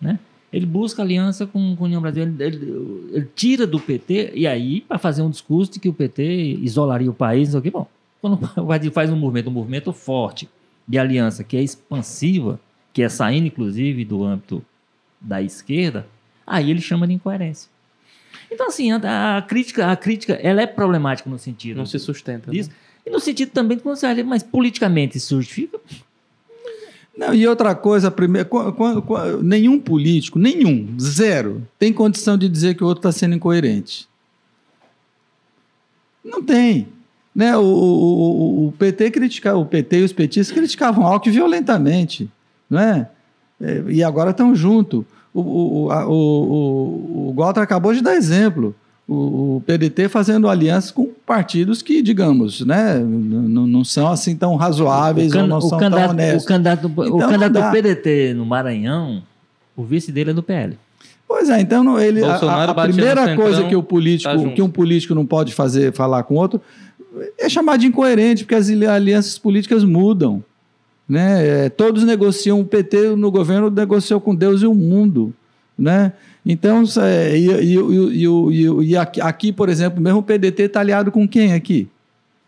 Né? 0.00 0.18
Ele 0.52 0.66
busca 0.66 1.02
aliança 1.02 1.46
com, 1.46 1.74
com 1.74 1.84
a 1.84 1.86
União 1.86 2.02
Brasil. 2.02 2.24
Ele, 2.24 2.44
ele, 2.44 3.08
ele, 3.12 3.28
tira 3.34 3.66
do 3.66 3.80
PT, 3.80 4.32
e 4.34 4.46
aí, 4.46 4.82
para 4.82 4.98
fazer 4.98 5.22
um 5.22 5.30
discurso 5.30 5.72
de 5.72 5.80
que 5.80 5.88
o 5.88 5.94
PT 5.94 6.22
isolaria 6.60 7.10
o 7.10 7.14
país, 7.14 7.48
não 7.48 7.52
sei 7.52 7.60
o 7.60 7.62
que. 7.62 7.70
Bom, 7.70 7.86
quando 8.20 8.38
faz 8.92 9.10
um 9.10 9.16
movimento, 9.16 9.48
um 9.48 9.52
movimento 9.52 9.92
forte 9.92 10.48
de 10.86 10.98
aliança 10.98 11.42
que 11.42 11.56
é 11.56 11.62
expansiva, 11.62 12.60
que 12.92 13.02
é 13.02 13.08
saindo, 13.08 13.46
inclusive, 13.46 14.04
do 14.04 14.24
âmbito 14.24 14.62
da 15.20 15.40
esquerda, 15.40 16.06
aí 16.46 16.70
ele 16.70 16.80
chama 16.80 17.06
de 17.06 17.14
incoerência. 17.14 17.70
Então, 18.50 18.68
assim, 18.68 18.92
a, 18.92 19.38
a, 19.38 19.42
crítica, 19.42 19.90
a 19.90 19.96
crítica, 19.96 20.34
ela 20.34 20.60
é 20.60 20.66
problemática 20.66 21.30
no 21.30 21.38
sentido. 21.38 21.78
Não 21.78 21.86
se 21.86 21.98
sustenta. 21.98 22.50
Disso. 22.50 22.68
Né? 22.68 22.76
E 23.06 23.10
no 23.10 23.18
sentido 23.18 23.50
também 23.50 23.76
de 23.76 23.82
quando 23.82 23.96
você 23.96 24.06
olha, 24.06 24.22
mas 24.22 24.42
politicamente 24.42 25.16
isso 25.16 25.36
justifica? 25.36 25.80
Não, 27.16 27.34
e 27.34 27.46
outra 27.46 27.74
coisa, 27.74 28.10
primeiro, 28.10 28.48
nenhum 29.42 29.78
político, 29.78 30.38
nenhum, 30.38 30.96
zero, 30.98 31.66
tem 31.78 31.92
condição 31.92 32.38
de 32.38 32.48
dizer 32.48 32.74
que 32.74 32.82
o 32.82 32.86
outro 32.86 33.00
está 33.00 33.12
sendo 33.12 33.34
incoerente. 33.34 34.08
Não 36.24 36.42
tem. 36.42 36.88
Né? 37.34 37.56
O, 37.56 37.62
o, 37.62 38.68
o, 38.68 38.72
PT 38.72 39.10
criticava, 39.10 39.58
o 39.58 39.66
PT 39.66 39.98
e 39.98 40.02
os 40.04 40.12
petistas 40.12 40.56
criticavam 40.56 41.06
Alckmin 41.06 41.34
violentamente, 41.34 42.30
não 42.68 42.80
é? 42.80 43.08
E 43.88 44.02
agora 44.02 44.30
estão 44.30 44.54
juntos. 44.54 45.04
O, 45.32 45.40
o, 45.40 45.88
o, 45.88 47.30
o, 47.30 47.34
o 47.36 47.42
acabou 47.42 47.94
de 47.94 48.02
dar 48.02 48.14
exemplo. 48.14 48.74
O, 49.12 49.56
o 49.56 49.60
PDT 49.66 50.08
fazendo 50.08 50.48
aliança 50.48 50.92
com 50.92 51.08
partidos 51.26 51.82
que, 51.82 52.02
digamos, 52.02 52.60
né, 52.64 52.98
não, 52.98 53.66
não 53.66 53.84
são 53.84 54.08
assim 54.08 54.34
tão 54.34 54.56
razoáveis 54.56 55.32
can, 55.32 55.42
ou 55.42 55.46
não 55.46 55.60
são 55.60 55.78
candidato, 55.78 56.00
tão 56.00 56.10
honestos. 56.10 56.44
O 56.44 56.46
candidato, 56.46 56.86
então, 56.88 57.16
o 57.16 57.18
candidato 57.18 57.52
do 57.52 57.70
PDT 57.70 58.34
no 58.34 58.46
Maranhão, 58.46 59.22
o 59.76 59.84
vice 59.84 60.10
dele 60.10 60.30
é 60.30 60.34
do 60.34 60.42
PL. 60.42 60.78
Pois 61.28 61.48
é, 61.48 61.60
então 61.60 61.98
ele, 61.98 62.22
a, 62.22 62.36
a, 62.36 62.64
a 62.64 62.74
primeira 62.74 63.34
coisa 63.34 63.64
que, 63.64 63.74
o 63.74 63.82
político, 63.82 64.30
tá 64.30 64.50
que 64.50 64.60
um 64.60 64.68
político 64.68 65.14
não 65.14 65.24
pode 65.24 65.54
fazer, 65.54 65.92
falar 65.92 66.22
com 66.24 66.34
outro, 66.34 66.60
é 67.38 67.48
chamado 67.48 67.80
de 67.80 67.86
incoerente, 67.86 68.44
porque 68.44 68.54
as 68.54 68.68
alianças 68.68 69.38
políticas 69.38 69.84
mudam. 69.84 70.42
Né? 71.08 71.66
É, 71.66 71.68
todos 71.68 72.04
negociam, 72.04 72.60
o 72.60 72.64
PT 72.64 73.16
no 73.16 73.30
governo 73.30 73.70
negociou 73.70 74.20
com 74.20 74.34
Deus 74.34 74.62
e 74.62 74.66
o 74.66 74.74
mundo. 74.74 75.34
Né? 75.78 76.12
Então, 76.44 76.84
é, 77.00 77.36
e, 77.36 77.76
e, 77.76 78.90
e, 78.90 78.96
aqui, 78.96 79.52
por 79.52 79.68
exemplo, 79.68 80.00
mesmo 80.00 80.18
o 80.18 80.22
PDT 80.22 80.64
está 80.64 80.80
aliado 80.80 81.10
com 81.10 81.26
quem 81.26 81.54
aqui? 81.54 81.88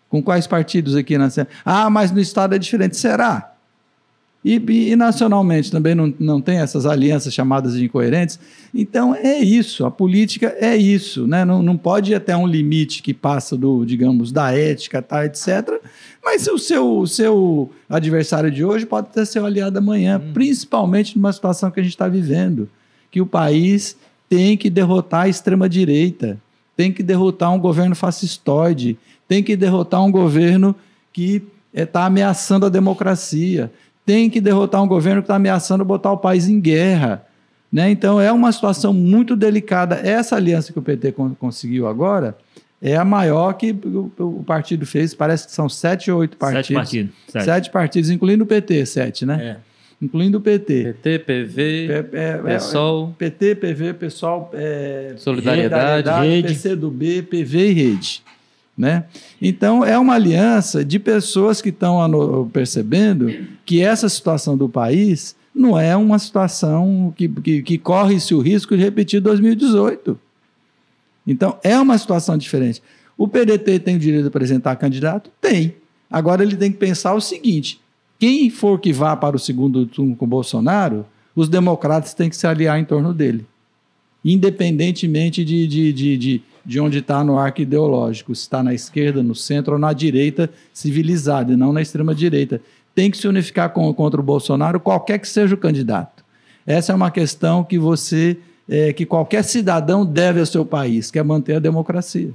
Com 0.08 0.22
quais 0.22 0.46
partidos 0.46 0.94
aqui 0.94 1.16
na 1.16 1.28
Ah, 1.64 1.88
mas 1.90 2.12
no 2.12 2.20
Estado 2.20 2.54
é 2.54 2.58
diferente. 2.58 2.96
Será? 2.96 3.54
E, 4.44 4.56
e, 4.90 4.94
nacionalmente 4.94 5.72
também 5.72 5.94
não, 5.94 6.12
não 6.20 6.38
tem 6.38 6.58
essas 6.58 6.84
alianças 6.84 7.32
chamadas 7.32 7.72
de 7.74 7.84
incoerentes. 7.84 8.38
Então 8.74 9.14
é 9.14 9.38
isso, 9.38 9.86
a 9.86 9.90
política 9.90 10.54
é 10.60 10.76
isso, 10.76 11.26
né? 11.26 11.46
não, 11.46 11.62
não 11.62 11.78
pode 11.78 12.12
ir 12.12 12.14
até 12.14 12.36
um 12.36 12.46
limite 12.46 13.02
que 13.02 13.14
passa 13.14 13.56
do, 13.56 13.86
digamos, 13.86 14.30
da 14.30 14.52
ética, 14.52 15.00
tá, 15.00 15.24
etc. 15.24 15.80
Mas 16.22 16.46
o 16.46 16.58
seu, 16.58 16.98
o 16.98 17.06
seu 17.06 17.70
adversário 17.88 18.50
de 18.50 18.62
hoje 18.62 18.84
pode 18.84 19.08
ter 19.08 19.24
seu 19.24 19.46
aliado 19.46 19.78
amanhã, 19.78 20.20
hum. 20.22 20.32
principalmente 20.34 21.16
numa 21.16 21.32
situação 21.32 21.70
que 21.70 21.80
a 21.80 21.82
gente 21.82 21.92
está 21.92 22.06
vivendo, 22.06 22.68
que 23.14 23.20
o 23.20 23.26
país 23.26 23.96
tem 24.28 24.56
que 24.56 24.68
derrotar 24.68 25.22
a 25.22 25.28
extrema-direita, 25.28 26.36
tem 26.76 26.90
que 26.90 27.00
derrotar 27.00 27.54
um 27.54 27.60
governo 27.60 27.94
fascistoide, 27.94 28.98
tem 29.28 29.40
que 29.40 29.54
derrotar 29.54 30.04
um 30.04 30.10
governo 30.10 30.74
que 31.12 31.40
está 31.72 32.00
eh, 32.00 32.06
ameaçando 32.06 32.66
a 32.66 32.68
democracia 32.68 33.70
tem 34.04 34.28
que 34.28 34.40
derrotar 34.40 34.82
um 34.82 34.88
governo 34.88 35.22
que 35.22 35.26
está 35.26 35.36
ameaçando 35.36 35.84
botar 35.84 36.10
o 36.10 36.18
país 36.18 36.48
em 36.48 36.60
guerra. 36.60 37.24
Né? 37.72 37.88
Então 37.88 38.20
é 38.20 38.32
uma 38.32 38.50
situação 38.50 38.92
muito 38.92 39.34
delicada. 39.34 39.94
Essa 39.94 40.34
aliança 40.34 40.72
que 40.72 40.78
o 40.80 40.82
PT 40.82 41.14
conseguiu 41.38 41.86
agora 41.86 42.36
é 42.82 42.96
a 42.96 43.04
maior 43.04 43.52
que 43.52 43.70
o, 44.18 44.42
partido 44.44 44.84
fez. 44.84 45.14
Parece 45.14 45.46
que 45.46 45.52
são 45.52 45.68
sete 45.68 46.10
ou 46.10 46.18
oito 46.18 46.36
partidos. 46.36 46.66
Sete 46.66 46.74
partidos. 46.74 47.14
Sete, 47.28 47.44
sete 47.44 47.70
partidos, 47.70 48.10
incluindo 48.10 48.42
o 48.42 48.46
PT, 48.46 48.84
sete, 48.86 49.24
né? 49.24 49.56
É. 49.56 49.73
Incluindo 50.00 50.38
o 50.38 50.40
PT. 50.40 50.94
PT, 51.02 51.18
PV, 51.20 52.04
P, 52.10 52.16
é, 52.16 52.38
PSOL. 52.38 53.10
É, 53.10 53.30
PT, 53.30 53.54
PV, 53.54 53.94
PSOL, 53.94 54.50
é, 54.52 55.14
Solidariedade, 55.16 56.10
Rede, 56.26 56.48
PCdoB, 56.48 57.22
PV 57.22 57.70
e 57.70 57.72
Rede. 57.72 58.22
Né? 58.76 59.04
Então, 59.40 59.84
é 59.84 59.96
uma 59.96 60.14
aliança 60.14 60.84
de 60.84 60.98
pessoas 60.98 61.62
que 61.62 61.68
estão 61.68 62.50
percebendo 62.52 63.32
que 63.64 63.80
essa 63.80 64.08
situação 64.08 64.56
do 64.56 64.68
país 64.68 65.36
não 65.54 65.78
é 65.78 65.96
uma 65.96 66.18
situação 66.18 67.14
que, 67.16 67.28
que, 67.28 67.62
que 67.62 67.78
corre-se 67.78 68.34
o 68.34 68.40
risco 68.40 68.76
de 68.76 68.82
repetir 68.82 69.20
2018. 69.20 70.18
Então, 71.24 71.56
é 71.62 71.78
uma 71.78 71.96
situação 71.96 72.36
diferente. 72.36 72.82
O 73.16 73.28
PDT 73.28 73.78
tem 73.78 73.96
o 73.96 73.98
direito 73.98 74.22
de 74.22 74.28
apresentar 74.28 74.74
candidato? 74.76 75.30
Tem. 75.40 75.76
Agora, 76.10 76.42
ele 76.42 76.56
tem 76.56 76.72
que 76.72 76.78
pensar 76.78 77.14
o 77.14 77.20
seguinte: 77.20 77.80
quem 78.18 78.48
for 78.50 78.78
que 78.78 78.92
vá 78.92 79.16
para 79.16 79.36
o 79.36 79.38
segundo 79.38 79.86
turno 79.86 80.16
com 80.16 80.26
Bolsonaro, 80.26 81.04
os 81.34 81.48
democratas 81.48 82.14
têm 82.14 82.30
que 82.30 82.36
se 82.36 82.46
aliar 82.46 82.78
em 82.78 82.84
torno 82.84 83.12
dele. 83.12 83.46
Independentemente 84.24 85.44
de, 85.44 85.66
de, 85.66 85.92
de, 85.92 86.16
de 86.16 86.42
de 86.64 86.80
onde 86.80 86.98
está 86.98 87.22
no 87.22 87.38
arco 87.38 87.60
ideológico, 87.60 88.34
se 88.34 88.42
está 88.42 88.62
na 88.62 88.72
esquerda, 88.72 89.22
no 89.22 89.34
centro 89.34 89.74
ou 89.74 89.78
na 89.78 89.92
direita 89.92 90.50
civilizada, 90.72 91.52
e 91.52 91.56
não 91.56 91.72
na 91.72 91.82
extrema-direita. 91.82 92.60
Tem 92.94 93.10
que 93.10 93.18
se 93.18 93.28
unificar 93.28 93.70
com, 93.70 93.92
contra 93.92 94.20
o 94.20 94.24
Bolsonaro, 94.24 94.80
qualquer 94.80 95.18
que 95.18 95.28
seja 95.28 95.54
o 95.54 95.58
candidato. 95.58 96.24
Essa 96.66 96.92
é 96.92 96.94
uma 96.94 97.10
questão 97.10 97.62
que 97.62 97.78
você, 97.78 98.38
é, 98.68 98.92
que 98.92 99.04
qualquer 99.04 99.44
cidadão 99.44 100.06
deve 100.06 100.40
ao 100.40 100.46
seu 100.46 100.64
país, 100.64 101.10
que 101.10 101.18
é 101.18 101.22
manter 101.22 101.56
a 101.56 101.60
democracia. 101.60 102.30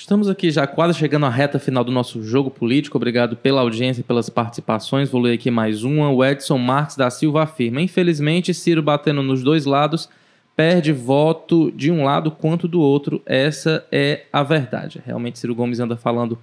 Estamos 0.00 0.30
aqui 0.30 0.50
já 0.50 0.66
quase 0.66 0.98
chegando 0.98 1.26
à 1.26 1.28
reta 1.28 1.58
final 1.58 1.84
do 1.84 1.92
nosso 1.92 2.22
jogo 2.22 2.50
político. 2.50 2.96
Obrigado 2.96 3.36
pela 3.36 3.60
audiência 3.60 4.00
e 4.00 4.02
pelas 4.02 4.30
participações. 4.30 5.10
Vou 5.10 5.20
ler 5.20 5.34
aqui 5.34 5.50
mais 5.50 5.84
uma. 5.84 6.10
O 6.10 6.24
Edson 6.24 6.56
Marques 6.56 6.96
da 6.96 7.10
Silva 7.10 7.42
afirma: 7.42 7.82
Infelizmente, 7.82 8.54
Ciro 8.54 8.82
batendo 8.82 9.22
nos 9.22 9.42
dois 9.42 9.66
lados 9.66 10.08
perde 10.56 10.90
voto 10.90 11.70
de 11.70 11.90
um 11.90 12.02
lado 12.02 12.30
quanto 12.30 12.66
do 12.66 12.80
outro. 12.80 13.20
Essa 13.26 13.86
é 13.92 14.22
a 14.32 14.42
verdade. 14.42 15.02
Realmente, 15.04 15.38
Ciro 15.38 15.54
Gomes 15.54 15.80
anda 15.80 15.98
falando 15.98 16.38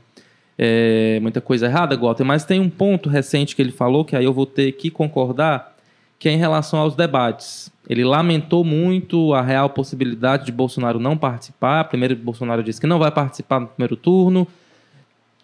é, 0.55 1.20
muita 1.20 1.41
coisa 1.41 1.66
errada, 1.66 1.97
Walter, 1.97 2.24
mas 2.24 2.45
tem 2.45 2.60
um 2.60 2.70
ponto 2.70 3.10
recente 3.10 3.55
que 3.55 3.62
ele 3.62 3.72
falou, 3.72 4.05
que 4.05 4.16
aí 4.16 4.26
eu 4.26 4.34
vou 4.34 4.45
ter 4.45 4.72
que 4.74 4.91
concordar, 4.91 5.76
que 6.20 6.28
é 6.28 6.32
em 6.32 6.38
relação 6.38 6.80
aos 6.80 6.95
debates. 6.95 7.72
Ele 7.88 8.03
lamentou 8.03 8.63
muito 8.63 9.34
a 9.34 9.41
real 9.41 9.70
possibilidade 9.70 10.45
de 10.45 10.51
Bolsonaro 10.51 10.99
não 10.99 11.18
participar. 11.18 11.86
Primeiro, 11.86 12.15
Bolsonaro 12.15 12.63
disse 12.63 12.82
que 12.82 12.88
não 12.88 12.99
vai 12.99 13.11
participar 13.11 13.59
no 13.59 13.68
primeiro 13.68 13.95
turno, 13.95 14.47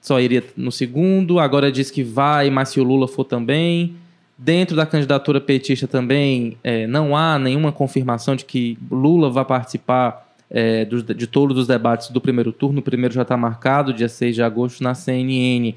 só 0.01 0.19
iria 0.19 0.43
no 0.57 0.71
segundo. 0.71 1.39
Agora 1.39 1.71
diz 1.71 1.89
que 1.89 2.03
vai, 2.03 2.49
mas 2.49 2.69
se 2.69 2.80
o 2.80 2.84
Lula 2.84 3.07
for 3.07 3.24
também. 3.24 3.95
Dentro 4.38 4.76
da 4.76 4.86
candidatura 4.86 5.39
petista 5.39 5.88
também 5.88 6.57
é, 6.63 6.86
não 6.88 7.15
há 7.15 7.39
nenhuma 7.39 7.71
confirmação 7.71 8.36
de 8.36 8.43
que 8.43 8.78
Lula 8.91 9.30
vai 9.30 9.45
participar 9.45 10.28
é, 10.49 10.86
de 10.86 11.28
todos 11.28 11.57
os 11.57 11.67
debates 11.67 12.09
do 12.09 12.19
primeiro 12.19 12.51
turno. 12.51 12.80
O 12.80 12.84
primeiro 12.84 13.13
já 13.13 13.21
está 13.21 13.38
marcado, 13.38 13.93
dia 13.93 14.09
6 14.09 14.36
de 14.36 14.43
agosto, 14.43 14.84
na 14.84 14.93
CNN. 14.93 15.74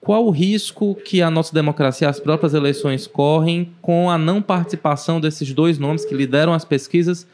Qual 0.00 0.24
o 0.26 0.30
risco 0.30 0.94
que 0.94 1.20
a 1.20 1.30
nossa 1.30 1.52
democracia, 1.52 2.08
as 2.08 2.18
próprias 2.18 2.54
eleições, 2.54 3.06
correm 3.06 3.70
com 3.82 4.10
a 4.10 4.16
não 4.16 4.40
participação 4.40 5.20
desses 5.20 5.52
dois 5.52 5.78
nomes 5.78 6.06
que 6.06 6.14
lideram 6.14 6.54
as 6.54 6.64
pesquisas 6.64 7.26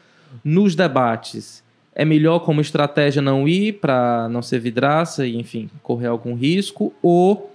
nos 0.43 0.75
debates? 0.75 1.63
É 1.95 2.03
melhor 2.03 2.39
como 2.39 2.59
estratégia 2.59 3.21
não 3.21 3.47
ir 3.47 3.79
para 3.79 4.27
não 4.29 4.41
ser 4.41 4.59
vidraça 4.59 5.25
e, 5.25 5.37
enfim, 5.37 5.69
correr 5.81 6.07
algum 6.07 6.35
risco? 6.35 6.93
Ou 7.01 7.53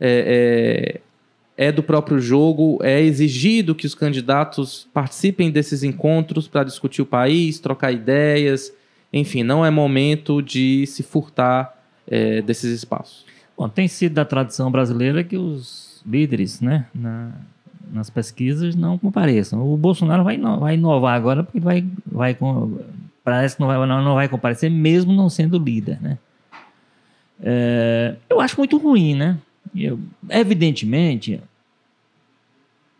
é, 0.00 1.00
é, 1.58 1.66
é 1.68 1.72
do 1.72 1.82
próprio 1.82 2.18
jogo, 2.18 2.78
é 2.82 3.00
exigido 3.00 3.74
que 3.74 3.86
os 3.86 3.94
candidatos 3.94 4.88
participem 4.92 5.50
desses 5.50 5.82
encontros 5.82 6.48
para 6.48 6.64
discutir 6.64 7.02
o 7.02 7.06
país, 7.06 7.60
trocar 7.60 7.92
ideias, 7.92 8.72
enfim, 9.12 9.42
não 9.42 9.64
é 9.64 9.70
momento 9.70 10.40
de 10.40 10.86
se 10.86 11.02
furtar 11.02 11.76
é, 12.08 12.40
desses 12.40 12.72
espaços. 12.72 13.35
Bom, 13.56 13.68
tem 13.68 13.88
sido 13.88 14.14
da 14.14 14.24
tradição 14.24 14.70
brasileira 14.70 15.24
que 15.24 15.36
os 15.36 16.02
líderes, 16.06 16.60
né, 16.60 16.86
na, 16.94 17.32
nas 17.90 18.10
pesquisas 18.10 18.74
não 18.74 18.98
compareçam. 18.98 19.62
O 19.72 19.76
Bolsonaro 19.76 20.22
vai, 20.22 20.38
vai 20.38 20.74
inovar 20.74 21.14
agora 21.14 21.42
porque 21.42 21.60
vai, 21.60 21.86
vai 22.04 22.36
parece 23.24 23.56
que 23.56 23.60
não 23.60 23.68
vai, 23.68 23.86
não, 23.86 24.14
vai 24.14 24.28
comparecer 24.28 24.70
mesmo 24.70 25.12
não 25.12 25.28
sendo 25.28 25.58
líder, 25.58 26.00
né? 26.00 26.18
É, 27.40 28.16
eu 28.30 28.40
acho 28.40 28.56
muito 28.56 28.78
ruim, 28.78 29.14
né? 29.14 29.38
Eu, 29.74 29.98
evidentemente, 30.30 31.40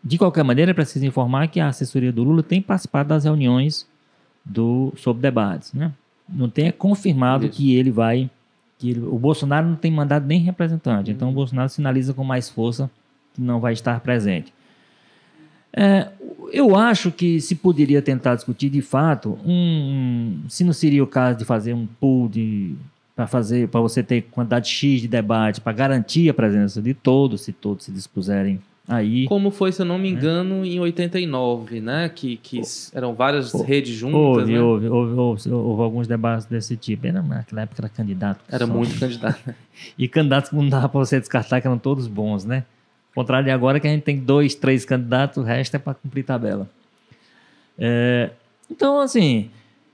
de 0.03 0.17
qualquer 0.17 0.43
maneira, 0.43 0.71
é 0.71 0.73
preciso 0.73 1.05
informar 1.05 1.47
que 1.47 1.59
a 1.59 1.67
assessoria 1.67 2.11
do 2.11 2.23
Lula 2.23 2.43
tem 2.43 2.61
participado 2.61 3.09
das 3.09 3.23
reuniões 3.23 3.87
do, 4.43 4.93
sobre 4.95 5.21
debates. 5.21 5.73
Né? 5.73 5.91
Não 6.29 6.49
tem 6.49 6.71
confirmado 6.71 7.45
Isso. 7.45 7.55
que 7.55 7.75
ele 7.75 7.91
vai. 7.91 8.29
Que 8.77 8.91
ele, 8.91 9.01
o 9.01 9.17
Bolsonaro 9.17 9.67
não 9.67 9.75
tem 9.75 9.91
mandado 9.91 10.25
nem 10.25 10.39
representante. 10.39 11.11
Então, 11.11 11.29
o 11.29 11.33
Bolsonaro 11.33 11.69
sinaliza 11.69 12.13
com 12.13 12.23
mais 12.23 12.49
força 12.49 12.89
que 13.33 13.41
não 13.41 13.59
vai 13.59 13.73
estar 13.73 13.99
presente. 13.99 14.53
É, 15.73 16.09
eu 16.51 16.75
acho 16.75 17.11
que 17.11 17.39
se 17.39 17.55
poderia 17.55 18.01
tentar 18.01 18.35
discutir 18.35 18.69
de 18.69 18.81
fato 18.81 19.37
um, 19.45 20.41
se 20.49 20.63
não 20.63 20.73
seria 20.73 21.03
o 21.03 21.07
caso 21.07 21.37
de 21.37 21.45
fazer 21.45 21.73
um 21.73 21.85
pool 21.85 22.27
de 22.27 22.75
para 23.15 23.25
fazer, 23.25 23.67
para 23.67 23.81
você 23.81 24.03
ter 24.03 24.21
quantidade 24.23 24.69
X 24.69 25.01
de 25.01 25.07
debate, 25.07 25.59
para 25.59 25.73
garantir 25.73 26.29
a 26.29 26.33
presença 26.35 26.79
de 26.79 26.93
todos, 26.93 27.41
se 27.41 27.51
todos 27.51 27.85
se 27.85 27.91
dispuserem 27.91 28.59
aí. 28.87 29.25
Como 29.25 29.51
foi, 29.51 29.71
se 29.71 29.81
eu 29.81 29.85
não 29.85 29.97
me 29.97 30.11
né? 30.11 30.17
engano, 30.17 30.63
é. 30.63 30.67
em 30.67 30.79
89, 30.79 31.81
né? 31.81 32.09
Que, 32.09 32.37
que 32.37 32.61
eram 32.93 33.13
várias 33.13 33.53
redes 33.53 33.95
juntas. 33.95 34.15
Houve, 34.15 34.53
né? 34.53 34.61
houve, 34.61 34.87
houve, 34.87 35.13
houve, 35.13 35.49
houve, 35.49 35.81
alguns 35.81 36.07
debates 36.07 36.45
desse 36.45 36.77
tipo. 36.77 37.05
Era, 37.05 37.21
naquela 37.21 37.61
época 37.61 37.81
era 37.81 37.89
candidato. 37.89 38.43
Era 38.49 38.65
só. 38.65 38.73
muito 38.73 38.97
candidato. 38.99 39.53
e 39.97 40.07
candidatos 40.07 40.49
que 40.49 40.55
não 40.55 40.69
dava 40.69 40.87
para 40.87 40.99
você 40.99 41.19
descartar, 41.19 41.59
que 41.59 41.67
eram 41.67 41.77
todos 41.77 42.07
bons, 42.07 42.45
né? 42.45 42.63
Ao 43.15 43.23
contrário 43.23 43.45
de 43.45 43.51
agora, 43.51 43.79
que 43.79 43.87
a 43.87 43.89
gente 43.89 44.03
tem 44.03 44.19
dois, 44.19 44.55
três 44.55 44.85
candidatos, 44.85 45.37
o 45.37 45.45
resto 45.45 45.75
é 45.75 45.79
para 45.79 45.93
cumprir 45.93 46.23
tabela. 46.23 46.69
É, 47.77 48.31
então, 48.69 48.99
assim, 48.99 49.49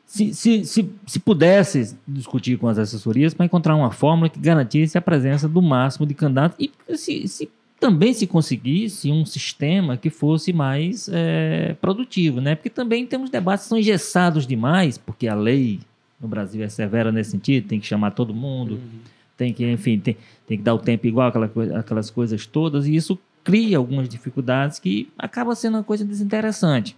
se, 0.05 0.33
se, 0.33 0.65
se, 0.65 0.89
se 1.07 1.19
pudesse 1.19 1.97
discutir 2.07 2.57
com 2.57 2.67
as 2.67 2.77
assessorias 2.77 3.33
para 3.33 3.45
encontrar 3.45 3.75
uma 3.75 3.91
fórmula 3.91 4.29
que 4.29 4.39
garantisse 4.39 4.97
a 4.97 5.01
presença 5.01 5.47
do 5.47 5.61
máximo 5.61 6.05
de 6.05 6.13
candidatos 6.13 6.57
e 6.59 6.71
se, 6.95 7.27
se 7.27 7.49
também 7.83 8.13
se 8.13 8.25
conseguisse 8.25 9.11
um 9.11 9.25
sistema 9.25 9.97
que 9.97 10.09
fosse 10.09 10.53
mais 10.53 11.09
é, 11.11 11.75
produtivo, 11.81 12.39
né? 12.39 12.55
Porque 12.55 12.69
também 12.69 13.05
temos 13.05 13.29
debates 13.29 13.65
que 13.65 13.69
são 13.69 13.77
engessados 13.77 14.47
demais, 14.47 14.97
porque 14.97 15.27
a 15.27 15.35
lei 15.35 15.81
no 16.17 16.25
Brasil 16.25 16.63
é 16.63 16.69
severa 16.69 17.11
nesse 17.11 17.31
sentido, 17.31 17.67
tem 17.67 17.81
que 17.81 17.85
chamar 17.85 18.11
todo 18.11 18.33
mundo, 18.33 18.75
uhum. 18.75 18.99
tem 19.35 19.51
que, 19.51 19.69
enfim, 19.69 19.99
tem, 19.99 20.15
tem 20.47 20.57
que 20.57 20.63
dar 20.63 20.73
o 20.73 20.79
tempo 20.79 21.05
igual, 21.07 21.27
aquela, 21.27 21.51
aquelas 21.77 22.09
coisas 22.09 22.45
todas, 22.45 22.87
e 22.87 22.95
isso 22.95 23.19
cria 23.43 23.77
algumas 23.77 24.07
dificuldades 24.07 24.79
que 24.79 25.09
acaba 25.17 25.53
sendo 25.53 25.75
uma 25.75 25.83
coisa 25.83 26.05
desinteressante, 26.05 26.95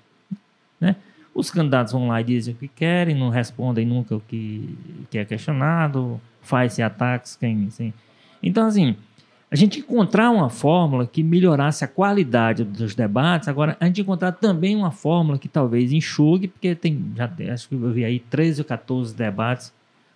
né? 0.80 0.98
Os 1.34 1.50
candidatos 1.50 1.94
vão 1.94 2.10
lá 2.10 2.22
e 2.22 2.26
dizem 2.26 2.54
o 2.54 2.58
que 2.58 2.68
querem, 2.68 3.16
não 3.16 3.30
respondem 3.30 3.88
nunca 3.88 4.16
o 4.16 4.22
que, 4.22 4.78
que 5.10 5.18
é 5.18 5.26
questionado, 5.26 6.22
faz-se 6.44 6.84
ataques, 6.84 7.36
quem. 7.36 7.66
Assim. 7.66 7.92
Então, 8.44 8.68
assim, 8.68 8.96
a 9.56 9.58
gente 9.58 9.80
encontrar 9.80 10.32
uma 10.32 10.50
fórmula 10.50 11.08
que 11.08 11.24
melhorasse 11.24 11.86
a 11.86 11.88
qualidade 11.88 12.66
dos 12.66 12.94
debates, 12.94 13.48
agora 13.48 13.78
a 13.80 13.86
gente 13.86 14.02
encontrar 14.02 14.34
também 14.34 14.76
uma 14.76 14.92
fórmula 14.92 15.40
que 15.40 15.48
talvez 15.48 15.94
enxugue, 15.94 16.50
porque 16.50 16.76
tem, 16.76 17.14
já 17.16 17.32
acho 17.54 17.70
que 17.70 17.76
eu 17.76 17.90
vi 17.90 18.04
aí 18.04 18.20
13 18.20 18.62
ou 18.62 18.66
14 18.66 19.16
debates 19.16 19.74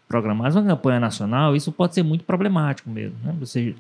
programados, 0.10 0.58
uma 0.58 0.66
campanha 0.66 1.00
nacional, 1.00 1.56
isso 1.56 1.72
pode 1.72 1.94
ser 1.94 2.04
muito 2.04 2.26
problemático 2.26 2.90
mesmo, 2.90 3.16
né? 3.24 3.34
Você 3.40 3.76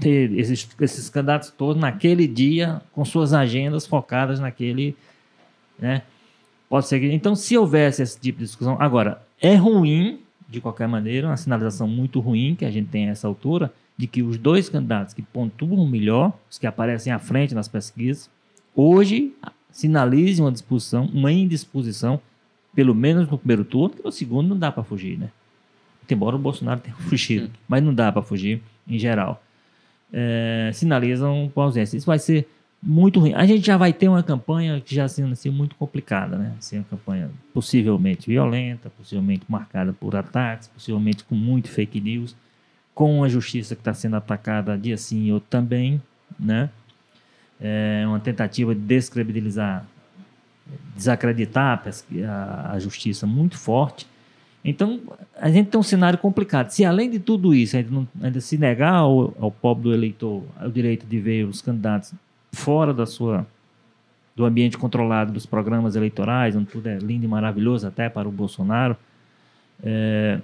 ter 0.00 0.36
esses, 0.36 0.68
esses 0.80 1.08
candidatos 1.08 1.50
todos 1.56 1.80
naquele 1.80 2.26
dia, 2.26 2.82
com 2.92 3.04
suas 3.04 3.32
agendas 3.32 3.86
focadas 3.86 4.40
naquele, 4.40 4.96
né? 5.78 6.02
Pode 6.68 6.88
ser 6.88 6.98
que, 6.98 7.12
então, 7.12 7.36
se 7.36 7.56
houvesse 7.56 8.02
esse 8.02 8.18
tipo 8.18 8.40
de 8.40 8.46
discussão, 8.46 8.76
agora, 8.80 9.22
é 9.40 9.54
ruim, 9.54 10.18
de 10.50 10.60
qualquer 10.60 10.88
maneira, 10.88 11.28
uma 11.28 11.36
sinalização 11.36 11.86
muito 11.86 12.18
ruim 12.18 12.56
que 12.56 12.64
a 12.64 12.70
gente 12.70 12.88
tem 12.88 13.08
a 13.08 13.12
essa 13.12 13.28
altura, 13.28 13.72
de 13.96 14.06
que 14.06 14.22
os 14.22 14.36
dois 14.36 14.68
candidatos 14.68 15.14
que 15.14 15.22
pontuam 15.22 15.86
melhor, 15.86 16.32
os 16.50 16.58
que 16.58 16.66
aparecem 16.66 17.12
à 17.12 17.18
frente 17.18 17.54
nas 17.54 17.68
pesquisas, 17.68 18.28
hoje 18.74 19.32
sinalizem 19.70 20.44
uma 20.44 20.50
disposição, 20.50 21.04
uma 21.12 21.30
indisposição, 21.30 22.20
pelo 22.74 22.94
menos 22.94 23.28
no 23.28 23.38
primeiro 23.38 23.64
turno, 23.64 23.96
que 23.96 24.04
no 24.04 24.10
segundo 24.10 24.48
não 24.48 24.58
dá 24.58 24.72
para 24.72 24.82
fugir, 24.82 25.18
né? 25.18 25.30
Embora 26.10 26.34
o 26.34 26.38
Bolsonaro 26.40 26.80
tenha 26.80 26.96
fugido, 27.08 27.50
mas 27.68 27.82
não 27.82 27.94
dá 27.94 28.10
para 28.10 28.22
fugir 28.22 28.60
em 28.88 28.98
geral. 28.98 29.40
É, 30.12 30.70
sinalizam 30.74 31.48
com 31.54 31.60
ausência. 31.60 31.96
Isso 31.96 32.06
vai 32.06 32.18
ser 32.18 32.48
muito 32.82 33.20
ruim. 33.20 33.34
A 33.34 33.44
gente 33.46 33.66
já 33.66 33.76
vai 33.76 33.92
ter 33.92 34.08
uma 34.08 34.22
campanha 34.22 34.80
que 34.80 34.94
já 34.94 35.06
sendo 35.06 35.32
assim, 35.32 35.50
muito 35.50 35.74
complicada, 35.76 36.36
né? 36.36 36.54
Assim, 36.58 36.78
uma 36.78 36.84
campanha 36.84 37.30
possivelmente 37.52 38.28
violenta, 38.28 38.90
possivelmente 38.90 39.44
marcada 39.48 39.92
por 39.92 40.16
ataques, 40.16 40.68
possivelmente 40.68 41.24
com 41.24 41.34
muito 41.34 41.68
fake 41.68 42.00
news 42.00 42.34
com 43.00 43.24
a 43.24 43.28
justiça 43.30 43.74
que 43.74 43.80
está 43.80 43.94
sendo 43.94 44.16
atacada 44.16 44.76
dia 44.76 44.94
sim 44.98 45.24
e 45.24 45.32
outro 45.32 45.48
também, 45.48 46.02
né? 46.38 46.68
É 47.58 48.04
uma 48.06 48.20
tentativa 48.20 48.74
de 48.74 48.80
descredibilizar, 48.82 49.86
desacreditar 50.94 51.82
a, 52.28 52.72
a 52.72 52.78
justiça 52.78 53.26
muito 53.26 53.56
forte. 53.56 54.06
Então, 54.62 55.00
a 55.38 55.50
gente 55.50 55.68
tem 55.68 55.80
um 55.80 55.82
cenário 55.82 56.18
complicado. 56.18 56.68
Se 56.68 56.84
além 56.84 57.08
de 57.10 57.18
tudo 57.18 57.54
isso, 57.54 57.74
ainda, 57.74 57.90
não, 57.90 58.08
ainda 58.20 58.38
se 58.38 58.58
negar 58.58 58.96
ao, 58.96 59.34
ao 59.40 59.50
pobre 59.50 59.84
do 59.84 59.94
eleitor 59.94 60.42
o 60.62 60.70
direito 60.70 61.06
de 61.06 61.18
ver 61.18 61.44
os 61.44 61.62
candidatos 61.62 62.12
fora 62.52 62.92
da 62.92 63.06
sua 63.06 63.46
do 64.34 64.44
ambiente 64.44 64.78
controlado 64.78 65.32
dos 65.32 65.44
programas 65.44 65.96
eleitorais, 65.96 66.56
onde 66.56 66.66
tudo 66.66 66.88
é 66.88 66.96
lindo 66.98 67.24
e 67.24 67.28
maravilhoso 67.28 67.86
até 67.86 68.08
para 68.08 68.28
o 68.28 68.32
Bolsonaro, 68.32 68.96
é, 69.82 70.40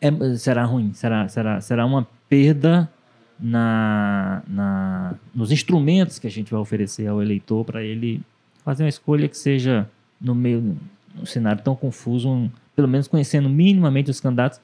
é, 0.00 0.36
será 0.36 0.64
ruim, 0.64 0.92
será, 0.92 1.26
será, 1.28 1.60
será 1.60 1.86
uma 1.86 2.06
perda 2.28 2.90
na, 3.38 4.42
na, 4.46 5.14
nos 5.34 5.50
instrumentos 5.50 6.18
que 6.18 6.26
a 6.26 6.30
gente 6.30 6.50
vai 6.50 6.60
oferecer 6.60 7.06
ao 7.06 7.22
eleitor 7.22 7.64
para 7.64 7.82
ele 7.82 8.20
fazer 8.64 8.82
uma 8.82 8.88
escolha 8.88 9.28
que 9.28 9.36
seja 9.36 9.88
no 10.20 10.34
meio 10.34 10.76
um 11.18 11.24
cenário 11.24 11.62
tão 11.62 11.74
confuso, 11.74 12.28
um, 12.28 12.50
pelo 12.74 12.88
menos 12.88 13.08
conhecendo 13.08 13.48
minimamente 13.48 14.10
os 14.10 14.20
candidatos 14.20 14.60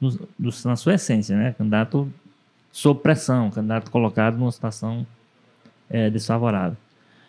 no, 0.00 0.10
no, 0.38 0.50
na 0.64 0.76
sua 0.76 0.94
essência, 0.94 1.36
né? 1.36 1.54
Candidato 1.56 2.10
sob 2.70 3.00
pressão, 3.00 3.50
candidato 3.50 3.90
colocado 3.90 4.36
numa 4.36 4.52
situação 4.52 5.06
é, 5.90 6.08
desfavorável. 6.08 6.76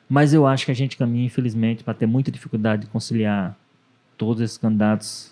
Mas 0.08 0.34
eu 0.34 0.46
acho 0.46 0.66
que 0.66 0.72
a 0.72 0.76
gente 0.76 0.98
caminha, 0.98 1.26
infelizmente, 1.26 1.84
para 1.84 1.94
ter 1.94 2.06
muita 2.06 2.32
dificuldade 2.32 2.84
de 2.84 2.88
conciliar 2.88 3.56
todos 4.18 4.42
esses 4.42 4.58
candidatos 4.58 5.32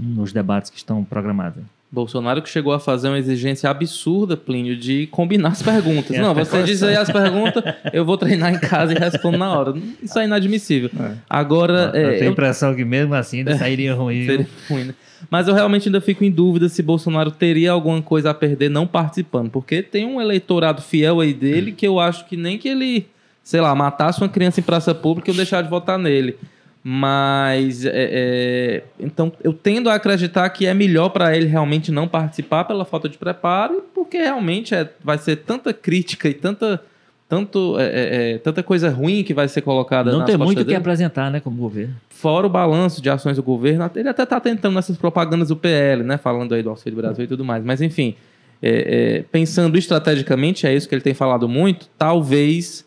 nos 0.00 0.32
debates 0.32 0.70
que 0.70 0.76
estão 0.76 1.04
programados. 1.04 1.62
Bolsonaro 1.90 2.42
que 2.42 2.48
chegou 2.50 2.72
a 2.72 2.78
fazer 2.78 3.08
uma 3.08 3.18
exigência 3.18 3.70
absurda, 3.70 4.36
Plínio, 4.36 4.76
de 4.76 5.06
combinar 5.06 5.50
as 5.50 5.62
perguntas. 5.62 6.10
É, 6.18 6.20
não, 6.20 6.34
você 6.34 6.62
diz 6.62 6.82
aí 6.82 6.96
as 6.96 7.10
perguntas, 7.10 7.62
eu 7.92 8.04
vou 8.04 8.18
treinar 8.18 8.52
em 8.52 8.58
casa 8.58 8.92
e 8.92 8.96
respondo 8.96 9.38
na 9.38 9.50
hora. 9.50 9.74
Isso 10.02 10.18
é 10.18 10.24
inadmissível. 10.24 10.90
É. 10.98 11.12
Agora. 11.28 11.92
Eu, 11.94 12.00
é, 12.00 12.14
eu 12.14 12.18
tenho 12.18 12.30
a 12.30 12.32
impressão 12.32 12.74
que 12.74 12.84
mesmo 12.84 13.14
assim 13.14 13.38
ainda 13.38 13.56
sairia 13.56 13.94
ruim. 13.94 14.26
Seria 14.26 14.46
ruim, 14.68 14.84
né? 14.84 14.94
Mas 15.30 15.48
eu 15.48 15.54
realmente 15.54 15.88
ainda 15.88 16.00
fico 16.00 16.24
em 16.24 16.30
dúvida 16.30 16.68
se 16.68 16.82
Bolsonaro 16.82 17.30
teria 17.30 17.72
alguma 17.72 18.00
coisa 18.00 18.30
a 18.30 18.34
perder 18.34 18.68
não 18.70 18.86
participando. 18.86 19.50
Porque 19.50 19.82
tem 19.82 20.06
um 20.06 20.20
eleitorado 20.20 20.82
fiel 20.82 21.20
aí 21.20 21.34
dele 21.34 21.72
que 21.72 21.86
eu 21.86 21.98
acho 21.98 22.26
que 22.26 22.36
nem 22.36 22.58
que 22.58 22.68
ele, 22.68 23.06
sei 23.42 23.60
lá, 23.60 23.74
matasse 23.74 24.20
uma 24.20 24.28
criança 24.28 24.60
em 24.60 24.62
praça 24.62 24.94
pública 24.94 25.30
eu 25.30 25.34
deixar 25.34 25.62
de 25.62 25.68
votar 25.68 25.98
nele. 25.98 26.36
Mas 26.82 27.84
é, 27.84 27.90
é, 27.94 28.84
então 29.00 29.32
eu 29.42 29.52
tendo 29.52 29.90
a 29.90 29.94
acreditar 29.94 30.48
que 30.50 30.64
é 30.64 30.72
melhor 30.72 31.10
para 31.10 31.36
ele 31.36 31.46
realmente 31.46 31.90
não 31.90 32.06
participar 32.06 32.64
pela 32.64 32.84
falta 32.84 33.08
de 33.08 33.18
preparo, 33.18 33.84
porque 33.94 34.16
realmente 34.16 34.74
é, 34.74 34.88
vai 35.02 35.18
ser 35.18 35.36
tanta 35.36 35.74
crítica 35.74 36.28
e 36.28 36.34
tanta 36.34 36.80
tanto, 37.28 37.78
é, 37.78 37.84
é, 37.84 38.32
é 38.32 38.38
tanta 38.38 38.62
coisa 38.62 38.88
ruim 38.88 39.22
que 39.22 39.34
vai 39.34 39.46
ser 39.48 39.60
colocada 39.60 40.10
Não 40.10 40.24
tem 40.24 40.38
muito 40.38 40.62
o 40.62 40.64
que 40.64 40.74
apresentar, 40.74 41.30
né, 41.30 41.40
como 41.40 41.58
governo. 41.58 41.94
Fora 42.18 42.48
o 42.48 42.50
balanço 42.50 43.00
de 43.00 43.08
ações 43.08 43.36
do 43.36 43.44
governo, 43.44 43.88
ele 43.94 44.08
até 44.08 44.24
está 44.24 44.40
tentando 44.40 44.74
nessas 44.74 44.96
propagandas 44.96 45.50
do 45.50 45.56
PL, 45.56 46.02
né, 46.02 46.18
falando 46.18 46.52
aí 46.52 46.64
do 46.64 46.68
Auxílio 46.68 46.96
Brasil 46.96 47.24
e 47.24 47.28
tudo 47.28 47.44
mais. 47.44 47.62
Mas, 47.62 47.80
enfim, 47.80 48.16
é, 48.60 49.22
pensando 49.30 49.78
estrategicamente, 49.78 50.66
é 50.66 50.74
isso 50.74 50.88
que 50.88 50.96
ele 50.96 51.02
tem 51.02 51.14
falado 51.14 51.48
muito, 51.48 51.88
talvez, 51.96 52.84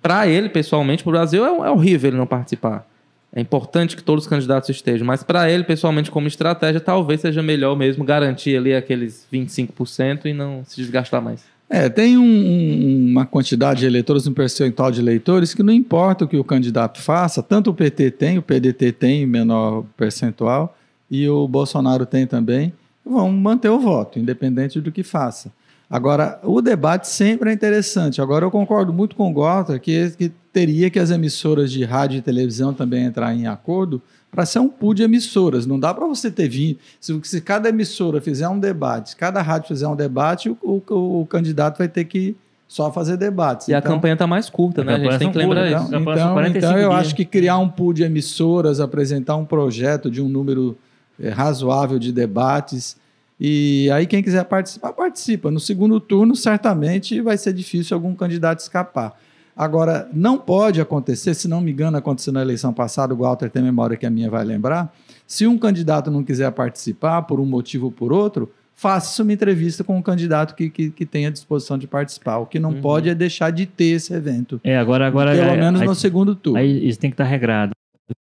para 0.00 0.28
ele, 0.28 0.48
pessoalmente, 0.48 1.02
para 1.02 1.10
o 1.10 1.12
Brasil, 1.12 1.44
é, 1.44 1.68
horrível 1.68 2.10
ele 2.10 2.18
não 2.18 2.26
participar. 2.26 2.86
É 3.32 3.40
importante 3.40 3.96
que 3.96 4.02
todos 4.02 4.26
os 4.26 4.30
candidatos 4.30 4.68
estejam, 4.68 5.04
mas 5.04 5.24
para 5.24 5.50
ele, 5.50 5.64
pessoalmente, 5.64 6.08
como 6.08 6.28
estratégia, 6.28 6.80
talvez 6.80 7.20
seja 7.20 7.42
melhor 7.42 7.76
mesmo 7.76 8.04
garantir 8.04 8.56
ali 8.56 8.76
aqueles 8.76 9.26
25% 9.32 10.26
e 10.26 10.32
não 10.32 10.62
se 10.64 10.76
desgastar 10.76 11.20
mais. 11.20 11.44
É, 11.70 11.88
tem 11.88 12.16
um, 12.16 12.22
um, 12.22 13.10
uma 13.10 13.26
quantidade 13.26 13.80
de 13.80 13.86
eleitores, 13.86 14.26
um 14.26 14.32
percentual 14.32 14.90
de 14.90 15.00
eleitores 15.00 15.52
que 15.52 15.62
não 15.62 15.72
importa 15.72 16.24
o 16.24 16.28
que 16.28 16.36
o 16.36 16.44
candidato 16.44 17.00
faça, 17.00 17.42
tanto 17.42 17.70
o 17.70 17.74
PT 17.74 18.10
tem, 18.12 18.38
o 18.38 18.42
PDT 18.42 18.92
tem 18.92 19.26
menor 19.26 19.84
percentual 19.96 20.74
e 21.10 21.28
o 21.28 21.46
Bolsonaro 21.46 22.06
tem 22.06 22.26
também, 22.26 22.72
vão 23.04 23.30
manter 23.30 23.68
o 23.68 23.78
voto, 23.78 24.18
independente 24.18 24.80
do 24.80 24.90
que 24.90 25.02
faça. 25.02 25.52
Agora, 25.90 26.38
o 26.42 26.60
debate 26.60 27.08
sempre 27.08 27.50
é 27.50 27.52
interessante. 27.52 28.20
Agora, 28.20 28.44
eu 28.44 28.50
concordo 28.50 28.92
muito 28.92 29.16
com 29.16 29.30
o 29.30 29.32
Gota 29.32 29.78
que, 29.78 30.10
que 30.10 30.30
teria 30.52 30.90
que 30.90 30.98
as 30.98 31.10
emissoras 31.10 31.72
de 31.72 31.82
rádio 31.84 32.18
e 32.18 32.22
televisão 32.22 32.74
também 32.74 33.04
entrar 33.04 33.34
em 33.34 33.46
acordo 33.46 34.02
para 34.30 34.44
ser 34.46 34.58
um 34.58 34.68
pool 34.68 34.94
de 34.94 35.02
emissoras. 35.02 35.66
Não 35.66 35.78
dá 35.78 35.92
para 35.92 36.06
você 36.06 36.30
ter 36.30 36.48
20. 36.48 36.78
Se, 37.00 37.20
se, 37.22 37.40
cada 37.40 37.68
emissora 37.68 38.20
fizer 38.20 38.48
um 38.48 38.58
debate, 38.58 39.16
cada 39.16 39.42
rádio 39.42 39.68
fizer 39.68 39.88
um 39.88 39.96
debate, 39.96 40.50
o, 40.50 40.58
o, 40.62 41.20
o 41.22 41.26
candidato 41.26 41.78
vai 41.78 41.88
ter 41.88 42.04
que 42.04 42.36
só 42.66 42.92
fazer 42.92 43.16
debates. 43.16 43.68
E 43.68 43.72
então, 43.72 43.78
a 43.78 43.94
campanha 43.94 44.12
está 44.12 44.26
mais 44.26 44.50
curta, 44.50 44.84
né? 44.84 44.92
A, 44.92 44.96
a 44.96 45.00
gente 45.00 45.18
tem 45.18 45.32
que 45.32 45.38
lembrar 45.38 45.62
curta, 45.62 45.84
isso. 45.84 45.94
Então, 45.96 46.12
então, 46.12 46.46
então 46.46 46.78
eu 46.78 46.92
acho 46.92 47.14
que 47.14 47.24
criar 47.24 47.58
um 47.58 47.68
pool 47.68 47.92
de 47.92 48.02
emissoras, 48.02 48.80
apresentar 48.80 49.36
um 49.36 49.44
projeto 49.44 50.10
de 50.10 50.20
um 50.20 50.28
número 50.28 50.76
é, 51.18 51.30
razoável 51.30 51.98
de 51.98 52.12
debates 52.12 52.96
e 53.40 53.88
aí, 53.92 54.06
quem 54.06 54.22
quiser 54.22 54.44
participar, 54.44 54.92
participa. 54.92 55.50
No 55.50 55.60
segundo 55.60 56.00
turno, 56.00 56.34
certamente 56.34 57.20
vai 57.20 57.36
ser 57.36 57.52
difícil 57.52 57.96
algum 57.96 58.14
candidato 58.14 58.58
escapar. 58.58 59.16
Agora, 59.58 60.08
não 60.12 60.38
pode 60.38 60.80
acontecer, 60.80 61.34
se 61.34 61.48
não 61.48 61.60
me 61.60 61.72
engano, 61.72 61.96
aconteceu 61.96 62.32
na 62.32 62.40
eleição 62.40 62.72
passada, 62.72 63.12
o 63.12 63.16
Walter 63.16 63.50
tem 63.50 63.60
memória 63.60 63.96
que 63.96 64.06
a 64.06 64.10
minha 64.10 64.30
vai 64.30 64.44
lembrar. 64.44 64.94
Se 65.26 65.48
um 65.48 65.58
candidato 65.58 66.12
não 66.12 66.22
quiser 66.22 66.48
participar, 66.52 67.22
por 67.22 67.40
um 67.40 67.44
motivo 67.44 67.86
ou 67.86 67.92
por 67.92 68.12
outro, 68.12 68.48
faça 68.72 69.20
uma 69.20 69.32
entrevista 69.32 69.82
com 69.82 69.98
um 69.98 70.02
candidato 70.02 70.54
que, 70.54 70.70
que, 70.70 70.90
que 70.90 71.04
tenha 71.04 71.28
disposição 71.28 71.76
de 71.76 71.88
participar. 71.88 72.38
O 72.38 72.46
que 72.46 72.60
não 72.60 72.70
uhum. 72.70 72.80
pode 72.80 73.08
é 73.08 73.14
deixar 73.16 73.50
de 73.50 73.66
ter 73.66 73.96
esse 73.96 74.14
evento. 74.14 74.60
É, 74.62 74.78
agora, 74.78 75.08
agora 75.08 75.32
pelo 75.32 75.50
é, 75.50 75.56
menos 75.56 75.80
aí, 75.80 75.88
no 75.88 75.94
segundo 75.96 76.36
turno. 76.36 76.60
Aí 76.60 76.88
isso 76.88 77.00
tem 77.00 77.10
que 77.10 77.14
estar 77.14 77.24
regrado. 77.24 77.72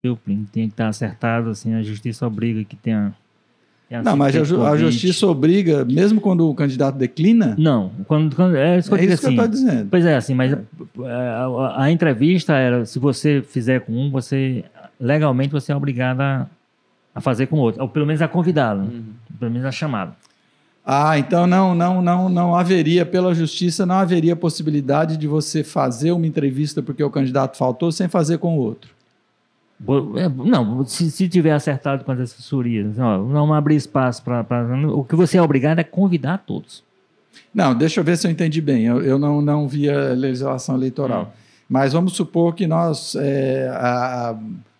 Tem 0.03 0.17
que 0.51 0.59
estar 0.61 0.87
acertado, 0.87 1.51
assim, 1.51 1.75
a 1.75 1.83
justiça 1.83 2.25
obriga 2.25 2.63
que 2.63 2.75
tenha 2.75 3.13
é 3.89 4.01
não, 4.01 4.17
mas 4.17 4.35
a, 4.35 4.69
a, 4.69 4.77
justiça 4.77 5.25
obriga, 5.27 5.85
mesmo 5.85 6.19
quando 6.19 6.49
o 6.49 6.53
candidato 6.53 6.97
declina? 6.97 7.55
Não, 7.57 7.91
quando, 8.05 8.35
quando 8.35 8.57
é 8.57 8.77
isso 8.77 8.89
que, 8.89 8.99
é 8.99 9.05
eu, 9.05 9.13
isso 9.13 9.21
que 9.21 9.27
eu 9.27 9.31
estou 9.31 9.47
dizendo. 9.47 9.87
Pois 9.89 10.05
é, 10.05 10.15
assim, 10.17 10.33
mas 10.33 10.53
a, 10.53 10.57
a, 11.05 11.83
a, 11.83 11.91
entrevista 11.91 12.53
era, 12.53 12.85
se 12.85 12.99
você 12.99 13.41
fizer 13.41 13.81
com 13.81 13.93
um, 13.93 14.11
você 14.11 14.65
legalmente 14.99 15.53
você 15.53 15.71
é 15.71 15.75
obrigado 15.75 16.19
a, 16.19 16.47
a 17.15 17.21
fazer 17.21 17.47
com 17.47 17.57
o 17.57 17.59
outro, 17.59 17.81
ou 17.81 17.87
pelo 17.87 18.05
menos 18.05 18.21
a 18.21 18.27
convidá-lo, 18.27 18.81
uhum. 18.81 19.03
pelo 19.39 19.51
menos 19.51 19.65
a 19.65 19.71
chamá-lo. 19.71 20.13
Ah, 20.85 21.17
então 21.17 21.47
não, 21.47 21.73
não, 21.73 22.01
não, 22.01 22.29
não 22.29 22.55
haveria 22.55 23.05
pela 23.05 23.35
justiça 23.35 23.85
não 23.85 23.95
haveria 23.95 24.37
possibilidade 24.37 25.17
de 25.17 25.27
você 25.27 25.61
fazer 25.61 26.11
uma 26.11 26.25
entrevista 26.25 26.81
porque 26.81 27.03
o 27.03 27.09
candidato 27.09 27.57
faltou 27.57 27.91
sem 27.91 28.07
fazer 28.07 28.37
com 28.37 28.57
o 28.57 28.61
outro. 28.61 28.96
É, 30.15 30.27
não, 30.27 30.83
se, 30.85 31.11
se 31.11 31.29
tiver 31.29 31.51
acertado 31.51 32.03
com 32.03 32.11
as 32.11 32.19
assessorias, 32.19 32.97
não, 32.97 33.27
não 33.27 33.53
abrir 33.53 33.75
espaço 33.75 34.23
para. 34.23 34.43
O 34.91 35.03
que 35.03 35.15
você 35.15 35.37
é 35.37 35.41
obrigado 35.41 35.79
é 35.79 35.83
convidar 35.83 36.39
todos. 36.39 36.83
Não, 37.53 37.75
deixa 37.75 37.99
eu 37.99 38.03
ver 38.03 38.17
se 38.17 38.25
eu 38.25 38.31
entendi 38.31 38.59
bem. 38.59 38.85
Eu, 38.85 39.01
eu 39.01 39.19
não, 39.19 39.41
não 39.41 39.67
vi 39.67 39.89
a 39.89 40.13
legislação 40.13 40.75
eleitoral. 40.75 41.23
Hum. 41.23 41.41
Mas 41.69 41.93
vamos 41.93 42.13
supor 42.13 42.55
que 42.55 42.65
nós. 42.65 43.15
É, 43.15 43.69
a, 43.73 44.35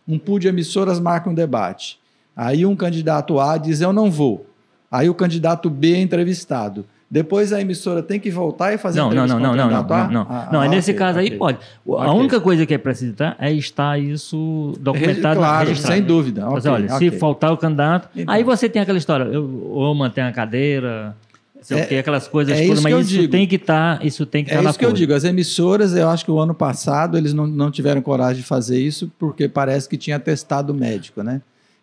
um 0.08 0.18
pool 0.18 0.40
de 0.40 0.48
emissoras 0.48 1.00
marca 1.00 1.30
um 1.30 1.34
debate. 1.34 2.00
Aí 2.36 2.66
um 2.66 2.76
candidato 2.76 3.40
A 3.40 3.58
diz: 3.58 3.82
Eu 3.82 3.94
não 3.94 4.10
vou. 4.10 4.48
Aí 4.90 5.10
o 5.10 5.14
candidato 5.14 5.70
B 5.70 5.94
é 5.94 6.02
entrevistado. 6.02 6.86
Depois 7.10 7.54
a 7.54 7.62
emissora 7.62 8.04
tem 8.04 8.20
que 8.20 8.30
voltar 8.30 8.74
e 8.74 8.78
fazer 8.78 9.00
Não, 9.00 9.10
não, 9.10 9.26
não, 9.26 9.28
não, 9.28 9.40
não, 9.40 9.56
não, 9.56 9.70
candidato 9.70 10.12
não, 10.12 10.26
não. 10.26 10.28
Ah, 10.30 10.50
Não, 10.52 10.60
ah, 10.60 10.64
aí 10.64 10.70
nesse 10.70 10.92
ok, 10.92 11.00
caso 11.00 11.20
aí 11.20 11.28
ok. 11.28 11.38
pode. 11.38 11.58
A 11.60 11.92
Ok. 11.92 12.20
única 12.20 12.42
coisa 12.42 12.66
que 12.66 12.74
é 12.74 12.78
preciso 12.78 13.14
tá, 13.14 13.34
é 13.40 13.50
estar 13.54 13.98
isso 13.98 14.74
documentado. 14.82 15.40
Claro, 15.40 15.70
registrado. 15.70 15.96
sem 15.96 16.04
dúvida. 16.04 16.46
Mas 16.50 16.66
olha, 16.66 16.90
se 16.90 17.10
faltar 17.12 17.54
o 17.54 17.58
candidato, 17.58 18.10
Então. 18.14 18.34
aí 18.34 18.44
você 18.44 18.68
tem 18.68 18.82
aquela 18.82 18.98
história, 18.98 19.24
eu, 19.24 19.70
ou 19.72 19.96
mantém 19.96 20.22
a 20.22 20.34
cadeira, 20.34 21.16
sei 21.62 21.80
É- 21.80 21.84
o 21.84 21.88
quê, 21.88 21.96
aquelas 21.96 22.28
coisas 22.28 22.54
é 22.58 22.62
todas, 22.62 22.74
isso 22.80 22.84
mas 22.84 22.92
que 22.92 22.98
eu 22.98 23.02
isso 23.02 23.10
digo. 23.22 23.32
tem 23.32 23.48
que 23.48 23.56
estar, 23.56 24.06
isso 24.06 24.26
tem 24.26 24.44
que 24.44 24.50
estar 24.50 24.60
É 24.60 24.64
na 24.64 24.70
isso 24.72 24.78
que 24.80 24.84
eu 24.84 24.90
cor. 24.90 24.98
digo. 24.98 25.14
As 25.14 25.24
emissoras, 25.24 25.96
eu 25.96 26.10
acho 26.10 26.26
que 26.26 26.32
o 26.32 26.38
ano 26.40 26.54
passado 26.54 27.18
eles 27.18 27.34
não, 27.34 27.48
não 27.48 27.72
tiveram 27.72 28.02
coragem 28.02 28.42
de 28.42 28.48
fazer 28.48 28.82
isso 28.82 29.10
porque 29.18 29.48
parece 29.48 29.88
que 29.88 29.96
tinha 29.96 30.20
testado 30.20 30.74
médico, 30.74 31.24
né? 31.24 31.42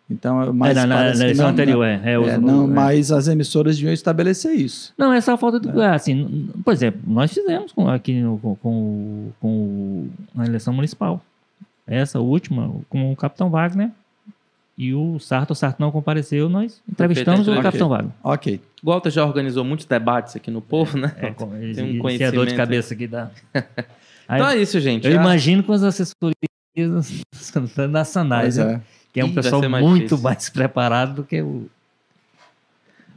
Então, 0.09 0.39
É, 0.41 0.45
na, 0.45 0.53
na, 0.53 0.55
parece 0.59 0.87
na 0.87 0.95
que 0.95 1.23
eleição 1.23 1.45
não, 1.45 1.51
anterior, 1.53 1.83
é. 1.83 2.01
é, 2.05 2.13
é, 2.13 2.37
não, 2.37 2.63
é. 2.65 2.67
mas 2.67 3.11
as 3.11 3.27
emissoras 3.27 3.75
deviam 3.75 3.91
estabelecer 3.93 4.53
isso. 4.53 4.93
Não, 4.97 5.11
é 5.11 5.19
só 5.19 5.35
falta 5.37 5.59
de. 5.59 5.67
é, 5.79 5.87
Assim, 5.87 6.49
por 6.63 6.71
exemplo, 6.73 7.01
nós 7.07 7.33
fizemos 7.33 7.71
com, 7.71 7.87
aqui 7.89 8.21
no- 8.21 8.37
com, 8.37 8.55
com, 8.61 9.29
com 9.41 10.07
na 10.35 10.45
eleição 10.45 10.71
municipal. 10.73 11.21
Essa 11.87 12.19
última, 12.19 12.71
com 12.89 13.11
o 13.11 13.15
Capitão 13.15 13.49
Wagner. 13.49 13.89
E 14.77 14.93
o 14.93 15.17
Sarto, 15.19 15.51
o 15.51 15.55
Sarto 15.55 15.79
não 15.79 15.89
compareceu, 15.89 16.49
nós 16.49 16.81
entrevistamos 16.89 17.39
o 17.39 17.43
entrevista. 17.43 17.63
Capitão 17.63 17.87
Wagner. 17.89 18.11
Ok. 18.21 18.59
O 18.83 18.91
Walter 18.91 19.09
já 19.09 19.25
organizou 19.25 19.63
muitos 19.63 19.85
debates 19.85 20.35
aqui 20.35 20.51
no 20.51 20.61
povo, 20.61 20.97
né? 20.97 21.13
É, 21.17 21.31
com, 21.31 21.47
Tem 21.47 21.59
um 21.59 21.69
é 21.69 21.73
dor 21.73 21.85
de 21.93 21.99
conhecimento. 21.99 22.55
cabeça 22.55 22.93
que 22.95 23.07
dá. 23.07 23.29
Aí, 24.27 24.41
Então 24.41 24.47
é 24.49 24.57
isso, 24.57 24.79
gente. 24.81 25.05
eu 25.07 25.13
Já- 25.13 25.21
imagino 25.21 25.63
com 25.63 25.71
as 25.71 25.81
assessorias 25.81 26.35
da 27.91 28.03
Sanais, 28.03 28.55
Pois 28.57 28.67
né? 28.67 28.81
Que 29.15 29.21
é 29.21 29.23
um 29.23 29.29
Ih, 29.29 29.33
pessoal 29.33 29.69
mais 29.69 29.81
muito 29.81 30.03
difícil. 30.03 30.23
mais 30.23 30.49
preparado 30.49 31.15
do 31.15 31.23
que 31.23 31.41
o. 31.41 31.67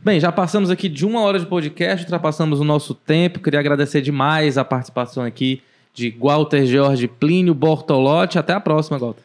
Bem, 0.04 0.20
já 0.20 0.30
passamos 0.30 0.70
aqui 0.70 0.88
de 0.88 1.04
uma 1.04 1.22
hora 1.22 1.40
de 1.40 1.46
podcast, 1.46 2.04
ultrapassamos 2.04 2.60
o 2.60 2.64
nosso 2.64 2.94
tempo. 2.94 3.40
Queria 3.40 3.58
agradecer 3.58 4.00
demais 4.00 4.56
a 4.56 4.64
participação 4.64 5.24
aqui 5.24 5.60
de 5.92 6.16
Walter 6.16 6.64
Jorge 6.66 7.08
Plínio 7.08 7.52
Bortolotti. 7.52 8.38
Até 8.38 8.52
a 8.52 8.60
próxima, 8.60 8.96
Walter. 8.96 9.22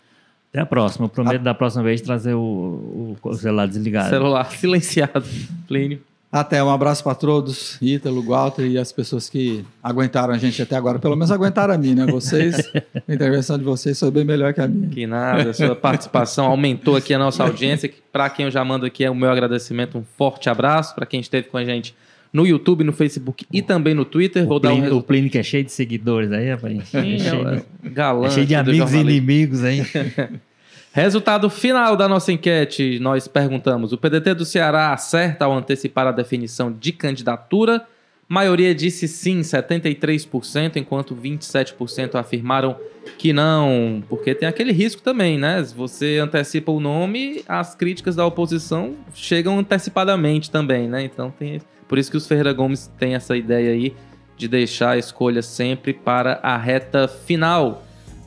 Até 0.50 0.62
a 0.62 0.66
próxima. 0.66 1.06
Eu 1.06 1.10
prometo 1.10 1.44
da 1.44 1.54
próxima 1.54 1.84
vez 1.84 2.02
trazer 2.02 2.34
o, 2.34 2.40
o, 2.42 3.18
o 3.22 3.34
celular 3.36 3.68
desligado. 3.68 4.10
Celular 4.10 4.46
silenciado. 4.50 5.24
Plínio. 5.68 6.02
Até 6.34 6.64
um 6.64 6.70
abraço 6.72 7.04
para 7.04 7.14
todos, 7.14 7.78
Ítalo, 7.80 8.24
Walter 8.24 8.66
e 8.66 8.76
as 8.76 8.92
pessoas 8.92 9.30
que 9.30 9.64
aguentaram 9.84 10.34
a 10.34 10.38
gente 10.40 10.60
até 10.64 10.76
agora. 10.76 10.98
Pelo 10.98 11.16
menos 11.16 11.30
aguentaram 11.32 11.76
a 11.76 11.78
mim, 11.78 11.94
né? 11.94 12.08
Vocês, 12.08 12.72
a 13.08 13.14
intervenção 13.14 13.56
de 13.56 13.64
vocês 13.64 14.00
foi 14.00 14.10
bem 14.10 14.26
melhor 14.26 14.52
que 14.52 14.60
a 14.60 14.68
minha. 14.68 14.90
Que 14.90 15.06
nada, 15.06 15.52
a 15.52 15.54
sua 15.54 15.76
participação 15.76 16.46
aumentou 16.48 16.96
aqui 16.96 17.14
a 17.14 17.20
nossa 17.20 17.44
audiência. 17.44 17.94
Para 18.12 18.32
quem 18.32 18.46
eu 18.46 18.52
já 18.52 18.66
mando 18.66 18.84
aqui 18.84 19.06
é 19.06 19.12
o 19.12 19.16
meu 19.16 19.30
agradecimento, 19.30 19.96
um 19.96 20.04
forte 20.18 20.50
abraço. 20.50 20.96
Para 20.96 21.06
quem 21.06 21.20
esteve 21.20 21.50
com 21.50 21.58
a 21.58 21.64
gente 21.64 21.94
no 22.34 22.48
YouTube, 22.48 22.84
no 22.84 22.94
Facebook 22.94 23.46
e 23.54 23.62
também 23.62 23.94
no 23.94 24.04
Twitter. 24.04 24.48
Vou 24.48 24.58
O 24.58 24.60
dar 24.60 24.74
um 24.74 24.78
Plínio, 24.82 24.98
o. 24.98 25.04
Plínio 25.04 25.30
que 25.30 25.38
é 25.38 25.44
cheio 25.44 25.64
de 25.64 25.72
seguidores 25.72 26.32
aí, 26.32 26.50
rapaz. 26.50 26.80
É 26.96 27.18
cheio, 27.20 27.46
de- 27.84 27.90
Galã 27.92 28.26
é 28.26 28.30
cheio 28.32 28.48
de 28.48 28.56
amigos 28.56 28.92
e 28.92 28.98
inimigos 28.98 29.64
aí. 29.64 29.84
Resultado 30.96 31.50
final 31.50 31.96
da 31.96 32.08
nossa 32.08 32.32
enquete, 32.32 33.00
nós 33.00 33.28
perguntamos: 33.28 33.92
o 33.92 33.98
PDT 33.98 34.36
do 34.36 34.46
Ceará 34.46 34.94
acerta 34.94 35.46
ao 35.46 35.52
antecipar 35.52 36.06
a 36.06 36.12
definição 36.12 36.72
de 36.72 36.92
candidatura? 36.92 37.84
Maioria 38.30 38.76
disse 38.76 39.08
sim, 39.08 39.42
73%, 39.42 40.76
enquanto 40.76 41.16
27% 41.16 42.14
afirmaram 42.14 42.78
que 43.18 43.34
não, 43.34 44.04
porque 44.08 44.36
tem 44.36 44.48
aquele 44.48 44.72
risco 44.72 45.02
também, 45.02 45.36
né? 45.36 45.64
Se 45.64 45.74
você 45.74 46.20
antecipa 46.20 46.72
o 46.72 46.80
nome, 46.80 47.44
as 47.48 47.74
críticas 47.74 48.16
da 48.16 48.24
oposição 48.24 48.94
chegam 49.16 49.58
antecipadamente 49.58 50.52
também, 50.52 50.88
né? 50.88 51.04
Então 51.04 51.32
tem 51.32 51.60
por 51.88 51.98
isso 51.98 52.12
que 52.12 52.18
os 52.18 52.28
Ferreira 52.28 52.54
Gomes 52.54 52.86
têm 53.00 53.16
essa 53.16 53.36
ideia 53.36 53.72
aí 53.72 53.96
de 54.38 54.48
deixar 54.48 54.92
a 54.92 54.98
escolha 55.00 55.42
sempre 55.42 55.92
para 55.92 56.40
a 56.44 56.56
reta 56.56 57.08
final. 57.08 57.84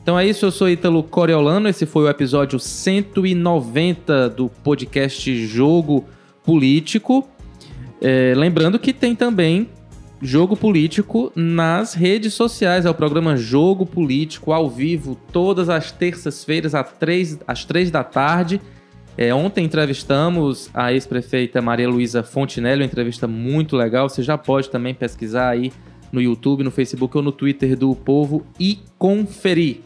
Então 0.07 0.17
é 0.17 0.25
isso, 0.25 0.45
eu 0.45 0.51
sou 0.51 0.69
Ítalo 0.69 1.03
Coriolano, 1.03 1.67
esse 1.67 1.85
foi 1.85 2.03
o 2.03 2.09
episódio 2.09 2.57
190 2.57 4.29
do 4.29 4.47
podcast 4.47 5.45
Jogo 5.45 6.05
Político. 6.45 7.27
É, 7.99 8.33
lembrando 8.33 8.79
que 8.79 8.93
tem 8.93 9.13
também 9.13 9.67
Jogo 10.21 10.55
Político 10.55 11.29
nas 11.35 11.93
redes 11.93 12.33
sociais, 12.33 12.85
é 12.85 12.89
o 12.89 12.93
programa 12.93 13.35
Jogo 13.35 13.85
Político 13.85 14.53
ao 14.53 14.69
vivo, 14.69 15.17
todas 15.33 15.67
as 15.67 15.91
terças-feiras 15.91 16.73
às 16.73 16.89
três, 16.93 17.37
às 17.45 17.65
três 17.65 17.91
da 17.91 18.01
tarde. 18.01 18.61
É, 19.17 19.33
ontem 19.33 19.65
entrevistamos 19.65 20.69
a 20.73 20.93
ex-prefeita 20.93 21.61
Maria 21.61 21.89
Luísa 21.89 22.23
Fontinelli, 22.23 22.83
uma 22.83 22.85
entrevista 22.85 23.27
muito 23.27 23.75
legal. 23.75 24.07
Você 24.07 24.23
já 24.23 24.37
pode 24.37 24.69
também 24.69 24.93
pesquisar 24.93 25.49
aí 25.49 25.69
no 26.13 26.21
YouTube, 26.21 26.63
no 26.63 26.71
Facebook 26.71 27.17
ou 27.17 27.21
no 27.21 27.33
Twitter 27.33 27.77
do 27.77 27.93
Povo 27.93 28.45
e 28.57 28.79
conferir. 28.97 29.81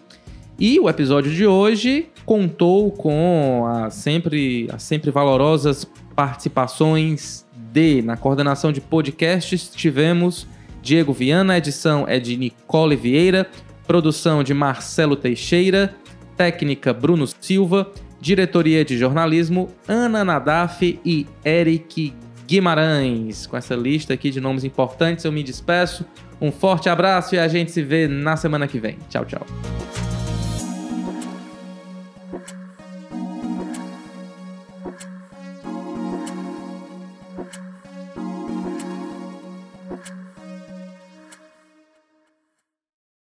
E 0.64 0.80
o 0.80 0.88
episódio 0.88 1.34
de 1.34 1.43
hoje 1.43 2.09
contou 2.24 2.91
com 2.91 3.66
as 3.66 3.95
sempre, 3.95 4.70
as 4.72 4.84
sempre 4.84 5.09
valorosas 5.09 5.89
participações 6.16 7.43
de, 7.74 8.03
na 8.03 8.16
coordenação 8.16 8.72
de 8.72 8.80
podcasts, 8.80 9.72
tivemos 9.76 10.45
Diego 10.80 11.14
Viana, 11.14 11.57
edição 11.57 12.05
é 12.07 12.20
de 12.20 12.38
Nicole 12.38 12.95
Vieira, 12.95 13.49
produção 13.88 14.43
de 14.43 14.53
Marcelo 14.53 15.16
Teixeira, 15.16 15.95
técnica 16.38 16.93
Bruno 16.93 17.26
Silva, 17.26 17.91
diretoria 18.20 18.86
de 18.86 18.99
jornalismo 18.99 19.68
Ana 19.88 20.24
Nadaf 20.24 20.99
e 21.03 21.26
Eric 21.43 22.14
Guimarães. 22.45 23.47
Com 23.47 23.57
essa 23.57 23.74
lista 23.74 24.14
aqui 24.14 24.30
de 24.30 24.39
nomes 24.39 24.64
importantes, 24.64 25.26
eu 25.26 25.32
me 25.32 25.41
despeço. 25.41 26.05
Um 26.39 26.51
forte 26.51 26.88
abraço 26.88 27.34
e 27.34 27.39
a 27.39 27.47
gente 27.47 27.72
se 27.72 27.82
vê 27.82 28.07
na 28.07 28.38
semana 28.38 28.68
que 28.68 28.78
vem. 28.78 28.99
Tchau, 29.09 29.26
tchau. 29.26 29.43